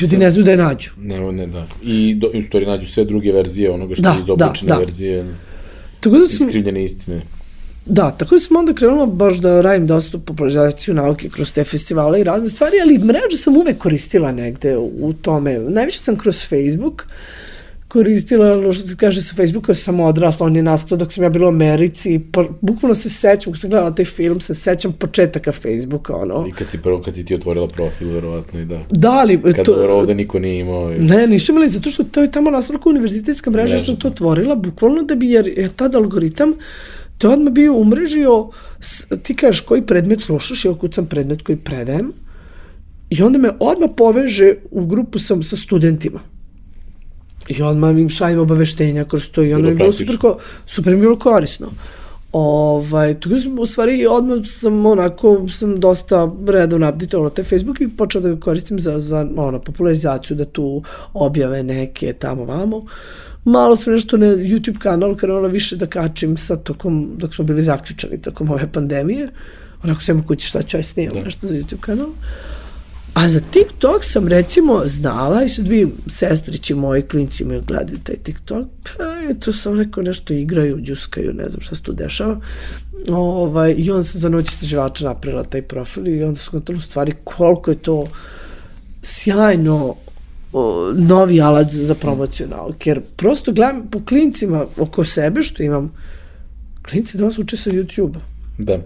ljudi 0.00 0.16
ne 0.16 0.30
znaju 0.30 0.44
da 0.44 0.50
je 0.50 0.56
nađu. 0.56 0.90
Ne, 0.98 1.32
ne, 1.32 1.46
da. 1.46 1.66
I, 1.82 2.14
do, 2.14 2.30
i 2.34 2.38
u 2.38 2.42
stvari 2.42 2.66
nađu 2.66 2.86
sve 2.86 3.04
druge 3.04 3.32
verzije 3.32 3.70
onoga 3.70 3.94
što 3.94 4.02
Da, 4.02 4.10
je 4.10 4.20
izobličene 4.20 4.68
da, 4.68 4.74
da. 4.74 4.80
verzije, 4.80 5.34
Tako 6.00 6.18
da 6.18 6.26
sam, 6.26 6.46
iskrivljene 6.46 6.84
istine. 6.84 7.22
Da, 7.86 8.10
tako 8.10 8.34
da 8.34 8.40
sam 8.40 8.56
onda 8.56 8.74
krenula 8.74 9.06
baš 9.06 9.38
da 9.38 9.60
radim 9.60 9.86
dosta 9.86 10.18
popularizaciju 10.18 10.94
nauke 10.94 11.28
kroz 11.28 11.52
te 11.52 11.64
festivale 11.64 12.20
i 12.20 12.24
razne 12.24 12.48
stvari, 12.48 12.76
ali 12.82 12.98
mrežu 12.98 13.36
sam 13.36 13.56
uvek 13.56 13.78
koristila 13.78 14.32
negde 14.32 14.76
u 14.76 15.12
tome. 15.12 15.58
Najviše 15.58 15.98
sam 15.98 16.16
kroz 16.16 16.48
Facebook 16.48 17.06
koristila, 17.90 18.52
ono 18.52 18.72
što 18.72 18.88
se 18.88 18.96
kaže 18.96 19.22
sa 19.22 19.34
Facebooka, 19.34 19.74
sam 19.74 20.00
odrasla, 20.00 20.46
on 20.46 20.56
je 20.56 20.62
nastao 20.62 20.98
dok 20.98 21.12
sam 21.12 21.24
ja 21.24 21.30
bila 21.30 21.46
u 21.46 21.48
Americi, 21.48 22.20
pa, 22.32 22.44
bukvalno 22.60 22.94
se 22.94 23.08
sećam, 23.08 23.52
kad 23.52 23.60
sam 23.60 23.70
gledala 23.70 23.94
taj 23.94 24.04
film, 24.04 24.40
se 24.40 24.54
sećam 24.54 24.92
početaka 24.92 25.52
Facebooka, 25.52 26.16
ono. 26.16 26.46
I 26.48 26.52
kad 26.52 26.70
si 26.70 26.78
prvo, 26.78 27.02
kad 27.02 27.14
si 27.14 27.24
ti 27.24 27.34
otvorila 27.34 27.68
profil, 27.68 28.08
verovatno 28.08 28.60
i 28.60 28.64
da. 28.64 28.80
Da, 28.90 29.10
ali... 29.10 29.42
Kad 29.42 29.64
to... 29.64 29.86
ovde 29.90 30.14
niko 30.14 30.38
nije 30.38 30.60
imao. 30.60 30.92
I... 30.92 30.98
Ne, 30.98 31.26
nisu 31.26 31.52
imali, 31.52 31.68
zato 31.68 31.90
što 31.90 32.04
to 32.04 32.22
je 32.22 32.30
tamo 32.30 32.50
nastavila 32.50 32.82
kao 32.82 32.90
univerzitetska 32.90 33.50
mreža, 33.50 33.74
Mreža, 33.74 33.84
sam 33.84 33.96
to 33.96 34.08
da. 34.08 34.12
otvorila, 34.12 34.54
bukvalno 34.54 35.02
da 35.02 35.14
bi, 35.14 35.30
jer 35.30 35.46
je 35.46 35.68
tad 35.76 35.94
algoritam 35.94 36.54
to 37.20 37.28
je 37.28 37.32
odmah 37.32 37.52
bio 37.52 37.74
umrežio, 37.74 38.48
ti 39.22 39.36
kažeš 39.36 39.60
koji 39.60 39.82
predmet 39.86 40.20
slušaš, 40.20 40.64
ja 40.64 40.70
ukucam 40.70 41.06
predmet 41.06 41.42
koji 41.42 41.56
predajem, 41.56 42.12
i 43.10 43.22
onda 43.22 43.38
me 43.38 43.50
odmah 43.60 43.90
poveže 43.96 44.54
u 44.70 44.86
grupu 44.86 45.18
sa, 45.18 45.36
sa 45.42 45.56
studentima. 45.56 46.20
I 47.50 47.62
odmah 47.62 47.98
im 47.98 48.08
šaljem 48.08 48.38
obaveštenja 48.38 49.04
kroz 49.04 49.28
to 49.28 49.42
i 49.42 49.54
mi 49.54 49.68
je 49.68 49.74
bilo 49.74 49.92
super, 49.92 50.18
ko, 50.18 50.36
super 50.66 50.94
mi 50.94 51.00
bilo 51.00 51.18
korisno. 51.18 51.68
Ovaj, 52.32 53.14
tako 53.20 53.34
da 53.34 53.40
sam, 53.40 53.58
u 53.58 53.66
stvari, 53.66 54.06
odmah 54.06 54.38
sam 54.46 54.86
onako, 54.86 55.48
sam 55.48 55.80
dosta 55.80 56.30
redovno 56.46 56.88
updateovala 56.88 57.30
taj 57.30 57.44
Facebook 57.44 57.80
i 57.80 57.88
počela 57.96 58.22
da 58.22 58.34
ga 58.34 58.40
koristim 58.40 58.78
za, 58.78 59.00
za 59.00 59.26
ono, 59.36 59.58
popularizaciju, 59.58 60.36
da 60.36 60.44
tu 60.44 60.82
objave 61.14 61.62
neke 61.62 62.12
tamo 62.12 62.44
vamo. 62.44 62.84
Malo 63.44 63.76
sam 63.76 63.92
nešto 63.92 64.16
na 64.16 64.26
YouTube 64.26 64.78
kanal 64.78 65.16
krenula 65.16 65.48
više 65.48 65.76
da 65.76 65.86
kačim 65.86 66.36
sa 66.36 66.56
tokom, 66.56 67.10
dok 67.16 67.34
smo 67.34 67.44
bili 67.44 67.62
zaključani 67.62 68.22
tokom 68.22 68.50
ove 68.50 68.72
pandemije. 68.72 69.28
Onako 69.84 70.02
sam 70.02 70.26
kući 70.26 70.46
šta 70.46 70.62
ću 70.62 70.76
ja 70.76 70.82
snimam, 70.82 71.14
Da. 71.14 71.24
nešto 71.24 71.46
za 71.46 71.56
YouTube 71.56 71.80
kanal. 71.80 72.08
A 73.14 73.28
za 73.28 73.40
TikTok 73.50 74.04
sam 74.04 74.28
recimo 74.28 74.82
znala 74.86 75.42
i 75.44 75.48
su 75.48 75.62
dvi 75.62 75.88
sestrići 76.06 76.74
moji 76.74 77.02
klinci 77.02 77.42
imaju 77.42 77.62
gledaju 77.66 77.98
taj 77.98 78.16
TikTok. 78.16 78.66
Pa 78.82 79.04
eto 79.30 79.52
sam 79.52 79.78
rekao 79.78 80.02
nešto 80.02 80.32
igraju, 80.32 80.80
džuskaju, 80.80 81.32
ne 81.32 81.48
znam 81.48 81.60
šta 81.60 81.74
se 81.74 81.82
tu 81.82 81.92
dešava. 81.92 82.40
Ovaj, 83.08 83.74
I 83.78 83.90
onda 83.90 84.04
sam 84.04 84.20
za 84.20 84.28
noć 84.28 84.48
istraživača 84.48 85.04
napravila 85.04 85.44
taj 85.44 85.62
profil 85.62 86.08
i 86.08 86.22
onda 86.22 86.38
sam 86.38 86.50
kontala 86.50 86.80
stvari 86.80 87.14
koliko 87.24 87.70
je 87.70 87.76
to 87.76 88.06
sjajno 89.02 89.94
o, 90.52 90.92
novi 90.96 91.40
alat 91.40 91.70
za 91.70 91.94
promociju 91.94 92.48
nauke. 92.48 92.90
Jer 92.90 93.00
prosto 93.16 93.52
gledam 93.52 93.88
po 93.90 94.04
klincima 94.04 94.66
oko 94.76 95.04
sebe 95.04 95.42
što 95.42 95.62
imam, 95.62 95.92
klinci 96.82 97.18
danas 97.18 97.38
uče 97.38 97.56
sa 97.56 97.70
YouTube-a. 97.70 98.20
Da. 98.58 98.78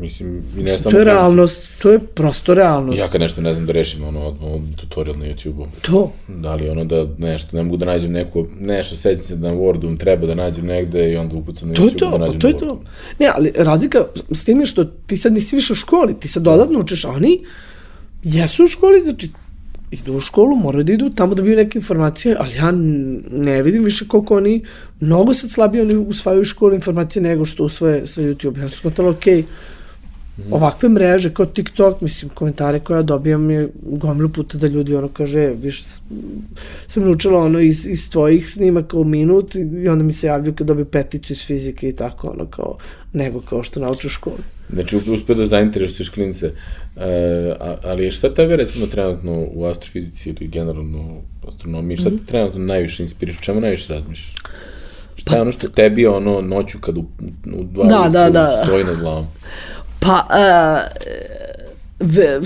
Mislim, 0.00 0.42
i 0.58 0.62
ne 0.62 0.78
samo... 0.78 0.82
To 0.82 0.88
je 0.88 1.04
klinci. 1.04 1.04
realnost, 1.04 1.68
to 1.78 1.90
je 1.90 1.98
prosto 1.98 2.54
realnost. 2.54 2.98
Ja 2.98 3.08
kad 3.08 3.20
nešto 3.20 3.40
ne 3.40 3.54
znam 3.54 3.66
da 3.66 3.72
rešim, 3.72 4.04
ono, 4.04 4.26
odmah 4.26 4.74
tutorial 4.80 5.18
na 5.18 5.24
YouTube-u. 5.24 5.66
To. 5.82 6.12
Da 6.28 6.54
li 6.54 6.68
ono 6.68 6.84
da 6.84 7.06
nešto, 7.18 7.56
ne 7.56 7.62
mogu 7.62 7.76
da 7.76 7.86
nađem 7.86 8.12
neko, 8.12 8.46
nešto, 8.60 8.96
sećam 8.96 9.22
se 9.22 9.36
da 9.36 9.48
na 9.48 9.54
Wordu 9.54 9.98
treba 9.98 10.26
da 10.26 10.34
nađem 10.34 10.66
negde 10.66 11.12
i 11.12 11.16
onda 11.16 11.36
ukucam 11.36 11.68
na 11.68 11.74
To 11.74 11.84
je 11.84 11.90
YouTube 11.90 11.98
to, 11.98 12.10
da 12.10 12.12
pa 12.12 12.18
nađem 12.18 12.40
to 12.40 12.46
je 12.46 12.58
to. 12.58 12.82
Ne, 13.18 13.30
ali 13.34 13.52
razlika 13.56 14.04
s 14.30 14.44
tim 14.44 14.60
je 14.60 14.66
što 14.66 14.84
ti 14.84 15.16
sad 15.16 15.32
nisi 15.32 15.56
više 15.56 15.72
u 15.72 15.76
školi, 15.76 16.20
ti 16.20 16.28
sad 16.28 16.42
dodatno 16.42 16.78
učiš, 16.78 17.04
a 17.04 17.08
oni 17.08 17.44
jesu 18.22 18.64
u 18.64 18.68
školi, 18.68 19.00
znači 19.00 19.30
idu 19.90 20.12
u 20.12 20.20
školu, 20.20 20.56
moraju 20.56 20.84
da 20.84 20.92
idu 20.92 21.10
tamo 21.10 21.34
da 21.34 21.42
biju 21.42 21.56
neke 21.56 21.78
informacije, 21.78 22.36
ali 22.38 22.54
ja 22.54 22.70
ne 23.30 23.62
vidim 23.62 23.84
više 23.84 24.08
koliko 24.08 24.36
oni, 24.36 24.64
mnogo 25.00 25.34
sad 25.34 25.50
slabije 25.50 25.82
oni 25.82 25.96
usvajaju 25.96 26.40
u 26.40 26.44
školu 26.44 26.74
informacije 26.74 27.22
nego 27.22 27.44
što 27.44 27.64
usvoje 27.64 28.06
sa 28.06 28.22
YouTube. 28.22 28.58
Ja 28.58 28.68
sam 28.68 28.78
skontala, 28.78 29.14
ok, 30.48 30.52
ovakve 30.52 30.88
mreže 30.88 31.34
kao 31.34 31.46
TikTok, 31.46 32.00
mislim, 32.00 32.30
komentare 32.34 32.80
koje 32.80 32.98
ja 32.98 33.02
dobijam 33.02 33.50
je 33.50 33.68
gomilu 33.82 34.28
puta 34.28 34.58
da 34.58 34.66
ljudi 34.66 34.94
ono 34.94 35.08
kaže, 35.08 35.40
"E, 35.40 35.54
više 35.54 35.82
sam 36.86 37.04
naučila 37.04 37.42
ono 37.42 37.60
iz, 37.60 37.86
iz 37.86 38.10
tvojih 38.10 38.50
snimaka 38.50 38.96
u 38.96 39.04
minut 39.04 39.54
i 39.54 39.88
onda 39.88 40.04
mi 40.04 40.12
se 40.12 40.26
javljaju 40.26 40.54
kad 40.54 40.66
dobiju 40.66 40.84
peticu 40.84 41.32
iz 41.32 41.46
fizike 41.46 41.88
i 41.88 41.96
tako 41.96 42.28
ono 42.28 42.46
kao, 42.46 42.76
nego 43.12 43.40
kao 43.40 43.62
što 43.62 43.80
nauče 43.80 44.06
u 44.06 44.10
školi. 44.10 44.42
Znači, 44.72 44.96
uspio 44.96 45.34
da 45.34 45.46
zainteresuješ 45.46 46.08
klince, 46.08 46.52
e, 46.96 47.54
ali 47.82 48.10
šta 48.10 48.34
tebe 48.34 48.56
recimo 48.56 48.86
trenutno 48.86 49.46
u 49.54 49.64
astrofizici 49.64 50.28
ili 50.28 50.48
generalno 50.48 50.98
u 51.44 51.48
astronomiji, 51.48 51.96
šta 51.96 52.10
te 52.10 52.16
trenutno 52.26 52.60
najviše 52.60 53.02
inspiriš, 53.02 53.40
čemu 53.40 53.60
najviše 53.60 53.92
razmišljaš? 53.94 54.36
Šta 55.16 55.34
je 55.34 55.40
ono 55.42 55.52
što 55.52 55.68
tebi 55.68 56.06
ono 56.06 56.40
noću 56.40 56.78
kad 56.78 56.96
u, 56.98 57.04
u 57.56 57.64
dva 57.64 57.84
Da, 57.84 58.08
da, 58.08 58.30
da. 58.30 58.62
stoji 58.64 58.84
nad 58.84 58.98
glavom? 59.00 59.26
Pa, 60.00 60.26
uh, 60.30 61.00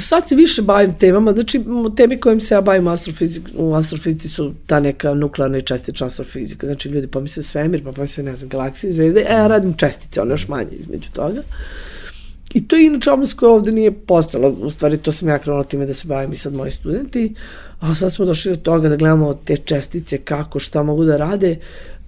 sad 0.01 0.29
se 0.29 0.35
više 0.35 0.63
bavim 0.63 0.95
temama, 0.99 1.33
znači 1.33 1.57
m, 1.59 1.97
teme 1.97 2.21
kojim 2.21 2.41
se 2.41 2.55
ja 2.55 2.61
bavim 2.61 2.87
u 2.87 2.91
astrofizici, 2.91 3.41
u 3.57 3.75
astrofizici 3.75 4.29
su 4.29 4.53
ta 4.67 4.81
neka 4.81 5.15
nuklearna 5.15 5.59
i 5.59 5.63
čestična 5.63 6.07
astrofizika, 6.07 6.67
znači 6.67 6.89
ljudi 6.89 7.07
pomisle 7.07 7.43
svemir, 7.43 7.85
pa 7.85 7.93
pomisle, 7.93 8.25
ne 8.25 8.37
znam, 8.37 8.49
galaksije, 8.49 8.93
zvezde, 8.93 9.21
e, 9.21 9.33
ja 9.33 9.47
radim 9.47 9.75
čestice, 9.77 10.21
one 10.21 10.31
još 10.31 10.49
manje 10.49 10.71
između 10.71 11.11
toga. 11.13 11.43
I 12.55 12.69
to 12.69 12.77
je 12.77 12.87
inače 12.87 13.11
oblast 13.11 13.35
koja 13.35 13.53
ovde 13.53 13.73
nije 13.73 13.93
postala, 13.93 14.49
u 14.49 14.71
stvari 14.71 14.99
to 14.99 15.13
sam 15.13 15.29
ja 15.29 15.39
krenula 15.39 15.65
time 15.65 15.87
da 15.87 15.95
se 15.95 16.09
bavim 16.09 16.33
i 16.33 16.37
sad 16.37 16.55
moji 16.55 16.71
studenti, 16.71 17.35
a 17.81 17.95
sad 17.95 18.13
smo 18.13 18.25
došli 18.25 18.51
do 18.51 18.57
toga 18.57 18.89
da 18.89 18.97
gledamo 18.97 19.35
te 19.35 19.57
čestice, 19.57 20.19
kako, 20.19 20.59
šta 20.59 20.83
mogu 20.83 21.05
da 21.05 21.17
rade, 21.17 21.59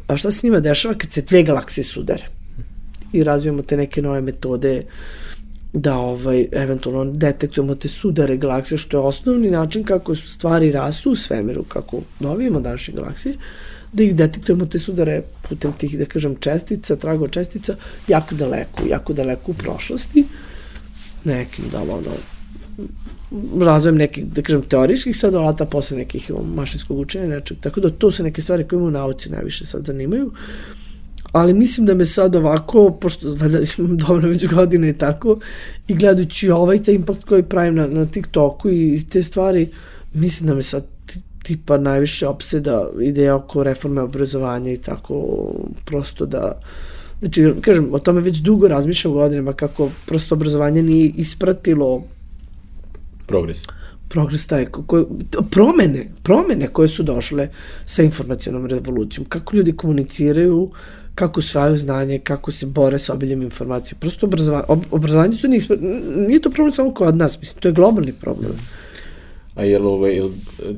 a 0.07 0.17
šta 0.17 0.31
se 0.31 0.47
njima 0.47 0.61
dešava 0.61 0.95
kad 0.95 1.13
se 1.13 1.23
dve 1.23 1.43
galaksije 1.43 1.85
sudare. 1.85 2.25
I 3.13 3.25
razvijamo 3.25 3.63
te 3.63 3.77
neke 3.77 4.03
nove 4.03 4.21
metode 4.21 4.83
da 5.77 5.97
ovaj, 5.99 6.47
eventualno 6.53 7.05
detektujemo 7.13 7.75
te 7.75 7.89
sudare 7.89 8.37
galaksije, 8.37 8.79
što 8.79 8.97
je 8.97 9.01
osnovni 9.01 9.51
način 9.51 9.85
kako 9.85 10.15
stvari 10.15 10.73
rastu 10.73 11.11
u 11.11 11.17
svemiru, 11.17 11.65
kako 11.65 12.01
dobijemo 12.21 12.61
današnje 12.61 12.95
galaksije, 12.95 13.35
da 13.93 14.03
ih 14.03 14.15
detektujemo 14.17 14.67
te 14.67 14.79
sudare 14.79 15.23
putem 15.49 15.73
tih, 15.73 15.99
da 15.99 16.05
kažem, 16.05 16.37
čestica, 16.41 16.97
tragova 16.97 17.29
čestica, 17.29 17.77
jako 18.09 18.35
daleko, 18.35 18.89
jako 18.89 19.13
daleko 19.13 19.51
u 19.51 19.55
prošlosti, 19.55 20.25
nekim, 21.25 21.65
da 21.73 21.83
ono, 21.83 22.17
razvojem 23.65 23.97
nekih, 23.97 24.25
da 24.25 24.43
kažem, 24.43 24.63
teorijskih 24.63 25.19
sad 25.19 25.35
alata, 25.35 25.67
posle 25.67 25.97
nekih 25.97 26.31
mašinskog 26.55 26.99
učenja, 26.99 27.27
nečeg. 27.27 27.59
Tako 27.61 27.81
da 27.81 27.91
to 27.91 28.11
su 28.11 28.23
neke 28.23 28.43
stvari 28.43 28.65
koje 28.65 28.83
me 28.83 28.91
nauci 28.91 29.31
najviše 29.31 29.67
sad 29.67 29.85
zanimaju. 29.85 30.33
Ali 31.37 31.55
mislim 31.55 31.87
da 31.87 31.95
me 31.95 32.05
sad 32.05 32.35
ovako, 32.35 32.91
pošto 33.01 33.35
valjda 33.35 33.59
imam 33.79 33.97
dobro 33.97 34.29
već 34.29 34.47
godine 34.47 34.89
i 34.91 34.93
tako, 34.93 35.39
i 35.89 35.95
gledajući 35.95 36.51
ovaj 36.51 36.83
taj 36.83 36.95
impakt 36.95 37.25
koji 37.25 37.43
pravim 37.43 37.75
na, 37.75 37.87
na 37.87 38.07
TikToku 38.07 38.71
i 38.71 39.05
te 39.11 39.23
stvari, 39.23 39.69
mislim 40.15 40.49
da 40.49 40.55
me 40.55 40.63
sad 40.63 40.85
ti- 41.07 41.21
tipa 41.43 41.79
najviše 41.79 42.27
opseda 42.27 42.91
ideja 43.03 43.37
oko 43.37 43.63
reforme 43.63 44.01
obrazovanja 44.01 44.73
i 44.73 44.77
tako, 44.77 45.15
prosto 45.85 46.27
da, 46.27 46.61
znači, 47.21 47.53
kažem, 47.61 47.89
o 47.93 47.99
tome 47.99 48.21
već 48.21 48.39
dugo 48.39 48.69
razmišljam 48.69 49.15
godinama 49.15 49.53
kako 49.53 49.91
prosto 50.07 50.35
obrazovanje 50.35 50.83
nije 50.83 51.13
ispratilo 51.17 52.03
Progres. 53.27 53.63
Progres 54.09 54.47
taj, 54.47 54.67
ko, 54.67 55.07
promene, 55.51 56.07
promene 56.23 56.69
koje 56.69 56.89
su 56.89 57.03
došle 57.03 57.49
sa 57.87 58.03
informacionom 58.03 58.67
revolucijom, 58.67 59.27
kako 59.29 59.57
ljudi 59.57 59.73
komuniciraju, 59.73 60.71
kako 61.15 61.41
usvajaju 61.41 61.77
znanje, 61.77 62.19
kako 62.19 62.53
se 62.53 62.67
bore 62.67 62.99
sa 62.99 63.13
obiljem 63.13 63.43
informacije. 63.43 63.99
Prosto 64.01 64.27
obrazovanje, 64.27 64.65
ob, 64.69 64.85
obrazovanje 64.91 65.39
to 65.43 65.49
nije, 65.49 65.63
nije 66.29 66.41
to 66.41 66.51
problem 66.51 66.73
samo 66.73 66.95
kod 66.95 67.17
nas, 67.17 67.41
mislim, 67.41 67.61
to 67.61 67.69
je 67.69 67.73
globalni 67.73 68.13
problem. 68.13 68.53
A 69.55 69.65
jel, 69.65 69.87
ovaj, 69.87 70.13
jel, 70.13 70.29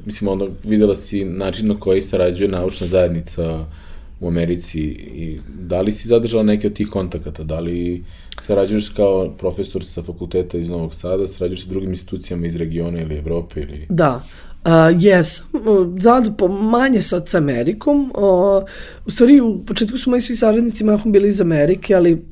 mislim, 0.07 0.29
ono, 0.29 0.49
videla 0.65 0.97
si 0.97 1.25
način 1.25 1.69
na 1.69 1.81
koji 1.81 2.03
sarađuje 2.03 2.49
naučna 2.49 2.87
zajednica 2.87 3.65
u 4.21 4.29
Americi 4.29 4.81
i 4.81 5.41
da 5.61 5.81
li 5.81 5.93
si 5.93 6.09
zadržala 6.09 6.43
neke 6.43 6.67
od 6.67 6.73
tih 6.73 6.89
kontakata, 6.89 7.45
da 7.45 7.61
li 7.61 8.05
sarađuješ 8.47 8.89
kao 8.89 9.35
profesor 9.39 9.85
sa 9.85 10.03
fakulteta 10.03 10.59
iz 10.59 10.69
Novog 10.69 10.95
Sada, 10.95 11.29
sarađuješ 11.29 11.63
sa 11.63 11.71
drugim 11.71 11.91
institucijama 11.91 12.47
iz 12.47 12.57
regiona 12.57 13.01
ili 13.01 13.17
Evrope 13.17 13.61
ili... 13.61 13.87
Da, 13.89 14.23
Uh, 14.65 15.03
jes, 15.03 15.43
sad 16.03 16.37
po 16.39 16.49
manje 16.49 17.01
sad 17.01 17.29
sa 17.29 17.39
Amerikom. 17.39 18.13
Uh, 18.15 18.63
u 19.07 19.11
stvari, 19.11 19.41
u 19.41 19.65
početku 19.67 19.99
su 19.99 20.11
moji 20.11 20.21
svi 20.21 20.37
saradnici 20.37 20.85
mahom 20.85 21.13
bili 21.13 21.29
iz 21.29 21.41
Amerike, 21.41 21.95
ali 21.95 22.25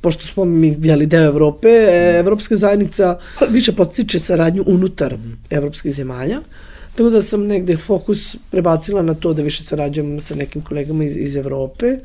pošto 0.00 0.26
smo 0.26 0.44
mi 0.44 0.76
bili 0.76 1.06
deo 1.06 1.26
Evrope, 1.26 1.68
mm. 1.68 2.16
Evropska 2.16 2.56
zajednica 2.56 3.18
više 3.50 3.72
postiče 3.72 4.18
saradnju 4.18 4.64
unutar 4.66 5.16
evropskih 5.50 5.94
zemalja. 5.94 6.40
Tako 6.96 7.10
da 7.10 7.22
sam 7.22 7.46
negde 7.46 7.76
fokus 7.76 8.36
prebacila 8.50 9.02
na 9.02 9.14
to 9.14 9.32
da 9.32 9.42
više 9.42 9.64
sarađujem 9.64 10.20
sa 10.20 10.34
nekim 10.34 10.62
kolegama 10.62 11.04
iz, 11.04 11.16
iz 11.16 11.36
Evrope 11.36 11.98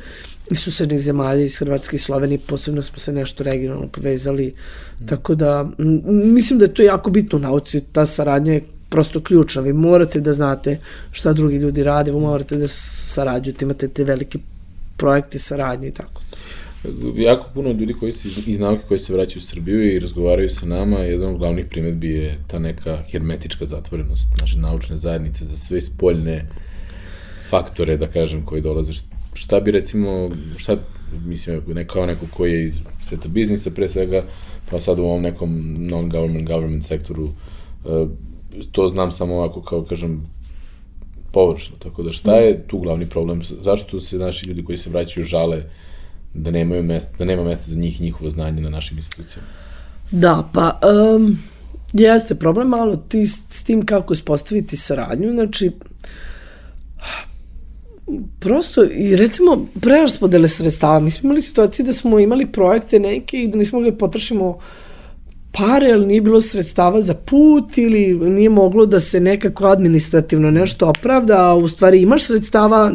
iz 0.52 0.60
susednih 0.60 1.02
zemalja, 1.02 1.44
iz 1.44 1.58
Hrvatske 1.58 1.96
i 1.96 2.00
Slovenije, 2.00 2.40
posebno 2.48 2.82
smo 2.82 2.98
se 2.98 3.14
nešto 3.14 3.44
regionalno 3.44 3.88
povezali, 3.88 4.48
mm. 4.48 5.08
tako 5.08 5.36
da 5.36 5.70
mislim 6.08 6.60
da 6.60 6.66
je 6.66 6.74
to 6.74 6.84
jako 6.84 7.10
bitno 7.10 7.38
u 7.38 7.42
nauci, 7.42 7.82
ta 7.92 8.06
saradnja 8.06 8.54
je 8.54 8.64
prosto 8.90 9.22
ključna. 9.22 9.62
Vi 9.62 9.74
morate 9.74 10.20
da 10.20 10.34
znate 10.34 10.78
šta 11.12 11.34
drugi 11.34 11.56
ljudi 11.56 11.84
rade, 11.84 12.12
vi 12.12 12.20
morate 12.20 12.58
da 12.58 12.68
sarađujete, 12.68 13.66
imate 13.66 13.88
te 13.88 14.04
velike 14.04 14.40
projekte 14.98 15.40
saradnje 15.40 15.88
i 15.88 15.92
tako. 15.92 16.22
Jako 17.16 17.46
puno 17.54 17.72
ljudi 17.72 17.94
koji 17.94 18.12
se 18.12 18.30
iz 18.46 18.60
nauke 18.60 18.82
koji 18.88 19.00
se 19.00 19.14
vraćaju 19.14 19.38
u 19.38 19.46
Srbiju 19.46 19.84
i 19.84 20.00
razgovaraju 20.00 20.50
sa 20.50 20.66
nama, 20.66 21.00
jedan 21.00 21.34
od 21.34 21.38
glavnih 21.38 21.66
primetbi 21.66 22.10
je 22.10 22.40
ta 22.48 22.60
neka 22.60 23.04
hermetička 23.12 23.66
zatvorenost 23.66 24.38
naše 24.42 24.58
naučne 24.58 24.98
zajednice 24.98 25.46
za 25.46 25.58
sve 25.58 25.82
spoljne 25.82 26.48
faktore, 27.50 27.98
da 27.98 28.08
kažem, 28.08 28.46
koji 28.46 28.62
dolaze. 28.62 28.92
Šta 29.34 29.60
bi 29.60 29.72
recimo, 29.72 30.32
šta, 30.58 30.78
mislim, 31.26 31.62
ne, 31.68 31.88
kao 31.88 32.06
neko 32.06 32.26
koji 32.38 32.52
je 32.54 32.66
iz 32.66 32.80
sveta 33.04 33.28
biznisa 33.28 33.72
pre 33.72 33.90
svega, 33.90 34.24
pa 34.70 34.80
sad 34.80 35.00
u 35.00 35.04
ovom 35.04 35.22
nekom 35.22 35.76
non-government, 35.80 36.48
government 36.48 36.86
sektoru, 36.86 37.24
uh, 37.24 38.10
to 38.72 38.90
znam 38.90 39.12
samo 39.12 39.36
ovako 39.36 39.62
kao 39.62 39.84
kažem 39.84 40.22
površno, 41.32 41.76
tako 41.80 42.04
da 42.04 42.12
šta 42.12 42.36
je 42.36 42.68
tu 42.68 42.80
glavni 42.80 43.06
problem, 43.06 43.42
zašto 43.44 44.00
se 44.00 44.18
naši 44.18 44.48
ljudi 44.48 44.64
koji 44.64 44.78
se 44.78 44.90
vraćaju 44.90 45.26
žale 45.26 45.64
da 46.34 46.52
nemaju 46.52 46.84
mesta, 46.84 47.12
da 47.18 47.26
nema 47.26 47.44
mesta 47.44 47.72
za 47.72 47.76
njih 47.76 48.02
njihovo 48.02 48.32
znanje 48.32 48.62
na 48.62 48.70
našim 48.70 48.98
institucijama? 48.98 49.48
Da, 50.12 50.50
pa 50.54 50.80
um, 51.16 51.38
jeste 51.94 52.36
problem 52.36 52.68
malo 52.68 52.96
ti, 52.96 53.26
s 53.28 53.64
tim 53.64 53.86
kako 53.86 54.14
ispostaviti 54.14 54.78
saradnju, 54.78 55.32
znači 55.32 55.72
prosto, 58.40 58.84
i 58.84 59.16
recimo, 59.16 59.66
preraspodele 59.82 60.48
sredstava, 60.48 61.00
mi 61.00 61.12
smo 61.12 61.28
imali 61.28 61.42
situacije 61.42 61.86
da 61.86 61.94
smo 61.94 62.20
imali 62.20 62.52
projekte 62.52 63.00
neke 63.00 63.44
i 63.44 63.48
da 63.48 63.58
nismo 63.58 63.80
mogli 63.80 63.92
da 63.92 63.98
potrošimo 63.98 64.50
uh, 64.50 64.62
pare, 65.52 65.92
ali 65.92 66.06
nije 66.06 66.22
bilo 66.22 66.42
sredstava 66.42 67.02
za 67.02 67.14
put 67.14 67.78
ili 67.78 68.30
nije 68.30 68.50
moglo 68.50 68.86
da 68.86 69.00
se 69.00 69.20
nekako 69.20 69.68
administrativno 69.68 70.52
nešto 70.52 70.88
opravda, 70.88 71.50
a 71.50 71.56
u 71.56 71.68
stvari 71.68 72.02
imaš 72.02 72.24
sredstava, 72.24 72.92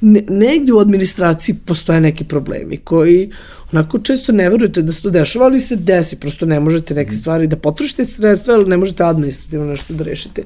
ne, 0.00 0.22
negdje 0.28 0.74
u 0.74 0.78
administraciji 0.78 1.54
postoje 1.66 2.00
neki 2.00 2.24
problemi 2.24 2.76
koji 2.76 3.30
onako 3.72 3.98
često 3.98 4.32
ne 4.32 4.50
verujete 4.50 4.82
da 4.82 4.92
se 4.92 5.02
to 5.02 5.10
dešava, 5.10 5.44
ali 5.44 5.60
se 5.60 5.76
desi, 5.76 6.20
prosto 6.20 6.46
ne 6.46 6.60
možete 6.60 6.94
neke 6.94 7.10
mhm. 7.10 7.18
stvari 7.18 7.46
da 7.46 7.56
potrošite 7.56 8.04
sredstva, 8.04 8.54
ali 8.54 8.68
ne 8.68 8.76
možete 8.76 9.04
administrativno 9.04 9.66
nešto 9.66 9.94
da 9.94 10.04
rešite. 10.04 10.42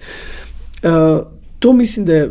Uh, 0.83 0.91
to 1.59 1.73
mislim 1.73 2.07
da 2.07 2.15
je 2.15 2.31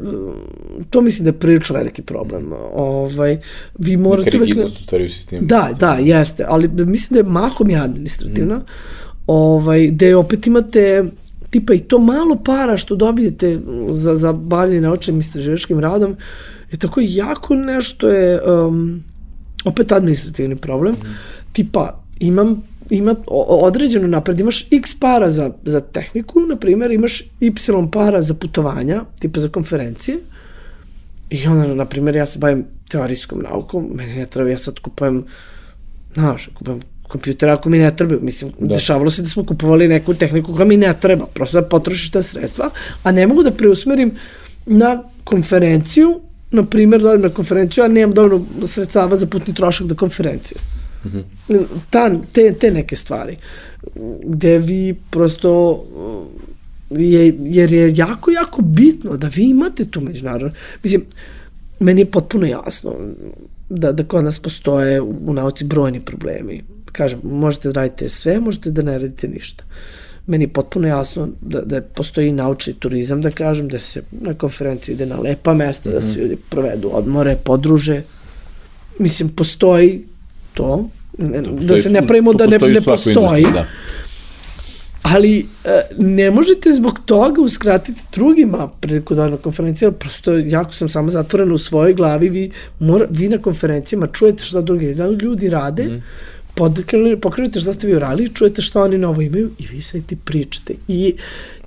to 0.90 1.02
mislim 1.02 1.24
da 1.24 1.30
je 1.30 1.40
prilično 1.40 1.76
veliki 1.76 2.02
problem. 2.02 2.54
Ovaj 2.74 3.38
vi 3.80 3.98
morate 3.98 4.38
uvek 4.38 4.66
u 4.66 4.70
stvari 4.70 5.06
u 5.06 5.10
sistemu. 5.10 5.48
Da, 5.48 5.70
da, 5.80 5.94
jeste, 5.94 6.46
ali 6.48 6.68
mislim 6.68 7.16
da 7.16 7.20
je 7.20 7.32
mahom 7.34 7.70
je 7.70 7.78
administrativna. 7.78 8.56
Mm 8.56 8.66
ovaj, 9.28 9.88
gde 9.88 10.16
opet 10.16 10.48
imate 10.48 11.04
tipa 11.50 11.74
i 11.74 11.80
to 11.80 12.00
malo 12.00 12.36
para 12.36 12.78
što 12.78 12.96
dobijete 12.96 13.60
za, 13.94 14.16
za 14.16 14.34
bavljanje 14.34 14.82
naučnim 14.82 15.20
istraživačkim 15.20 15.80
radom 15.80 16.16
je 16.72 16.78
tako 16.78 17.00
jako 17.04 17.56
nešto 17.56 18.10
je 18.10 18.42
um, 18.42 19.04
opet 19.66 19.92
administrativni 19.92 20.56
problem. 20.56 20.94
Mm. 20.94 21.16
Tipa, 21.54 22.04
imam 22.20 22.64
ima 22.90 23.16
određeno 23.48 24.08
napred, 24.08 24.40
imaš 24.40 24.68
x 24.72 25.00
para 25.00 25.30
za, 25.30 25.52
za 25.66 25.82
tehniku, 25.82 26.40
na 26.40 26.56
primjer, 26.56 26.92
imaš 26.92 27.24
y 27.40 27.52
para 27.92 28.22
za 28.22 28.34
putovanja, 28.34 29.04
tipa 29.20 29.40
za 29.40 29.50
konferencije, 29.50 30.18
i 31.30 31.48
onda, 31.48 31.74
na 31.74 31.86
primjer, 31.86 32.16
ja 32.16 32.26
se 32.26 32.40
bavim 32.40 32.66
teorijskom 32.90 33.40
naukom, 33.40 33.90
meni 33.94 34.16
ne 34.16 34.26
treba, 34.26 34.50
ja 34.50 34.58
sad 34.58 34.80
kupujem, 34.80 35.24
znaš, 36.14 36.50
kupujem 36.54 36.80
kompjutera 37.14 37.54
ako 37.54 37.70
mi 37.70 37.80
ne 37.80 37.96
treba. 37.96 38.16
Mislim, 38.22 38.52
da. 38.60 38.76
dešavalo 38.76 39.12
se 39.12 39.22
da 39.22 39.30
smo 39.30 39.46
kupovali 39.46 39.88
neku 39.88 40.14
tehniku 40.14 40.56
koja 40.56 40.66
mi 40.66 40.78
ne 40.78 40.94
treba, 41.02 41.26
prosto 41.34 41.62
da 41.62 41.68
potrošiš 41.68 42.12
ta 42.12 42.22
sredstva, 42.22 42.70
a 43.04 43.12
ne 43.12 43.28
mogu 43.28 43.44
da 43.44 43.52
preusmerim 43.52 44.16
na 44.66 45.04
konferenciju, 45.24 46.20
na 46.52 46.64
primjer, 46.66 47.02
da 47.02 47.18
na 47.18 47.30
konferenciju, 47.30 47.84
a 47.84 47.88
nemam 47.88 48.14
dovoljno 48.14 48.68
sredstava 48.68 49.18
za 49.18 49.28
putni 49.28 49.54
trošak 49.54 49.88
do 49.88 49.96
konferencije. 49.96 50.58
Mm 51.06 51.10
-hmm. 51.10 51.64
Ta, 51.90 52.10
te, 52.32 52.54
te 52.54 52.72
neke 52.72 52.96
stvari, 52.96 53.38
gde 54.24 54.58
vi 54.58 54.96
prosto 55.10 55.84
je, 56.90 57.36
jer 57.44 57.74
je 57.74 57.94
jako, 57.96 58.32
jako 58.32 58.62
bitno 58.62 59.18
da 59.18 59.28
vi 59.28 59.44
imate 59.50 59.86
tu 59.86 60.02
međunarodnu, 60.02 60.52
mislim, 60.84 61.06
meni 61.80 62.02
je 62.02 62.12
potpuno 62.12 62.46
jasno 62.46 62.96
da, 63.70 63.92
da 63.92 64.04
kod 64.04 64.24
nas 64.24 64.40
postoje 64.40 65.02
u 65.02 65.34
nauci 65.34 65.66
brojni 65.66 66.00
problemi 66.00 66.64
kažem, 66.94 67.20
možete 67.24 67.72
da 67.72 67.82
radite 67.82 68.10
sve, 68.10 68.40
možete 68.40 68.72
da 68.72 68.82
ne 68.82 68.98
radite 68.98 69.28
ništa. 69.28 69.64
Meni 70.28 70.44
je 70.44 70.48
potpuno 70.48 70.88
jasno 70.88 71.28
da, 71.42 71.62
da 71.62 71.82
postoji 71.82 72.32
naučni 72.32 72.74
turizam, 72.74 73.22
da 73.22 73.32
kažem, 73.32 73.68
da 73.68 73.80
se 73.80 74.04
na 74.12 74.34
konferenciji 74.34 74.94
ide 74.94 75.06
na 75.06 75.20
lepa 75.20 75.54
mesta, 75.54 75.90
mm 75.90 75.94
-hmm. 75.94 75.96
da 75.96 76.02
se 76.02 76.08
mhm. 76.08 76.20
ljudi 76.20 76.38
provedu 76.50 76.90
odmore, 76.94 77.36
podruže. 77.44 78.02
Mislim, 79.00 79.30
postoji 79.30 80.04
to, 80.54 80.90
ne, 81.18 81.42
da, 81.42 81.50
postoji, 81.50 81.68
da 81.68 81.78
se 81.78 81.90
ne 81.90 82.08
pravimo 82.08 82.34
da 82.34 82.48
ne, 82.48 82.58
ne 82.58 82.82
postoji. 82.82 83.46
Da. 83.54 83.66
Ali 85.02 85.46
e, 85.66 85.82
ne 85.98 86.32
možete 86.32 86.74
zbog 86.74 87.00
toga 87.06 87.42
uskratiti 87.42 88.02
drugima 88.16 88.68
priliku 88.80 89.16
da 89.16 89.30
na 89.30 89.38
konferenciji, 89.38 89.92
prosto 89.92 90.34
jako 90.34 90.74
sam 90.74 90.90
samo 90.90 91.10
zatvorena 91.10 91.54
u 91.54 91.58
svojoj 91.58 91.94
glavi, 91.94 92.30
vi, 92.30 92.52
mora, 92.80 93.08
vi 93.10 93.30
na 93.30 93.38
konferencijama 93.38 94.08
čujete 94.08 94.44
šta 94.44 94.62
drugi 94.62 94.96
ljudi 95.22 95.50
rade, 95.50 95.84
mm 95.84 96.04
pokrenete 97.22 97.60
šta 97.60 97.74
ste 97.74 97.88
vi 97.88 97.96
urali, 97.96 98.30
čujete 98.34 98.62
šta 98.62 98.84
oni 98.84 98.98
novo 98.98 99.22
imaju 99.22 99.52
i 99.60 99.68
vi 99.68 99.82
sad 99.82 100.06
ti 100.06 100.16
pričate. 100.16 100.76
I 100.88 101.16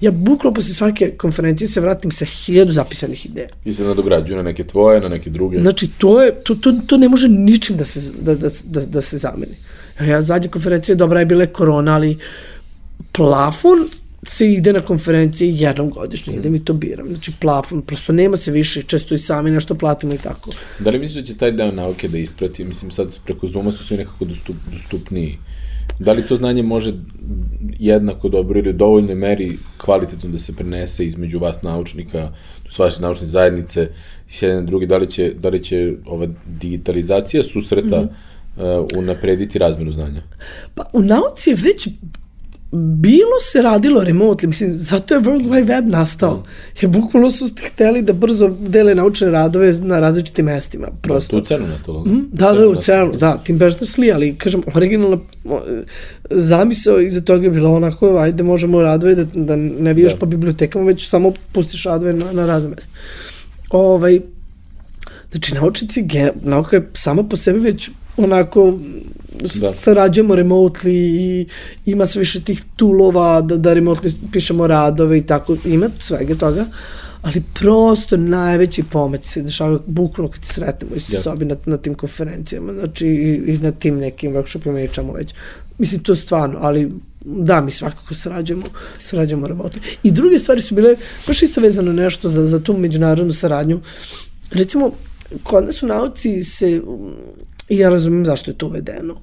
ja 0.00 0.10
buklo 0.10 0.52
posle 0.52 0.74
svake 0.74 1.10
konferencije 1.10 1.68
se 1.68 1.80
vratim 1.80 2.10
sa 2.10 2.24
hiljadu 2.24 2.72
zapisanih 2.72 3.26
ideja. 3.26 3.48
I 3.64 3.74
se 3.74 3.84
nadograđuju 3.84 4.36
na 4.36 4.42
neke 4.42 4.64
tvoje, 4.64 5.00
na 5.00 5.08
neke 5.08 5.30
druge. 5.30 5.60
Znači, 5.60 5.88
to, 5.98 6.22
je, 6.22 6.34
to, 6.44 6.54
to, 6.54 6.72
to 6.86 6.96
ne 6.96 7.08
može 7.08 7.28
ničim 7.28 7.76
da 7.76 7.84
se, 7.84 8.12
da, 8.20 8.34
da, 8.34 8.48
da, 8.64 8.86
da 8.86 9.02
se 9.02 9.18
zameni. 9.18 9.56
Ja, 10.00 10.22
zadnja 10.22 10.48
konferencija 10.48 10.94
dobra 10.94 11.20
je 11.20 11.26
bila 11.26 11.46
korona, 11.46 11.94
ali 11.94 12.18
plafon 13.12 13.88
se 14.28 14.52
ide 14.52 14.72
na 14.72 14.80
konferencije 14.80 15.50
jednom 15.50 15.90
godišnje, 15.90 16.32
mm. 16.32 16.38
ide 16.38 16.50
mi 16.50 16.64
to 16.64 16.72
biram. 16.72 17.06
Znači 17.06 17.32
plafon, 17.40 17.82
prosto 17.82 18.12
nema 18.12 18.36
se 18.36 18.50
više, 18.50 18.82
često 18.82 19.14
i 19.14 19.18
sami 19.18 19.50
nešto 19.50 19.74
platimo 19.74 20.14
i 20.14 20.18
tako. 20.18 20.50
Da 20.78 20.90
li 20.90 20.98
misliš 20.98 21.24
da 21.24 21.26
će 21.26 21.38
taj 21.38 21.52
deo 21.52 21.72
nauke 21.72 22.08
da 22.08 22.18
isprati? 22.18 22.64
Mislim, 22.64 22.90
sad 22.90 23.18
preko 23.24 23.46
Zuma 23.46 23.72
su 23.72 23.84
svi 23.84 23.96
nekako 23.96 24.24
dostup, 24.24 24.56
dostupniji. 24.72 25.38
Da 25.98 26.12
li 26.12 26.26
to 26.26 26.36
znanje 26.36 26.62
može 26.62 26.92
jednako 27.78 28.28
dobro 28.28 28.58
ili 28.58 28.70
u 28.70 28.72
dovoljnoj 28.72 29.14
meri 29.14 29.58
kvalitetno 29.78 30.30
da 30.30 30.38
se 30.38 30.56
prenese 30.56 31.06
između 31.06 31.38
vas 31.38 31.62
naučnika, 31.62 32.32
s 32.70 32.78
vaše 32.78 33.02
naučne 33.02 33.26
zajednice 33.26 33.88
i 34.28 34.32
s 34.32 34.42
jedne 34.42 34.62
druge, 34.62 34.86
da 34.86 34.96
li 34.96 35.10
će, 35.10 35.32
da 35.38 35.48
li 35.48 35.64
će 35.64 35.92
ova 36.06 36.26
digitalizacija 36.46 37.42
susreta 37.42 38.00
mm 38.00 38.08
-hmm. 38.58 38.80
uh, 38.80 38.86
unaprediti 38.98 39.58
razmenu 39.58 39.92
znanja? 39.92 40.22
Pa 40.74 40.90
u 40.92 41.02
nauci 41.02 41.50
je 41.50 41.56
već 41.56 41.88
bilo 42.72 43.40
se 43.40 43.62
radilo 43.62 44.04
remotely, 44.04 44.46
mislim, 44.46 44.72
zato 44.72 45.14
je 45.14 45.20
World 45.20 45.48
Wide 45.48 45.68
Web 45.68 45.88
nastao. 45.88 46.44
Jer 46.80 46.90
bukvalno 46.90 47.30
su 47.30 47.50
hteli 47.72 48.02
da 48.02 48.12
brzo 48.12 48.48
dele 48.60 48.94
naučne 48.94 49.30
radove 49.30 49.72
na 49.72 50.00
različitim 50.00 50.44
mestima. 50.44 50.88
Prosto. 51.02 51.36
Da, 51.36 51.42
tu 51.42 51.44
u 51.44 51.46
CERN-u 51.46 51.66
nastalo. 51.66 52.04
Mm, 52.04 52.28
da, 52.32 52.52
da, 52.52 52.68
u 52.68 52.74
CERN, 52.74 53.10
da, 53.18 53.36
Tim 53.44 53.58
Berners-Lee, 53.58 54.14
ali, 54.14 54.34
kažem, 54.34 54.62
originalna 54.74 55.18
zamisao 56.30 57.00
iza 57.00 57.20
toga 57.20 57.44
je 57.44 57.50
bila 57.50 57.70
onako, 57.70 58.16
ajde, 58.18 58.42
možemo 58.42 58.82
radove 58.82 59.14
da, 59.14 59.24
da 59.34 59.56
ne 59.56 59.94
bijaš 59.94 60.12
da. 60.12 60.18
po 60.18 60.26
bibliotekama, 60.26 60.84
već 60.84 61.08
samo 61.08 61.32
pustiš 61.52 61.84
radove 61.84 62.12
na, 62.12 62.32
na 62.32 62.46
razne 62.46 62.70
mesta. 62.70 62.92
Ovaj, 63.70 64.20
znači, 65.30 65.54
naučnici, 65.54 66.04
nauka 66.42 66.76
je 66.76 66.88
sama 66.94 67.22
po 67.22 67.36
sebi 67.36 67.58
već 67.58 67.90
onako 68.16 68.78
da. 69.60 69.72
sarađujemo 69.72 70.34
remotely 70.34 70.90
i 70.90 71.46
ima 71.86 72.06
sve 72.06 72.18
više 72.18 72.40
tih 72.40 72.62
toolova 72.76 73.40
da, 73.40 73.56
da 73.56 73.74
remotely 73.74 74.12
pišemo 74.32 74.66
radove 74.66 75.18
i 75.18 75.22
tako, 75.22 75.56
ima 75.64 75.88
svega 76.00 76.34
toga, 76.34 76.66
ali 77.22 77.42
prosto 77.54 78.16
najveći 78.16 78.82
pomeci 78.82 79.28
se 79.28 79.42
dešavaju 79.42 79.80
bukvalno 79.86 80.32
kad 80.32 80.44
se 80.44 80.52
sretnemo 80.52 80.94
isto 80.96 81.16
ja. 81.16 81.22
sobi 81.22 81.44
na, 81.44 81.56
na 81.66 81.76
tim 81.76 81.94
konferencijama, 81.94 82.72
znači 82.72 83.06
i, 83.06 83.54
i 83.54 83.58
na 83.58 83.72
tim 83.72 83.98
nekim 83.98 84.32
workshopima 84.32 84.84
i 84.84 84.94
čemu 84.94 85.12
već. 85.12 85.34
Mislim, 85.78 86.02
to 86.02 86.14
stvarno, 86.14 86.58
ali 86.60 86.92
da, 87.24 87.60
mi 87.60 87.70
svakako 87.70 88.14
sarađujemo, 88.14 88.66
sarađujemo 89.04 89.46
remotely. 89.46 89.78
I 90.02 90.10
druge 90.10 90.38
stvari 90.38 90.60
su 90.60 90.74
bile 90.74 90.96
baš 91.26 91.42
isto 91.42 91.60
vezano 91.60 91.92
nešto 91.92 92.28
za, 92.28 92.46
za 92.46 92.60
tu 92.60 92.78
međunarodnu 92.78 93.32
saradnju. 93.32 93.80
Recimo, 94.50 94.90
kod 95.42 95.64
nas 95.64 95.82
u 95.82 95.86
nauci 95.86 96.42
se 96.42 96.80
I 97.68 97.78
ja 97.78 97.88
razumem 97.88 98.24
zašto 98.24 98.50
je 98.50 98.58
to 98.58 98.66
uvedeno. 98.66 99.16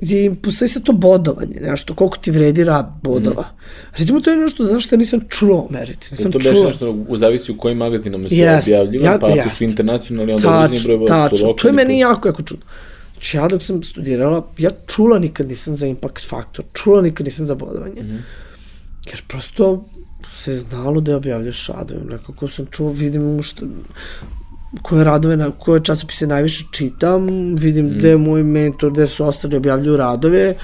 I 0.00 0.30
postoji 0.42 0.68
se 0.68 0.82
to 0.82 0.92
bodovanje, 0.92 1.60
nešto, 1.60 1.94
koliko 1.94 2.18
ti 2.18 2.30
vredi 2.30 2.64
rad 2.64 2.86
bodova. 3.02 3.42
Mm. 3.42 3.96
Recimo, 3.98 4.20
to 4.20 4.30
je 4.30 4.36
nešto 4.36 4.64
zašto 4.64 4.94
ja 4.94 4.98
nisam 4.98 5.20
čuo 5.28 5.56
o 5.56 5.66
Americi. 5.70 6.14
Nisam 6.14 6.32
to 6.32 6.38
beše 6.38 6.64
nešto 6.64 6.90
u 7.08 7.16
zavisi 7.16 7.52
u 7.52 7.58
kojim 7.58 7.78
magazinama 7.78 8.28
se 8.28 8.34
yes, 8.34 8.64
objavljiva, 8.64 9.04
ja, 9.04 9.18
pa 9.18 9.26
ako 9.26 9.36
yes. 9.36 9.54
su 9.54 9.64
internacionalni, 9.64 10.32
onda 10.32 10.48
tač, 10.48 10.64
određeni 10.64 10.86
broj 10.86 10.98
bodova 10.98 11.22
lokalni. 11.22 11.56
To 11.56 11.68
je 11.68 11.72
meni 11.72 11.98
jako, 11.98 12.28
jako 12.28 12.42
čudno. 12.42 12.64
Znači, 13.12 13.36
ja 13.36 13.48
dok 13.48 13.62
sam 13.62 13.82
studirala, 13.82 14.46
ja 14.58 14.70
čula 14.86 15.18
nikad 15.18 15.48
nisam 15.48 15.76
za 15.76 15.86
impact 15.86 16.28
faktor, 16.28 16.64
čula 16.72 17.02
nikad 17.02 17.26
nisam 17.26 17.46
za 17.46 17.54
bodovanje. 17.54 18.02
Mm. 18.02 18.24
Jer 19.06 19.22
prosto 19.28 19.84
se 20.38 20.54
znalo 20.54 21.00
da 21.00 21.10
je 21.10 21.16
objavljaš 21.16 21.68
radove. 21.68 22.00
Nekako 22.04 22.48
sam 22.48 22.66
čuo, 22.70 22.92
vidim 22.92 23.42
što, 23.42 23.66
koje 24.82 25.04
radove, 25.04 25.36
na 25.36 25.50
koje 25.50 25.84
časopise 25.84 26.26
najviše 26.26 26.64
čitam, 26.70 27.26
vidim 27.54 27.86
mm. 27.86 27.98
gde 27.98 28.08
je 28.08 28.18
moj 28.18 28.42
mentor, 28.42 28.92
gde 28.92 29.06
su 29.06 29.26
ostali 29.26 29.56
objavljuju 29.56 29.96
radove, 29.96 30.54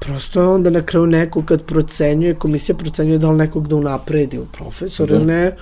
prosto 0.00 0.54
onda 0.54 0.70
na 0.70 0.82
kraju 0.82 1.06
neko 1.06 1.42
kad 1.42 1.64
procenjuje, 1.64 2.34
komisija 2.34 2.76
procenjuje 2.76 3.18
da 3.18 3.30
li 3.30 3.36
nekog 3.36 3.68
da 3.68 3.76
unapredi 3.76 4.38
u 4.38 4.46
profesor 4.46 5.10
ili 5.10 5.18
da. 5.18 5.24
ne, 5.24 5.52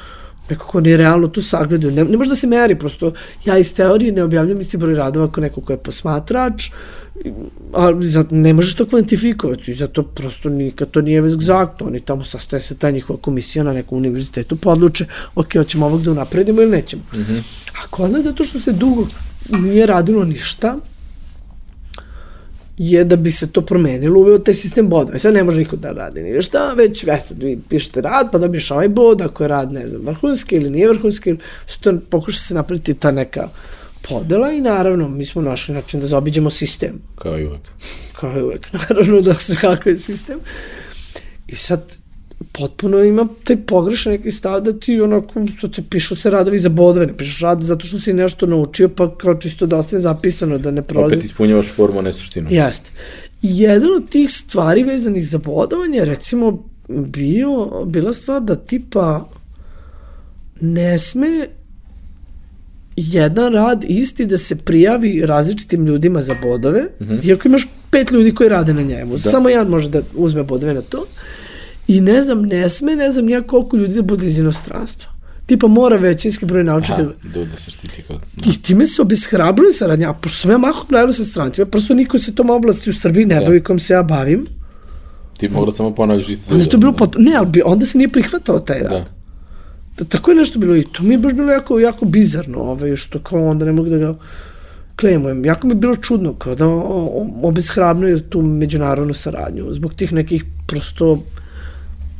nekako 0.51 0.81
ni 0.81 0.97
realno 0.97 1.29
tu 1.29 1.43
sagledaju. 1.43 1.93
Ne, 1.93 2.05
ne 2.05 2.17
može 2.17 2.31
da 2.31 2.37
se 2.37 2.47
meri, 2.47 2.79
prosto 2.79 3.13
ja 3.45 3.59
iz 3.59 3.75
teorije 3.75 4.13
ne 4.13 4.23
objavljam 4.23 4.61
isti 4.61 4.77
broj 4.77 4.95
radova 4.95 5.33
kao 5.33 5.43
neko 5.43 5.61
ko 5.61 5.73
je 5.73 5.77
posmatrač, 5.77 6.71
ali 7.73 8.09
za, 8.09 8.25
ne 8.31 8.53
možeš 8.53 8.75
to 8.75 8.87
kvantifikovati, 8.87 9.75
zato 9.75 10.03
prosto 10.03 10.49
nikad 10.49 10.91
to 10.91 11.01
nije 11.01 11.19
egzaktno, 11.19 11.87
oni 11.87 12.01
tamo 12.01 12.25
sastaje 12.25 12.61
se 12.61 12.75
ta 12.75 12.91
njihova 12.91 13.19
komisija 13.23 13.65
na 13.65 13.73
nekom 13.73 13.99
univerzitetu, 13.99 14.57
podluče, 14.57 15.07
ok, 15.35 15.53
hoćemo 15.53 15.87
ovog 15.87 16.03
da 16.03 16.11
unapredimo 16.11 16.63
ili 16.63 16.71
nećemo. 16.71 17.03
Mm 17.13 17.19
-hmm. 17.19 17.41
A 17.83 17.87
kod 17.91 18.11
nas, 18.11 18.25
zato 18.25 18.45
što 18.45 18.61
se 18.61 18.73
dugo 18.73 19.07
nije 19.51 19.87
radilo 19.87 20.25
ništa, 20.25 20.77
je 22.79 23.05
da 23.05 23.17
bi 23.17 23.31
se 23.31 23.53
to 23.53 23.61
promenilo, 23.61 24.21
uveo 24.21 24.39
taj 24.39 24.55
sistem 24.55 24.89
bodova. 24.89 25.19
Sad 25.19 25.35
ne 25.35 25.45
može 25.45 25.59
niko 25.59 25.77
da 25.77 25.93
radi 25.93 26.23
ni 26.23 26.43
šta, 26.43 26.73
već 26.73 27.05
ve 27.05 27.21
sad 27.21 27.43
vi 27.43 27.59
pišete 27.69 28.01
rad, 28.01 28.29
pa 28.33 28.39
dobiješ 28.39 28.71
ovaj 28.71 28.89
bod, 28.89 29.21
ako 29.21 29.45
je 29.45 29.49
rad, 29.49 29.73
ne 29.73 29.89
znam, 29.89 30.03
vrhunski 30.03 30.57
ili 30.57 30.71
nije 30.71 30.89
vrhunski, 30.89 31.31
ili 31.31 31.39
to 31.81 31.93
pokuša 32.11 32.41
se 32.41 32.55
napraviti 32.55 32.95
ta 32.95 33.11
neka 33.11 33.49
podela 34.09 34.53
i 34.53 34.61
naravno 34.61 35.09
mi 35.09 35.27
smo 35.27 35.43
našli 35.43 35.75
način 35.75 36.01
da 36.01 36.07
zaobiđemo 36.07 36.51
sistem. 36.51 37.03
Kao 37.19 37.39
i 37.39 37.47
uvek. 37.47 37.61
Kao 38.13 38.39
i 38.39 38.43
uvek, 38.43 38.73
naravno 38.89 39.21
da 39.21 39.35
se 39.35 39.55
hakuje 39.55 39.99
sistem. 39.99 40.39
I 41.47 41.55
sad 41.55 42.06
potpuno 42.53 43.03
ima 43.03 43.29
taj 43.45 43.57
pogrešan 43.57 44.13
neki 44.13 44.31
stav 44.31 44.61
da 44.61 44.73
ti 44.73 45.01
onako, 45.01 45.47
sad 45.61 45.75
se 45.75 45.83
pišu 45.91 46.17
se 46.17 46.31
radovi 46.31 46.59
za 46.59 46.69
bodove, 46.69 47.07
ne 47.07 47.17
pišeš 47.17 47.41
rad 47.41 47.63
zato 47.63 47.87
što 47.87 47.99
si 47.99 48.13
nešto 48.13 48.47
naučio, 48.47 48.89
pa 48.89 49.17
kao 49.17 49.35
čisto 49.35 49.67
da 49.67 49.77
ostane 49.77 50.03
zapisano, 50.03 50.59
da 50.59 50.71
ne 50.71 50.83
prolazi. 50.83 51.15
Opet 51.15 51.25
ispunjavaš 51.25 51.73
formu, 51.73 51.99
a 51.99 52.03
ne 52.03 52.13
suštinu. 52.13 52.49
Jeste. 52.51 52.91
Jedan 53.43 53.89
od 53.97 54.09
tih 54.11 54.33
stvari 54.33 54.83
vezanih 54.83 55.29
za 55.29 55.39
bodovanje, 55.39 56.05
recimo, 56.05 56.65
bio, 56.89 57.85
bila 57.85 58.13
stvar 58.13 58.43
da 58.43 58.57
tipa 58.57 59.29
ne 60.61 60.99
sme 60.99 61.49
jedan 62.97 63.53
rad 63.53 63.85
isti 63.89 64.27
da 64.27 64.39
se 64.39 64.57
prijavi 64.57 65.23
različitim 65.27 65.87
ljudima 65.87 66.23
za 66.23 66.37
bodove, 66.43 66.83
mm 67.01 67.05
-hmm. 67.05 67.29
iako 67.29 67.49
imaš 67.49 67.67
pet 67.91 68.11
ljudi 68.11 68.35
koji 68.35 68.49
rade 68.49 68.75
na 68.75 68.83
njemu. 68.83 69.13
Da. 69.13 69.31
Samo 69.31 69.49
jedan 69.49 69.69
može 69.69 69.91
da 69.91 70.03
uzme 70.15 70.43
bodove 70.43 70.75
na 70.75 70.81
to. 70.81 71.07
I 71.89 72.01
ne 72.01 72.23
znam, 72.23 72.43
ne 72.43 72.69
sme, 72.69 72.97
ne 72.97 73.11
znam 73.11 73.29
ja 73.29 73.43
koliko 73.43 73.77
ljudi 73.77 73.95
da 73.95 74.03
bude 74.03 74.27
iz 74.27 74.39
inostranstva. 74.39 75.13
Tipa 75.47 75.67
mora 75.67 75.97
većinski 75.97 76.47
broj 76.47 76.65
naučnika. 76.65 77.03
Da, 77.03 77.45
da 77.45 77.57
se 77.57 77.71
štiti 77.71 78.03
kod... 78.03 78.17
Da. 78.17 78.51
I 78.51 78.63
time 78.63 78.87
se 78.87 79.03
obeshrabruju 79.03 79.73
saradnja. 79.73 80.11
A 80.11 80.15
pošto 80.15 80.39
sam 80.39 80.51
ja 80.51 80.59
mahom 80.59 80.87
radila 80.91 81.13
sa 81.13 81.25
strancima, 81.25 81.67
prosto 81.67 81.95
niko 81.95 82.19
se 82.19 82.35
tom 82.35 82.51
oblasti 82.51 82.91
u 82.91 82.93
Srbiji 82.93 83.25
ne 83.25 83.35
da. 83.35 83.47
bavi 83.47 83.63
kom 83.63 83.79
se 83.79 83.93
ja 83.93 84.03
bavim. 84.03 84.47
Ti 85.39 85.49
mogla 85.49 85.73
samo 85.73 85.95
ponavljaš 85.95 86.29
isto. 86.29 86.55
Je 86.55 86.69
to 86.69 86.79
bilo 86.79 86.93
pot... 86.93 87.17
Ne, 87.19 87.35
ali 87.37 87.63
onda 87.65 87.87
se 87.87 87.99
nije 87.99 88.09
prihvatao 88.09 88.59
taj 88.59 88.81
rad. 88.81 88.91
Da. 88.91 89.05
da. 89.99 90.05
Tako 90.05 90.31
je 90.31 90.37
nešto 90.37 90.59
bilo 90.59 90.77
i 90.77 90.85
to 90.93 91.03
mi 91.03 91.15
je 91.15 91.19
baš 91.19 91.33
bilo 91.33 91.53
jako, 91.53 91.79
jako 91.79 92.05
bizarno, 92.05 92.59
ovaj, 92.59 92.97
što 92.97 93.19
kao 93.19 93.45
onda 93.45 93.65
ne 93.65 93.73
mogu 93.73 93.89
da 93.89 93.97
ga 93.99 94.15
klemujem. 94.97 95.45
Jako 95.45 95.67
mi 95.67 95.73
je 95.73 95.77
bilo 95.77 95.97
čudno 95.97 96.35
kao 96.35 96.55
da 96.55 96.67
obeshrabnuju 97.43 98.21
tu 98.21 98.43
međunarodnu 98.43 99.15
saradnju 99.15 99.67
zbog 99.71 99.95
tih 99.95 100.13
nekih 100.13 100.45
prosto 100.67 101.23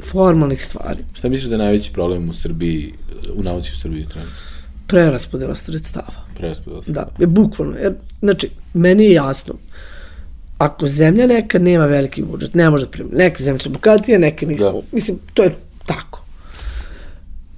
formalnih 0.05 0.65
stvari. 0.65 1.05
Šta 1.15 1.29
misliš 1.29 1.49
da 1.49 1.55
je 1.55 1.59
najveći 1.59 1.93
problem 1.93 2.29
u 2.31 2.35
Srbiji, 2.35 2.93
u 3.35 3.43
nauci 3.43 3.71
u 3.75 3.79
Srbiji 3.79 4.07
trenutno? 4.07 4.35
Preraspodela 4.87 5.55
sredstava. 5.55 6.27
Preraspodela 6.37 6.83
sredstava. 6.83 7.11
Da, 7.17 7.23
je 7.23 7.27
bukvalno. 7.27 7.77
Jer, 7.77 7.95
znači, 8.21 8.51
meni 8.75 9.05
je 9.05 9.13
jasno, 9.13 9.55
ako 10.59 10.87
zemlja 10.87 11.27
neka 11.27 11.59
nema 11.59 11.87
veliki 11.87 12.23
budžet, 12.23 12.55
ne 12.55 12.71
može 12.71 12.85
da 12.85 12.91
prima. 12.91 13.11
Neke 13.13 13.43
zemlje 13.43 13.61
su 13.61 13.71
bogatije, 13.71 14.19
neke 14.19 14.47
nisu. 14.47 14.65
Da. 14.65 14.81
Mislim, 14.93 15.19
to 15.35 15.43
je 15.43 15.57
tako. 15.87 16.23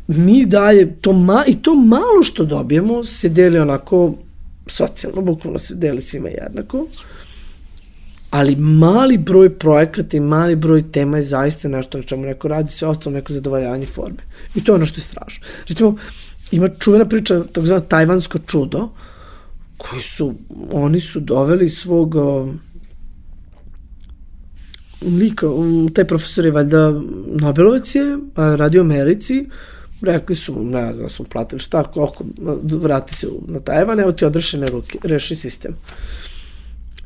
Mi 0.07 0.47
dalje, 0.47 0.95
to 1.01 1.13
ma, 1.13 1.45
i 1.47 1.63
to 1.63 1.75
malo 1.75 2.23
što 2.23 2.45
dobijemo 2.45 3.05
se 3.05 3.29
deli 3.29 3.59
onako 3.59 4.15
socijalno, 4.67 5.23
bukvalno 5.23 5.59
se 5.59 5.75
deli 5.75 6.01
svima 6.01 6.29
jednako. 6.29 6.79
Uh, 6.79 6.89
ali 8.31 8.57
mali 8.57 9.19
broj 9.19 9.59
projekata 9.59 10.17
i 10.17 10.21
mali 10.21 10.57
broj 10.57 10.93
tema 10.93 11.17
je 11.17 11.23
zaista 11.23 11.69
nešto 11.69 11.99
na 11.99 12.05
čemu 12.05 12.27
neko 12.27 12.49
radi, 12.49 12.73
sve 12.73 12.89
ostalo 12.89 13.15
neko 13.15 13.33
zadovoljavanje 13.33 13.87
forme. 13.87 14.23
I 14.55 14.65
to 14.65 14.73
je 14.73 14.77
ono 14.77 14.87
što 14.87 14.99
je 14.99 15.05
strašno. 15.05 15.47
Recimo, 15.69 15.97
ima 16.51 16.69
čuvena 16.69 17.05
priča, 17.05 17.45
tako 17.53 17.67
zvana 17.67 17.81
tajvansko 17.81 18.39
čudo, 18.47 18.89
koji 19.77 20.03
su, 20.03 20.35
oni 20.73 21.01
su 21.01 21.21
doveli 21.21 21.69
svog 21.69 22.15
lika, 25.03 25.47
taj 25.95 26.05
profesor 26.05 26.45
je 26.45 26.53
valjda 26.53 27.01
Nobelovac 27.41 27.95
je, 27.95 28.19
radio 28.37 28.83
u 28.83 28.85
Americi, 28.85 29.47
rekli 30.03 30.37
su, 30.37 30.65
ne 30.65 30.93
znam, 30.95 31.09
su 31.09 31.25
platili 31.25 31.61
šta, 31.61 31.83
koliko, 31.83 32.25
vrati 32.63 33.15
se 33.15 33.27
na 33.47 33.61
Tajvan, 33.61 34.01
evo 34.01 34.13
ti 34.13 34.25
odreši 34.25 34.59
nego 34.59 34.83
reši 35.03 35.37
sistem. 35.37 35.75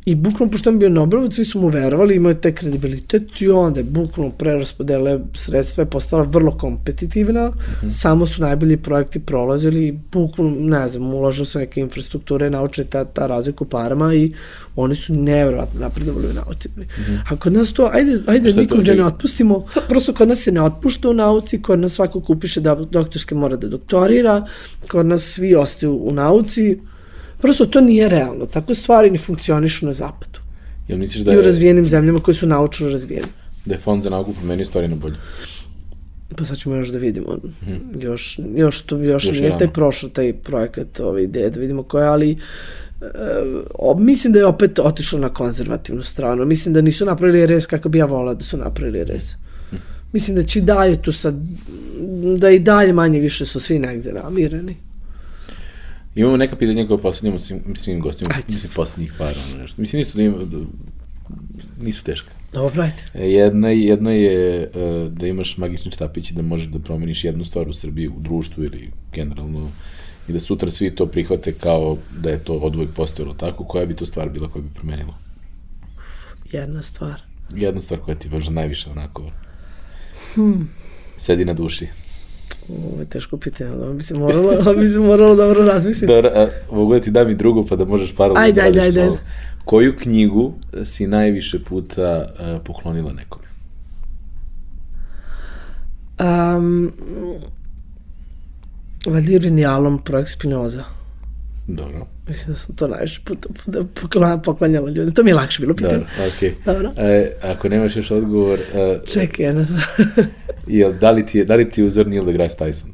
I 0.04 0.14
bukvalno, 0.14 0.50
pošto 0.50 0.70
on 0.70 0.78
bio 0.78 0.88
Nobelovac, 0.88 1.34
svi 1.34 1.44
su 1.44 1.60
mu 1.60 1.68
verovali, 1.68 2.16
imao 2.16 2.30
je 2.30 2.40
taj 2.40 2.52
kredibilitet 2.52 3.40
i 3.40 3.48
onda 3.48 3.80
je 3.80 3.84
bukvalno 3.84 4.32
preraspodele 4.32 5.20
sredstva 5.34 5.82
je 5.82 5.90
postala 5.90 6.22
vrlo 6.22 6.56
kompetitivna, 6.58 7.48
mm 7.48 7.52
-hmm. 7.52 7.90
samo 7.90 8.26
su 8.26 8.42
najbolji 8.42 8.76
projekti 8.76 9.20
prolazili 9.20 9.86
i 9.86 9.98
bukvalno, 10.12 10.56
ne 10.58 10.88
znam, 10.88 11.14
uložio 11.14 11.44
se 11.44 11.58
neke 11.58 11.80
infrastrukture, 11.80 12.50
naučili 12.50 12.86
ta, 12.86 13.04
ta 13.04 13.26
razliku 13.26 13.64
parama 13.64 14.14
i 14.14 14.32
oni 14.76 14.94
su 14.94 15.14
nevjerovatno 15.14 15.80
napredovali 15.80 16.26
u 16.26 16.32
nauci. 16.32 16.68
Mm 16.76 16.80
-hmm. 16.80 17.18
A 17.30 17.36
kod 17.36 17.52
nas 17.52 17.72
to, 17.72 17.90
ajde, 17.92 18.20
ajde 18.26 18.52
nikom 18.52 18.84
da 18.84 18.94
ne 18.94 19.04
otpustimo, 19.04 19.64
prosto 19.88 20.14
kod 20.14 20.28
nas 20.28 20.38
se 20.38 20.52
ne 20.52 20.62
otpušta 20.62 21.08
u 21.08 21.14
nauci, 21.14 21.62
kod 21.62 21.78
nas 21.78 21.92
svako 21.92 22.20
kupiše 22.20 22.60
da 22.60 22.74
doktorske 22.74 23.34
mora 23.34 23.56
da 23.56 23.68
doktorira, 23.68 24.46
kod 24.88 25.06
nas 25.06 25.22
svi 25.22 25.54
ostaju 25.54 25.96
u 25.96 26.12
nauci, 26.12 26.78
Prosto 27.42 27.66
to 27.66 27.80
nije 27.80 28.08
realno. 28.08 28.46
Tako 28.46 28.74
stvari 28.74 29.10
ne 29.10 29.18
funkcionišu 29.18 29.86
na 29.86 29.92
zapadu. 29.92 30.38
Jel 30.88 30.98
misliš 30.98 31.24
da 31.24 31.30
je... 31.30 31.36
I 31.36 31.38
u 31.38 31.42
razvijenim 31.42 31.84
zemljama 31.84 32.20
koje 32.20 32.34
su 32.34 32.46
naučno 32.46 32.88
razvijene. 32.88 33.26
Da 33.64 33.74
je 33.74 33.78
fond 33.80 34.02
za 34.02 34.10
nauku 34.10 34.32
promenio 34.32 34.66
stvari 34.66 34.88
na 34.88 34.96
bolje? 34.96 35.16
Pa 36.36 36.44
sad 36.44 36.58
ćemo 36.58 36.74
još 36.74 36.88
da 36.88 36.98
vidimo. 36.98 37.38
Još, 38.00 38.38
još, 38.54 38.82
to, 38.82 38.96
još, 38.96 39.26
Još 39.26 39.36
je 39.36 39.42
nije 39.42 39.58
taj 39.58 39.72
prošao 39.72 40.10
taj 40.10 40.32
projekat, 40.32 41.00
ove 41.00 41.24
ideje, 41.24 41.50
da 41.50 41.60
vidimo 41.60 41.82
koja, 41.82 42.12
ali 42.12 42.30
e, 42.30 42.36
o, 43.74 43.98
mislim 43.98 44.32
da 44.32 44.38
je 44.38 44.46
opet 44.46 44.78
otišlo 44.78 45.18
na 45.18 45.28
konzervativnu 45.28 46.02
stranu. 46.02 46.44
Mislim 46.44 46.74
da 46.74 46.80
nisu 46.80 47.06
napravili 47.06 47.46
res 47.46 47.66
kako 47.66 47.88
bi 47.88 47.98
ja 47.98 48.06
volila 48.06 48.34
da 48.34 48.44
su 48.44 48.56
napravili 48.56 49.04
res. 49.04 49.34
Mislim 50.12 50.36
da 50.36 50.42
će 50.42 50.58
i 50.58 50.62
dalje 50.62 51.02
tu 51.02 51.12
sad, 51.12 51.34
da 52.38 52.50
i 52.50 52.58
dalje 52.58 52.92
manje 52.92 53.20
više 53.20 53.46
su 53.46 53.60
svi 53.60 53.78
negde 53.78 54.12
namireni. 54.12 54.76
Imamo 56.14 56.36
neka 56.36 56.56
pitanja 56.56 56.86
koje 56.86 57.00
postavljamo 57.00 57.38
svim, 57.38 57.60
svim 57.74 58.00
gostima, 58.00 58.30
Ajde. 58.34 58.54
mislim, 58.54 58.72
poslednjih 58.74 59.12
para, 59.18 59.34
ono 59.48 59.62
nešto. 59.62 59.80
Mislim, 59.80 59.98
nisu 59.98 60.16
da, 60.16 60.22
ima, 60.22 60.36
da 60.36 60.58
nisu 61.80 62.04
teška. 62.04 62.30
Dobro, 62.52 62.82
ajde. 62.82 63.02
E, 63.14 63.30
Jedna, 63.30 63.68
jedna 63.68 64.10
je 64.10 64.62
e, 64.62 64.68
da 65.10 65.26
imaš 65.26 65.56
magični 65.56 65.92
štapić 65.92 66.30
i 66.30 66.34
da 66.34 66.42
možeš 66.42 66.66
da 66.66 66.78
promeniš 66.78 67.24
jednu 67.24 67.44
stvar 67.44 67.68
u 67.68 67.72
Srbiji, 67.72 68.08
u 68.08 68.20
društvu 68.20 68.64
ili 68.64 68.90
generalno 69.12 69.70
i 70.28 70.32
da 70.32 70.40
sutra 70.40 70.70
svi 70.70 70.94
to 70.94 71.06
prihvate 71.06 71.52
kao 71.52 71.96
da 72.18 72.30
je 72.30 72.44
to 72.44 72.54
odvojk 72.54 72.90
postojalo 72.90 73.34
tako, 73.34 73.64
koja 73.64 73.86
bi 73.86 73.96
to 73.96 74.06
stvar 74.06 74.28
bila 74.28 74.48
koja 74.48 74.62
bi 74.62 74.68
promenila? 74.74 75.14
Jedna 76.52 76.82
stvar. 76.82 77.20
Jedna 77.54 77.80
stvar 77.80 78.00
koja 78.00 78.14
ti 78.14 78.28
možda 78.28 78.50
najviše 78.50 78.90
onako 78.90 79.30
hmm. 80.34 80.68
sedi 81.18 81.44
na 81.44 81.54
duši. 81.54 81.88
Ovo 82.72 83.00
je 83.00 83.04
teško 83.04 83.36
pitanje, 83.36 83.70
ali 83.70 83.94
bi 83.94 84.02
se 84.02 84.14
moralo, 84.14 84.56
ali 84.66 84.80
bi 84.80 84.88
se 84.88 85.00
moralo 85.00 85.36
dobro 85.36 85.64
razmisliti. 85.64 86.06
Dobro, 86.06 86.30
a, 86.34 86.48
mogu 86.72 86.94
da 86.94 87.00
ti 87.00 87.10
dam 87.10 87.30
i 87.30 87.34
drugu 87.34 87.66
pa 87.66 87.76
da 87.76 87.84
možeš 87.84 88.14
paralelno 88.14 88.46
Ajde, 88.46 88.60
da 88.60 88.66
ajde, 88.66 88.80
ajde, 88.80 89.06
to. 89.06 89.18
Koju 89.64 89.96
knjigu 89.96 90.52
si 90.84 91.06
najviše 91.06 91.64
puta 91.64 92.26
uh, 92.28 92.62
poklonila 92.64 93.12
nekome? 93.12 93.44
Um, 96.20 96.92
Valjda 99.06 99.48
je 99.48 99.66
Alom, 99.66 99.98
projekt 100.04 100.30
Spinoza. 100.30 100.84
Dobro. 101.66 102.06
Mislim 102.28 102.54
da 102.54 102.58
sam 102.58 102.76
to 102.76 102.88
najviše 102.88 103.20
puta 103.24 103.48
puta 103.64 103.78
pokla- 104.00 104.42
poklanjala 104.42 104.88
ljudima. 104.88 105.14
To 105.14 105.22
mi 105.22 105.30
je 105.30 105.34
lakše 105.34 105.60
bilo 105.60 105.74
pitanje. 105.74 105.94
Dobro, 105.94 106.32
okej. 106.36 106.54
Dobro. 106.64 106.92
E, 106.96 107.32
ako 107.42 107.68
nemaš 107.68 107.96
još 107.96 108.10
odgovor, 108.10 108.58
uh, 108.58 109.08
Čekaj, 109.08 109.46
jedna 109.46 109.66
jel, 110.66 110.92
da, 110.92 111.10
li 111.10 111.26
ti 111.26 111.38
je, 111.38 111.44
da 111.44 111.54
li 111.54 111.70
ti 111.70 111.80
je 111.80 111.84
uzor 111.84 112.06
Neil 112.06 112.24
deGrasse 112.24 112.56
Tyson? 112.58 112.88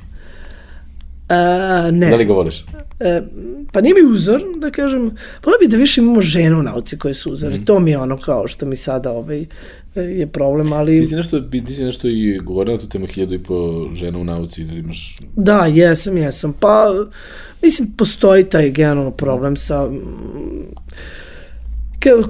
A, 1.28 1.90
ne. 1.92 2.10
Da 2.10 2.16
li 2.16 2.24
ga 2.24 2.32
voliš? 2.32 2.64
E, 3.00 3.22
pa 3.72 3.80
nije 3.80 3.94
mi 3.94 4.12
uzor, 4.12 4.42
da 4.56 4.70
kažem, 4.70 5.02
volio 5.44 5.58
bi 5.60 5.68
da 5.68 5.76
više 5.76 6.00
imamo 6.00 6.20
žena 6.20 6.58
u 6.58 6.62
nauci 6.62 6.98
koje 6.98 7.14
su 7.14 7.32
uzori. 7.32 7.64
To 7.64 7.80
mi 7.80 7.90
je 7.90 7.98
ono 7.98 8.18
kao 8.20 8.48
što 8.48 8.66
mi 8.66 8.76
sada 8.76 9.12
ovaj, 9.12 9.40
e, 9.40 9.46
je 9.94 10.26
problem, 10.26 10.72
ali... 10.72 11.00
Ti 11.00 11.06
si 11.06 11.16
nešto, 11.16 11.40
ti 11.40 11.74
si 11.74 11.84
nešto 11.84 12.08
i 12.08 12.38
govorila 12.42 12.76
na 12.76 12.80
tu 12.80 12.88
temu 12.88 13.06
hiljadu 13.06 13.34
i 13.34 13.38
po 13.38 13.88
žena 13.94 14.18
u 14.18 14.24
nauci, 14.24 14.64
da 14.64 14.72
imaš... 14.72 15.18
Da, 15.36 15.66
jesam, 15.66 16.16
jesam. 16.16 16.52
Pa, 16.52 16.86
mislim, 17.62 17.88
postoji 17.96 18.44
taj 18.44 18.70
generalno 18.70 19.10
problem 19.10 19.56
sa... 19.56 19.90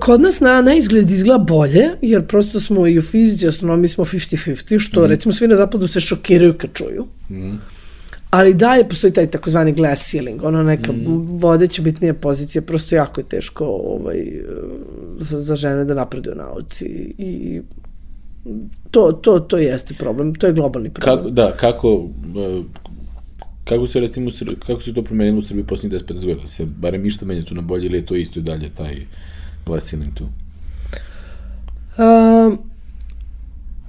Kod 0.00 0.20
nas 0.20 0.40
na, 0.40 0.62
na 0.62 0.74
izgled 0.74 1.10
izgleda 1.10 1.44
bolje, 1.44 1.84
jer 2.02 2.26
prosto 2.26 2.60
smo 2.60 2.86
i 2.86 2.98
u 2.98 3.02
fizici, 3.02 3.48
astronomiji 3.48 3.88
smo 3.88 4.04
50-50, 4.04 4.78
što 4.78 5.00
mm. 5.00 5.04
recimo 5.04 5.32
svi 5.32 5.48
na 5.48 5.56
zapadu 5.56 5.86
se 5.86 6.00
šokiraju 6.00 6.54
kad 6.58 6.70
čuju. 6.72 7.06
Mm. 7.30 7.56
Ali 8.38 8.54
dalje 8.54 8.88
postoji 8.88 9.12
taj 9.12 9.26
takozvani 9.26 9.72
glass 9.72 10.10
ceiling, 10.10 10.44
ono 10.44 10.62
neka 10.62 10.92
mm. 10.92 11.38
vodeća 11.38 11.82
bitnija 11.82 12.14
pozicija, 12.14 12.62
prosto 12.62 12.94
jako 12.94 13.20
je 13.20 13.24
teško 13.24 13.64
ovaj, 13.64 14.26
za, 15.18 15.38
za 15.38 15.56
žene 15.56 15.84
da 15.84 15.94
napreduju 15.94 16.34
nauci 16.34 16.86
i 17.18 17.60
to, 18.90 19.12
to, 19.12 19.40
to 19.40 19.58
jeste 19.58 19.94
problem, 19.94 20.34
to 20.34 20.46
je 20.46 20.52
globalni 20.52 20.90
problem. 20.90 21.16
Kako, 21.16 21.30
da, 21.30 21.56
kako, 21.56 22.08
e, 22.36 22.62
kako 23.64 23.86
se 23.86 24.00
recimo, 24.00 24.30
kako 24.66 24.82
se 24.82 24.94
to 24.94 25.02
promenilo 25.02 25.38
u 25.38 25.42
Srbiji 25.42 25.64
poslednjih 25.64 26.02
10-15 26.02 26.24
godina? 26.24 26.46
Se 26.46 26.64
barem 26.64 27.06
išta 27.06 27.26
menja 27.26 27.42
tu 27.42 27.54
na 27.54 27.62
bolje 27.62 27.86
ili 27.86 27.98
je 27.98 28.06
to 28.06 28.16
isto 28.16 28.40
i 28.40 28.42
dalje 28.42 28.68
taj 28.68 28.96
glass 29.66 29.90
ceiling 29.90 30.14
tu? 30.14 30.24
Um, 30.24 30.30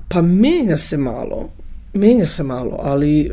pa 0.08 0.22
menja 0.22 0.78
se 0.78 0.98
malo, 0.98 1.50
menja 1.94 2.26
se 2.26 2.44
malo, 2.44 2.80
ali 2.82 3.32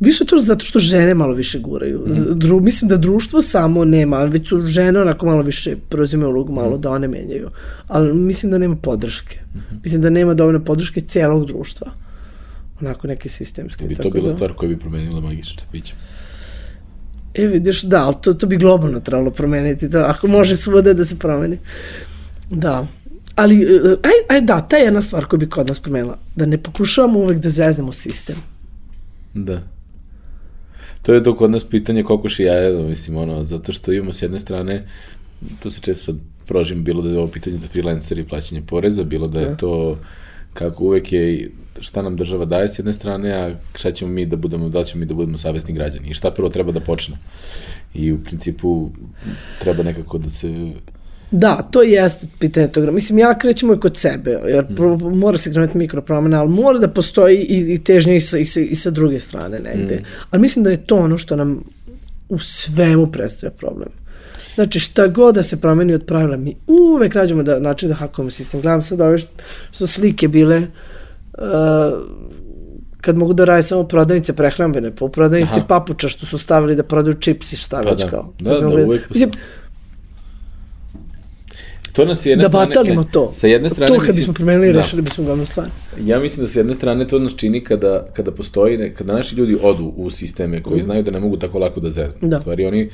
više 0.00 0.24
to 0.24 0.38
zato 0.38 0.64
što 0.64 0.78
žene 0.78 1.14
malo 1.14 1.34
više 1.34 1.58
guraju. 1.58 2.02
Dru, 2.34 2.60
mislim 2.60 2.88
da 2.88 2.96
društvo 2.96 3.42
samo 3.42 3.84
nema, 3.84 4.24
već 4.24 4.48
su 4.48 4.66
žene 4.66 5.00
onako 5.00 5.26
malo 5.26 5.42
više 5.42 5.76
preuzimaju 5.88 6.30
ulogu 6.30 6.52
malo 6.52 6.78
da 6.78 6.90
one 6.90 7.08
menjaju. 7.08 7.50
Ali 7.88 8.14
mislim 8.14 8.52
da 8.52 8.58
nema 8.58 8.76
podrške. 8.76 9.38
Mislim 9.82 10.02
da 10.02 10.10
nema 10.10 10.34
dovoljno 10.34 10.64
podrške 10.64 11.00
celog 11.00 11.46
društva. 11.46 11.86
Onako 12.80 13.06
neke 13.06 13.28
sistemske. 13.28 13.86
Bi 13.86 13.94
to 13.94 14.10
bila 14.10 14.28
da- 14.28 14.34
stvar 14.34 14.52
koja 14.52 14.68
bi 14.68 14.76
promenila 14.76 15.20
magične 15.20 15.52
štapiće? 15.52 15.94
E, 17.34 17.46
vidiš, 17.46 17.82
da, 17.82 18.04
ali 18.04 18.14
to, 18.22 18.34
to 18.34 18.46
bi 18.46 18.56
globalno 18.56 19.00
trebalo 19.00 19.30
promeniti, 19.30 19.90
to, 19.90 19.98
ako 19.98 20.26
može 20.26 20.56
svuda 20.56 20.92
da 20.92 21.04
se 21.04 21.18
promeni. 21.18 21.58
Da. 22.50 22.86
Ali, 23.34 23.62
e, 23.62 23.80
aj, 24.02 24.36
aj 24.36 24.40
da, 24.40 24.60
ta 24.60 24.76
je 24.76 24.84
jedna 24.84 25.00
stvar 25.00 25.24
koju 25.24 25.40
bi 25.40 25.48
kod 25.48 25.68
nas 25.68 25.80
promenila. 25.80 26.18
Da 26.36 26.46
ne 26.46 26.58
pokušavamo 26.58 27.18
uvek 27.18 27.38
da 27.38 27.50
zeznemo 27.50 27.92
sistem. 27.92 28.36
Da. 29.34 29.62
To 31.06 31.14
je 31.14 31.22
to 31.22 31.36
kod 31.36 31.50
nas 31.50 31.64
pitanje 31.64 32.02
kokoš 32.02 32.40
i 32.40 32.42
jaje, 32.42 32.82
mislim, 32.82 33.16
ono, 33.16 33.44
zato 33.44 33.72
što 33.72 33.92
imamo 33.92 34.12
s 34.12 34.22
jedne 34.22 34.40
strane, 34.40 34.88
to 35.62 35.70
se 35.70 35.80
često 35.80 36.14
prožim, 36.46 36.84
bilo 36.84 37.02
da 37.02 37.08
je 37.08 37.18
ovo 37.18 37.28
pitanje 37.28 37.56
za 37.56 37.66
freelancer 37.66 38.18
i 38.18 38.24
plaćanje 38.24 38.62
poreza, 38.66 39.04
bilo 39.04 39.28
da 39.28 39.40
je 39.40 39.56
to 39.56 39.98
kako 40.54 40.84
uvek 40.84 41.12
je 41.12 41.50
šta 41.80 42.02
nam 42.02 42.16
država 42.16 42.44
daje 42.44 42.68
s 42.68 42.78
jedne 42.78 42.94
strane, 42.94 43.32
a 43.32 43.54
šta 43.74 43.92
ćemo 43.92 44.10
mi 44.10 44.26
da 44.26 44.36
budemo, 44.36 44.68
da 44.68 44.84
ćemo 44.84 45.00
mi 45.00 45.06
da 45.06 45.14
budemo 45.14 45.38
savesni 45.38 45.74
građani 45.74 46.08
i 46.08 46.14
šta 46.14 46.30
prvo 46.30 46.48
treba 46.48 46.72
da 46.72 46.80
počne. 46.80 47.16
I 47.94 48.12
u 48.12 48.18
principu 48.24 48.90
treba 49.60 49.82
nekako 49.82 50.18
da 50.18 50.30
se 50.30 50.72
Da, 51.30 51.68
to 51.70 51.82
jeste 51.82 52.26
pitanje 52.38 52.68
toga. 52.68 52.90
Mislim, 52.90 53.18
ja 53.18 53.38
krećemo 53.38 53.74
i 53.74 53.80
kod 53.80 53.96
sebe, 53.96 54.30
jer 54.46 54.74
pro, 54.76 54.96
mora 54.98 55.38
se 55.38 55.52
krenuti 55.52 55.78
mikropromena, 55.78 56.40
ali 56.40 56.48
mora 56.50 56.78
da 56.78 56.88
postoji 56.88 57.36
i, 57.38 57.74
i 57.74 57.84
težnja 57.84 58.14
i 58.14 58.20
sa, 58.20 58.38
i, 58.38 58.46
sa, 58.46 58.60
i 58.60 58.74
sa 58.74 58.90
druge 58.90 59.20
strane 59.20 59.58
negde. 59.58 60.02
Ali 60.30 60.40
mislim 60.40 60.64
da 60.64 60.70
je 60.70 60.86
to 60.86 60.96
ono 60.96 61.18
što 61.18 61.36
nam 61.36 61.64
u 62.28 62.38
svemu 62.38 63.06
predstavlja 63.06 63.50
problem. 63.50 63.88
Znači, 64.54 64.80
šta 64.80 65.06
god 65.08 65.34
da 65.34 65.42
se 65.42 65.60
promeni 65.60 65.94
od 65.94 66.04
pravila, 66.06 66.36
mi 66.36 66.56
uvek 66.66 67.14
nađemo 67.14 67.42
da, 67.42 67.58
način 67.60 67.88
da 67.88 67.94
hakujemo 67.94 68.30
sistem. 68.30 68.60
Gledam 68.60 68.82
sad 68.82 69.00
ove 69.00 69.18
što, 69.18 69.30
što 69.72 69.86
slike 69.86 70.28
bile, 70.28 70.58
uh, 70.58 71.44
kad 73.00 73.16
mogu 73.16 73.32
da 73.32 73.44
rade 73.44 73.62
samo 73.62 73.84
prodavnice 73.84 74.32
prehrambene, 74.32 74.96
pa 74.96 75.04
u 75.04 75.08
prodavnici 75.08 75.58
Aha. 75.58 75.66
papuča 75.68 76.08
što 76.08 76.26
su 76.26 76.38
stavili 76.38 76.76
da 76.76 76.82
prodaju 76.82 77.14
čips 77.14 77.52
i 77.52 77.56
šta 77.56 77.82
Pa 77.82 77.90
već 77.90 78.02
da. 78.02 78.10
kao. 78.10 78.32
Da, 78.40 78.50
bi 78.50 78.60
da, 78.60 78.66
mogli- 78.66 78.84
uvek 78.84 79.10
Mislim, 79.10 79.30
To 81.96 82.04
nas 82.04 82.26
je 82.26 82.30
jedne 82.30 82.42
da 82.42 82.48
strane- 82.50 82.66
batalimo 82.68 83.04
to. 83.04 83.30
Sa 83.34 83.46
jedne 83.46 83.70
strane 83.70 83.86
to 83.88 83.94
kad 83.94 84.06
mislim- 84.06 84.16
bismo 84.16 84.34
promenili, 84.34 84.72
da. 84.72 84.78
rešili 84.78 85.02
bismo 85.02 85.24
glavnu 85.24 85.46
stvar. 85.46 85.66
Ja 86.00 86.20
mislim 86.20 86.46
da 86.46 86.52
s 86.52 86.56
jedne 86.56 86.74
strane 86.74 87.06
to 87.06 87.18
nas 87.18 87.36
čini 87.36 87.60
kada, 87.60 88.06
kada 88.12 88.30
postoji, 88.30 88.78
ne, 88.78 88.94
kada 88.94 89.12
naši 89.12 89.36
ljudi 89.36 89.56
odu 89.62 89.92
u 89.96 90.10
sisteme 90.10 90.62
koji 90.62 90.82
znaju 90.82 91.02
da 91.02 91.10
ne 91.10 91.20
mogu 91.20 91.36
tako 91.36 91.58
lako 91.58 91.80
da 91.80 91.90
zeznu. 91.90 92.28
Da. 92.28 92.40
Stvari 92.40 92.66
oni, 92.66 92.80
e, 92.80 92.88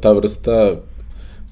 ta 0.00 0.12
vrsta 0.12 0.76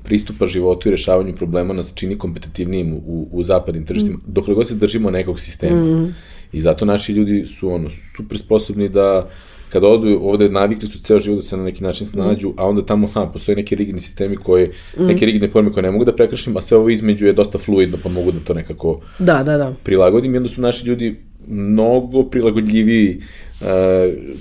pristupa 0.03 0.47
životu 0.47 0.89
i 0.89 0.93
rešavanju 0.93 1.35
problema 1.35 1.75
nas 1.75 1.95
čini 1.95 2.19
kompetitivnijim 2.19 2.93
u, 2.95 3.29
u 3.33 3.45
zapadnim 3.45 3.87
tržištima, 3.87 4.17
Mhm. 4.17 4.33
dokle 4.33 4.55
god 4.55 4.69
se 4.69 4.75
držimo 4.75 5.11
nekog 5.11 5.41
sistema. 5.41 6.09
I 6.53 6.61
zato 6.61 6.85
naši 6.85 7.13
ljudi 7.13 7.47
su 7.49 7.69
ono, 7.71 7.89
super 8.17 8.39
sposobni 8.39 8.89
da 8.89 9.29
kada 9.69 9.87
odu 9.87 10.19
ovde 10.23 10.49
navikli 10.49 10.89
su 10.89 10.99
ceo 11.03 11.19
život 11.19 11.39
da 11.39 11.43
se 11.43 11.57
na 11.57 11.65
neki 11.65 11.85
način 11.85 12.07
snađu, 12.07 12.53
a 12.57 12.67
onda 12.67 12.87
tamo 12.87 13.07
ha, 13.07 13.27
postoje 13.33 13.57
neki 13.57 13.75
rigidni 13.75 14.01
sistemi 14.01 14.37
koji, 14.37 14.71
neke 14.99 15.27
rigidne 15.27 15.49
forme 15.49 15.71
koje 15.71 15.83
ne 15.83 15.91
mogu 15.91 16.05
da 16.05 16.15
prekršim, 16.15 16.57
a 16.57 16.63
sve 16.63 16.77
ovo 16.77 16.91
između 16.91 17.27
je 17.27 17.33
dosta 17.33 17.59
fluidno, 17.59 17.99
pa 18.03 18.09
mogu 18.09 18.33
da 18.33 18.39
to 18.41 18.55
nekako 18.55 19.01
Da, 19.19 19.43
da, 19.43 19.57
da. 19.57 19.75
prilagodim 19.83 20.35
i 20.35 20.37
onda 20.37 20.49
su 20.49 20.61
naši 20.61 20.87
ljudi 20.87 21.17
mnogo 21.49 22.23
prilagodljiviji 22.23 23.19
uh, 23.61 23.67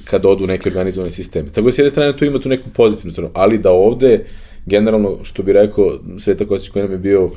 kad 0.03 0.25
odu 0.25 0.43
u 0.43 0.47
neke 0.47 0.69
organizovane 0.69 1.11
sisteme. 1.11 1.49
Tako 1.49 1.67
da 1.67 1.73
s 1.73 1.77
jedne 1.77 1.91
strane 1.91 2.17
tu 2.17 2.25
ima 2.25 2.39
tu 2.39 2.49
neku 2.49 2.69
pozitivnu 2.73 3.11
stranu, 3.11 3.29
ali 3.33 3.57
da 3.57 3.71
ovde 3.71 4.25
generalno, 4.65 5.17
što 5.23 5.43
bi 5.43 5.53
rekao 5.53 5.99
Sveta 6.19 6.45
Kostić 6.45 6.69
koji 6.69 6.83
nam 6.83 6.91
je 6.91 6.97
bio 6.97 7.31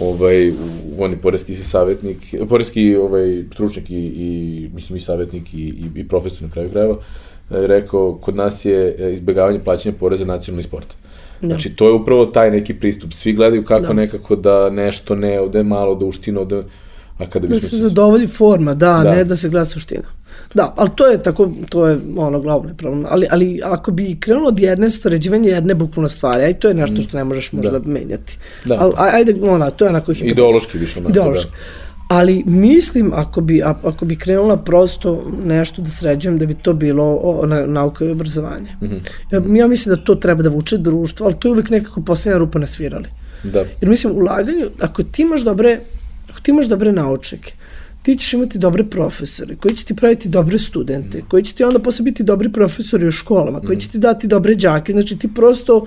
ovaj, 0.00 0.52
on 0.98 1.10
je 1.10 1.16
poreski 1.16 1.54
savjetnik, 1.54 2.34
poreski 2.48 2.96
ovaj, 2.96 3.44
stručnjak 3.52 3.90
i, 3.90 3.94
i 3.96 4.70
mislim 4.74 4.96
i 4.96 5.00
savjetnik 5.00 5.54
i, 5.54 5.56
i, 5.56 6.00
i 6.00 6.08
profesor 6.08 6.42
na 6.42 6.50
kraju 6.50 6.70
krajeva, 6.70 6.94
eh, 6.94 7.66
rekao, 7.66 8.14
kod 8.14 8.36
nas 8.36 8.64
je 8.64 8.96
eh, 8.98 9.12
izbjegavanje 9.12 9.58
plaćanja 9.58 9.94
poreza 10.00 10.24
nacionalni 10.24 10.62
sport. 10.62 10.94
Znači, 11.40 11.76
to 11.76 11.86
je 11.86 11.92
upravo 11.92 12.26
taj 12.26 12.50
neki 12.50 12.74
pristup. 12.74 13.12
Svi 13.12 13.32
gledaju 13.32 13.64
kako 13.64 13.86
Da. 13.86 13.92
nekako 13.92 14.36
da 14.36 14.70
nešto 14.70 15.14
ne 15.14 15.40
ode 15.40 15.62
malo, 15.62 15.94
da 15.94 16.06
uštino 16.06 16.40
ode, 16.40 16.62
a 17.18 17.26
kada 17.26 17.46
Da 17.46 17.58
se 17.60 17.76
zadovolji 17.78 18.26
forma, 18.28 18.74
da, 18.74 19.00
Da. 19.04 19.10
ne 19.10 19.24
da 19.24 19.36
se 19.36 19.48
gleda 19.48 19.64
suština. 19.66 20.08
Da, 20.54 20.74
ali 20.76 20.90
to 20.94 21.06
je 21.06 21.18
tako, 21.18 21.50
to 21.68 21.86
je 21.86 21.98
ono 22.16 22.40
glavni 22.40 22.74
problem. 22.74 23.04
Ali, 23.08 23.26
ali 23.30 23.60
ako 23.64 23.90
bi 23.90 24.16
krenulo 24.16 24.48
od 24.48 24.58
jedne 24.58 24.90
stvaređivanje 24.90 25.48
jedne 25.48 25.74
bukvalno 25.74 26.08
stvari, 26.08 26.44
aj 26.44 26.52
to 26.52 26.68
je 26.68 26.74
nešto 26.74 27.02
što 27.02 27.16
ne 27.16 27.24
možeš 27.24 27.52
možda 27.52 27.70
Da. 27.70 27.88
menjati. 27.88 28.38
Da. 28.64 28.76
Ali 28.76 28.92
aj- 28.94 29.10
ajde, 29.12 29.34
ona, 29.42 29.70
to 29.70 29.84
je 29.84 29.88
onako 29.88 30.04
hipotetski. 30.04 30.32
Ideološki 30.32 30.78
više 30.78 30.98
onako, 30.98 31.10
Ideološki. 31.10 31.50
da. 31.50 31.56
Ali 32.08 32.42
mislim, 32.46 33.12
ako 33.14 33.40
bi, 33.40 33.62
ako 33.62 34.04
bi 34.04 34.16
krenula 34.16 34.56
prosto 34.56 35.12
nešto 35.44 35.82
da 35.82 35.90
sređujem, 35.90 36.38
da 36.38 36.46
bi 36.46 36.54
to 36.54 36.72
bilo 36.72 37.04
o, 37.14 37.46
na, 37.46 37.66
nauka 37.66 38.04
i 38.04 38.10
obrazovanje. 38.10 38.70
Mhm. 38.82 38.94
Ja, 39.30 39.42
ja 39.54 39.68
mislim 39.68 39.94
da 39.96 40.04
to 40.04 40.14
treba 40.14 40.42
da 40.42 40.48
vuče 40.48 40.78
društvo, 40.78 41.26
ali 41.26 41.34
to 41.34 41.48
je 41.48 41.52
uvek 41.52 41.70
nekako 41.70 42.02
posljednja 42.02 42.38
rupa 42.38 42.58
na 42.58 42.66
svirali. 42.66 43.08
Da. 43.44 43.58
Jer 43.80 43.88
mislim, 43.88 44.12
ulaganje, 44.14 44.66
ako 44.80 45.02
ti 45.02 45.22
imaš 45.22 45.40
dobre, 45.42 45.80
ako 46.30 46.40
ti 46.40 46.50
imaš 46.50 46.66
dobre 46.66 46.92
naučnike, 46.92 47.52
ti 48.02 48.16
ćeš 48.16 48.32
imati 48.32 48.58
dobre 48.58 48.84
profesore, 48.84 49.56
koji 49.56 49.74
će 49.74 49.84
ti 49.84 49.96
praviti 49.96 50.28
dobre 50.28 50.58
studente, 50.58 51.22
koji 51.28 51.42
će 51.42 51.54
ti 51.54 51.64
onda 51.64 51.78
posle 51.78 52.02
biti 52.02 52.22
dobri 52.22 52.52
profesori 52.52 53.06
u 53.06 53.10
školama, 53.10 53.60
koji 53.60 53.80
će 53.80 53.88
ti 53.88 53.98
dati 53.98 54.26
dobre 54.26 54.54
đake, 54.54 54.92
znači 54.92 55.18
ti 55.18 55.34
prosto, 55.34 55.86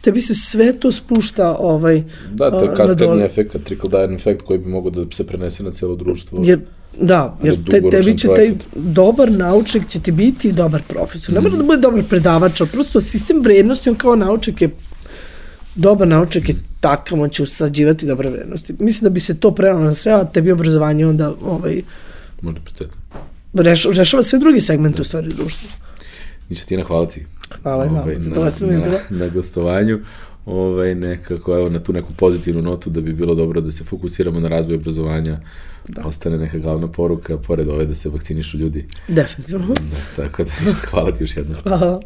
tebi 0.00 0.20
se 0.20 0.34
sve 0.34 0.72
to 0.72 0.92
spušta 0.92 1.56
ovaj, 1.60 2.04
Da, 2.32 2.50
to 2.50 2.62
je 2.62 2.74
kaskadni 2.76 3.22
efekt, 3.24 3.56
trickle 3.64 3.90
down 3.90 4.14
efekt 4.14 4.42
koji 4.42 4.58
bi 4.58 4.68
mogao 4.68 4.90
da 4.90 5.04
se 5.12 5.26
prenese 5.26 5.62
na 5.62 5.70
celo 5.70 5.96
društvo. 5.96 6.38
Jer, 6.42 6.60
da, 7.00 7.38
jer 7.42 7.56
te, 7.70 7.82
tebi 7.90 8.18
će 8.18 8.28
taj 8.36 8.52
dobar 8.74 9.30
naučnik 9.30 9.88
će 9.88 10.00
ti 10.00 10.12
biti 10.12 10.52
dobar 10.52 10.82
profesor. 10.88 11.34
Ne 11.34 11.40
mora 11.40 11.56
da 11.56 11.62
bude 11.62 11.80
dobar 11.80 12.02
predavač, 12.08 12.60
ali 12.60 12.70
prosto 12.70 13.00
sistem 13.00 13.42
vrednosti, 13.42 13.90
on 13.90 13.96
kao 13.96 14.16
naučnik 14.16 14.62
je 14.62 14.70
dobar 15.74 16.08
naučnik 16.08 16.48
je 16.48 16.54
takav, 16.80 17.20
on 17.20 17.30
će 17.30 17.42
usađivati 17.42 18.06
dobre 18.06 18.30
vrednosti. 18.30 18.74
Mislim 18.78 19.02
da 19.04 19.14
bi 19.14 19.20
se 19.20 19.40
to 19.40 19.54
prelalo 19.54 19.84
na 19.84 19.94
sve, 19.94 20.12
a 20.12 20.24
tebi 20.24 20.52
obrazovanje 20.52 21.06
onda 21.06 21.34
ovaj, 21.44 21.82
Može 22.42 22.58
proceti. 22.64 22.90
reš, 23.54 23.86
rešava 23.92 24.22
sve 24.22 24.38
drugi 24.38 24.60
segmente 24.60 25.02
u 25.02 25.04
stvari 25.04 25.28
društva. 25.28 25.68
Ništa 26.48 26.66
Tina, 26.66 26.84
hvala 26.84 27.08
ti. 27.08 27.26
Hvala 27.62 27.84
i 27.84 27.88
Ovaj, 27.88 28.14
zadovoljstvo 28.18 28.66
mi 28.66 28.72
je 28.72 28.78
na, 28.78 28.84
bilo. 28.84 28.98
na 29.10 29.28
gostovanju. 29.28 30.00
Ovaj, 30.46 30.94
nekako, 30.94 31.56
evo, 31.56 31.68
na 31.68 31.78
tu 31.78 31.92
neku 31.92 32.12
pozitivnu 32.12 32.62
notu 32.62 32.90
da 32.90 33.00
bi 33.00 33.12
bilo 33.12 33.34
dobro 33.34 33.60
da 33.60 33.70
se 33.70 33.84
fokusiramo 33.84 34.40
na 34.40 34.48
razvoj 34.48 34.76
obrazovanja. 34.76 35.38
Da. 35.88 36.02
Ostane 36.04 36.38
neka 36.38 36.58
glavna 36.58 36.88
poruka, 36.88 37.38
pored 37.38 37.68
ove 37.68 37.86
da 37.86 37.94
se 37.94 38.08
vakcinišu 38.08 38.58
ljudi. 38.58 38.86
Definitivno. 39.08 39.66
Da, 39.66 40.22
tako 40.22 40.44
da, 40.44 40.50
hvala 40.90 41.12
ti 41.12 41.22
još 41.22 41.36
jednom. 41.36 41.56
Hvala. 41.62 42.00